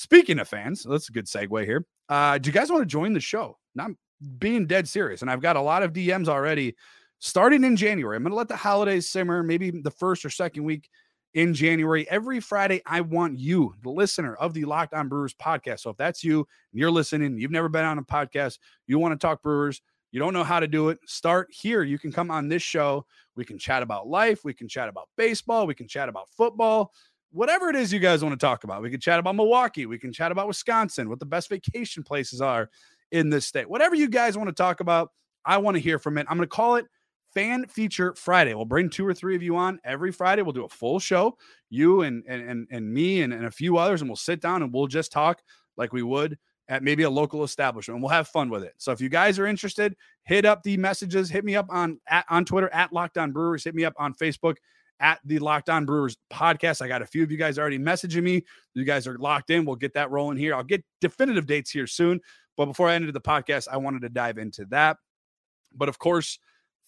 speaking 0.00 0.38
of 0.38 0.48
fans, 0.48 0.82
that's 0.88 1.10
a 1.10 1.12
good 1.12 1.26
segue 1.26 1.64
here. 1.66 1.84
Uh, 2.08 2.38
do 2.38 2.48
you 2.48 2.54
guys 2.54 2.70
want 2.70 2.80
to 2.80 2.86
join 2.86 3.12
the 3.12 3.20
show? 3.20 3.58
Not 3.74 3.90
being 4.38 4.66
dead 4.66 4.88
serious, 4.88 5.20
and 5.20 5.30
I've 5.30 5.42
got 5.42 5.56
a 5.56 5.60
lot 5.60 5.82
of 5.82 5.92
DMs 5.92 6.26
already 6.26 6.74
starting 7.18 7.64
in 7.64 7.76
January. 7.76 8.16
I'm 8.16 8.22
going 8.22 8.30
to 8.30 8.36
let 8.36 8.48
the 8.48 8.56
holidays 8.56 9.10
simmer, 9.10 9.42
maybe 9.42 9.70
the 9.70 9.90
first 9.90 10.24
or 10.24 10.30
second 10.30 10.64
week 10.64 10.88
in 11.34 11.52
January. 11.52 12.08
Every 12.08 12.40
Friday, 12.40 12.80
I 12.86 13.02
want 13.02 13.38
you, 13.38 13.74
the 13.82 13.90
listener 13.90 14.34
of 14.36 14.54
the 14.54 14.64
Locked 14.64 14.94
On 14.94 15.06
Brewers 15.06 15.34
podcast. 15.34 15.80
So 15.80 15.90
if 15.90 15.98
that's 15.98 16.24
you 16.24 16.38
and 16.38 16.80
you're 16.80 16.90
listening, 16.90 17.38
you've 17.38 17.50
never 17.50 17.68
been 17.68 17.84
on 17.84 17.98
a 17.98 18.02
podcast, 18.02 18.58
you 18.86 18.98
want 18.98 19.12
to 19.12 19.24
talk 19.24 19.42
Brewers, 19.42 19.82
you 20.12 20.18
don't 20.18 20.32
know 20.32 20.44
how 20.44 20.60
to 20.60 20.66
do 20.66 20.88
it, 20.88 20.98
start 21.04 21.48
here. 21.50 21.82
You 21.82 21.98
can 21.98 22.10
come 22.10 22.30
on 22.30 22.48
this 22.48 22.62
show. 22.62 23.04
We 23.36 23.44
can 23.44 23.58
chat 23.58 23.82
about 23.82 24.08
life, 24.08 24.44
we 24.44 24.54
can 24.54 24.66
chat 24.66 24.88
about 24.88 25.08
baseball, 25.16 25.66
we 25.66 25.74
can 25.74 25.86
chat 25.86 26.08
about 26.08 26.28
football. 26.30 26.92
Whatever 27.32 27.70
it 27.70 27.76
is 27.76 27.92
you 27.92 28.00
guys 28.00 28.24
want 28.24 28.38
to 28.38 28.44
talk 28.44 28.64
about, 28.64 28.82
we 28.82 28.90
can 28.90 29.00
chat 29.00 29.18
about 29.18 29.36
Milwaukee, 29.36 29.86
we 29.86 29.98
can 29.98 30.12
chat 30.12 30.32
about 30.32 30.48
Wisconsin, 30.48 31.08
what 31.08 31.20
the 31.20 31.26
best 31.26 31.48
vacation 31.48 32.02
places 32.02 32.40
are 32.40 32.70
in 33.12 33.30
this 33.30 33.46
state. 33.46 33.68
Whatever 33.68 33.94
you 33.94 34.08
guys 34.08 34.36
want 34.36 34.48
to 34.48 34.54
talk 34.54 34.80
about, 34.80 35.10
I 35.44 35.58
want 35.58 35.76
to 35.76 35.80
hear 35.80 35.98
from 35.98 36.18
it. 36.18 36.26
I'm 36.28 36.36
going 36.36 36.48
to 36.48 36.54
call 36.54 36.76
it 36.76 36.86
fan 37.32 37.66
feature 37.66 38.14
Friday. 38.14 38.54
We'll 38.54 38.64
bring 38.64 38.90
two 38.90 39.06
or 39.06 39.14
three 39.14 39.36
of 39.36 39.42
you 39.42 39.56
on 39.56 39.78
every 39.84 40.12
Friday. 40.12 40.42
We'll 40.42 40.52
do 40.52 40.64
a 40.64 40.68
full 40.68 40.98
show, 40.98 41.36
you 41.68 42.02
and 42.02 42.24
and 42.26 42.48
and, 42.48 42.68
and 42.70 42.92
me 42.92 43.22
and, 43.22 43.32
and 43.32 43.46
a 43.46 43.50
few 43.50 43.78
others, 43.78 44.00
and 44.00 44.10
we'll 44.10 44.16
sit 44.16 44.40
down 44.40 44.62
and 44.62 44.72
we'll 44.72 44.86
just 44.86 45.12
talk 45.12 45.40
like 45.76 45.92
we 45.92 46.02
would 46.02 46.36
at 46.68 46.82
maybe 46.84 47.02
a 47.02 47.10
local 47.10 47.42
establishment. 47.42 48.00
We'll 48.00 48.10
have 48.10 48.28
fun 48.28 48.48
with 48.48 48.62
it. 48.62 48.74
So 48.78 48.92
if 48.92 49.00
you 49.00 49.08
guys 49.08 49.38
are 49.38 49.46
interested, 49.46 49.96
hit 50.22 50.44
up 50.44 50.62
the 50.62 50.76
messages. 50.76 51.28
Hit 51.28 51.44
me 51.44 51.56
up 51.56 51.66
on 51.68 52.00
at, 52.08 52.24
on 52.28 52.44
Twitter 52.44 52.70
at 52.72 52.92
Locked 52.92 53.18
On 53.18 53.32
Brewers. 53.32 53.64
Hit 53.64 53.74
me 53.74 53.84
up 53.84 53.94
on 53.98 54.14
Facebook 54.14 54.56
at 55.00 55.18
the 55.24 55.38
Locked 55.38 55.68
On 55.68 55.84
Brewers 55.84 56.16
podcast. 56.32 56.82
I 56.82 56.88
got 56.88 57.02
a 57.02 57.06
few 57.06 57.22
of 57.22 57.30
you 57.30 57.36
guys 57.36 57.58
already 57.58 57.78
messaging 57.78 58.22
me. 58.22 58.44
You 58.74 58.84
guys 58.84 59.06
are 59.06 59.18
locked 59.18 59.50
in. 59.50 59.64
We'll 59.64 59.76
get 59.76 59.94
that 59.94 60.10
rolling 60.10 60.36
here. 60.36 60.54
I'll 60.54 60.62
get 60.62 60.84
definitive 61.00 61.46
dates 61.46 61.70
here 61.70 61.86
soon. 61.86 62.20
But 62.56 62.66
before 62.66 62.88
I 62.88 62.94
ended 62.94 63.12
the 63.14 63.20
podcast, 63.20 63.68
I 63.70 63.78
wanted 63.78 64.02
to 64.02 64.08
dive 64.08 64.38
into 64.38 64.66
that. 64.66 64.98
But 65.74 65.88
of 65.88 65.98
course, 65.98 66.38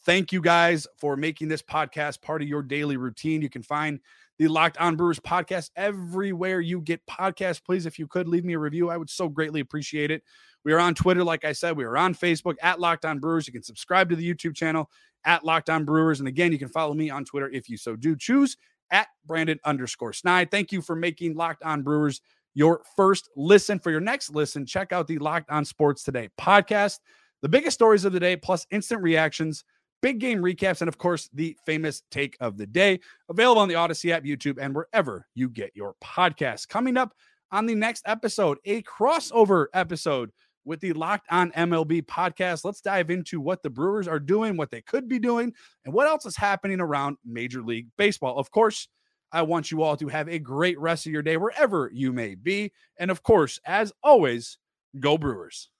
Thank 0.04 0.32
you 0.32 0.40
guys 0.40 0.88
for 0.96 1.16
making 1.16 1.46
this 1.46 1.62
podcast 1.62 2.22
part 2.22 2.42
of 2.42 2.48
your 2.48 2.62
daily 2.62 2.96
routine. 2.96 3.40
You 3.40 3.48
can 3.48 3.62
find 3.62 4.00
the 4.36 4.48
Locked 4.48 4.76
On 4.78 4.96
Brewers 4.96 5.20
podcast 5.20 5.70
everywhere 5.76 6.60
you 6.60 6.80
get 6.80 7.06
podcasts. 7.06 7.64
Please, 7.64 7.86
if 7.86 8.00
you 8.00 8.08
could 8.08 8.26
leave 8.26 8.44
me 8.44 8.54
a 8.54 8.58
review, 8.58 8.90
I 8.90 8.96
would 8.96 9.10
so 9.10 9.28
greatly 9.28 9.60
appreciate 9.60 10.10
it. 10.10 10.24
We 10.64 10.72
are 10.72 10.80
on 10.80 10.96
Twitter, 10.96 11.22
like 11.22 11.44
I 11.44 11.52
said, 11.52 11.76
we 11.76 11.84
are 11.84 11.96
on 11.96 12.16
Facebook 12.16 12.56
at 12.62 12.80
Locked 12.80 13.04
On 13.04 13.20
Brewers. 13.20 13.46
You 13.46 13.52
can 13.52 13.62
subscribe 13.62 14.10
to 14.10 14.16
the 14.16 14.28
YouTube 14.28 14.56
channel 14.56 14.90
at 15.24 15.44
Locked 15.44 15.70
On 15.70 15.84
Brewers. 15.84 16.20
And 16.20 16.28
again, 16.28 16.52
you 16.52 16.58
can 16.58 16.68
follow 16.68 16.94
me 16.94 17.10
on 17.10 17.24
Twitter 17.24 17.50
if 17.50 17.68
you 17.68 17.76
so 17.76 17.96
do 17.96 18.16
choose 18.16 18.56
at 18.90 19.08
Brandon 19.26 19.58
underscore 19.64 20.12
Snide. 20.12 20.50
Thank 20.50 20.72
you 20.72 20.82
for 20.82 20.96
making 20.96 21.34
Locked 21.34 21.62
On 21.62 21.82
Brewers 21.82 22.20
your 22.54 22.82
first 22.96 23.30
listen. 23.36 23.78
For 23.78 23.90
your 23.90 24.00
next 24.00 24.30
listen, 24.30 24.66
check 24.66 24.92
out 24.92 25.06
the 25.06 25.18
Locked 25.18 25.50
On 25.50 25.64
Sports 25.64 26.02
Today 26.02 26.28
podcast. 26.38 26.98
The 27.40 27.48
biggest 27.48 27.74
stories 27.74 28.04
of 28.04 28.12
the 28.12 28.20
day, 28.20 28.36
plus 28.36 28.66
instant 28.70 29.02
reactions 29.02 29.64
big 30.02 30.18
game 30.18 30.40
recaps, 30.42 30.82
and 30.82 30.88
of 30.88 30.98
course, 30.98 31.30
the 31.32 31.56
famous 31.64 32.02
take 32.10 32.36
of 32.40 32.58
the 32.58 32.66
day. 32.66 33.00
Available 33.30 33.62
on 33.62 33.68
the 33.68 33.74
Audacy 33.74 34.10
app, 34.10 34.24
YouTube, 34.24 34.58
and 34.60 34.74
wherever 34.74 35.26
you 35.34 35.48
get 35.48 35.74
your 35.74 35.94
podcasts. 36.04 36.68
Coming 36.68 36.96
up 36.96 37.14
on 37.50 37.64
the 37.66 37.74
next 37.74 38.02
episode, 38.06 38.58
a 38.64 38.82
crossover 38.82 39.66
episode 39.72 40.30
with 40.64 40.80
the 40.80 40.92
Locked 40.92 41.26
On 41.30 41.50
MLB 41.52 42.02
podcast. 42.02 42.64
Let's 42.64 42.80
dive 42.80 43.10
into 43.10 43.40
what 43.40 43.62
the 43.62 43.70
Brewers 43.70 44.06
are 44.08 44.20
doing, 44.20 44.56
what 44.56 44.70
they 44.70 44.82
could 44.82 45.08
be 45.08 45.18
doing, 45.18 45.52
and 45.84 45.92
what 45.92 46.06
else 46.06 46.26
is 46.26 46.36
happening 46.36 46.80
around 46.80 47.16
Major 47.24 47.62
League 47.62 47.88
Baseball. 47.96 48.38
Of 48.38 48.50
course, 48.50 48.88
I 49.32 49.42
want 49.42 49.70
you 49.70 49.82
all 49.82 49.96
to 49.96 50.08
have 50.08 50.28
a 50.28 50.38
great 50.38 50.78
rest 50.78 51.06
of 51.06 51.12
your 51.12 51.22
day 51.22 51.36
wherever 51.36 51.90
you 51.92 52.12
may 52.12 52.34
be. 52.34 52.72
And 52.98 53.10
of 53.10 53.22
course, 53.22 53.58
as 53.64 53.92
always, 54.02 54.58
go 55.00 55.16
Brewers. 55.16 55.70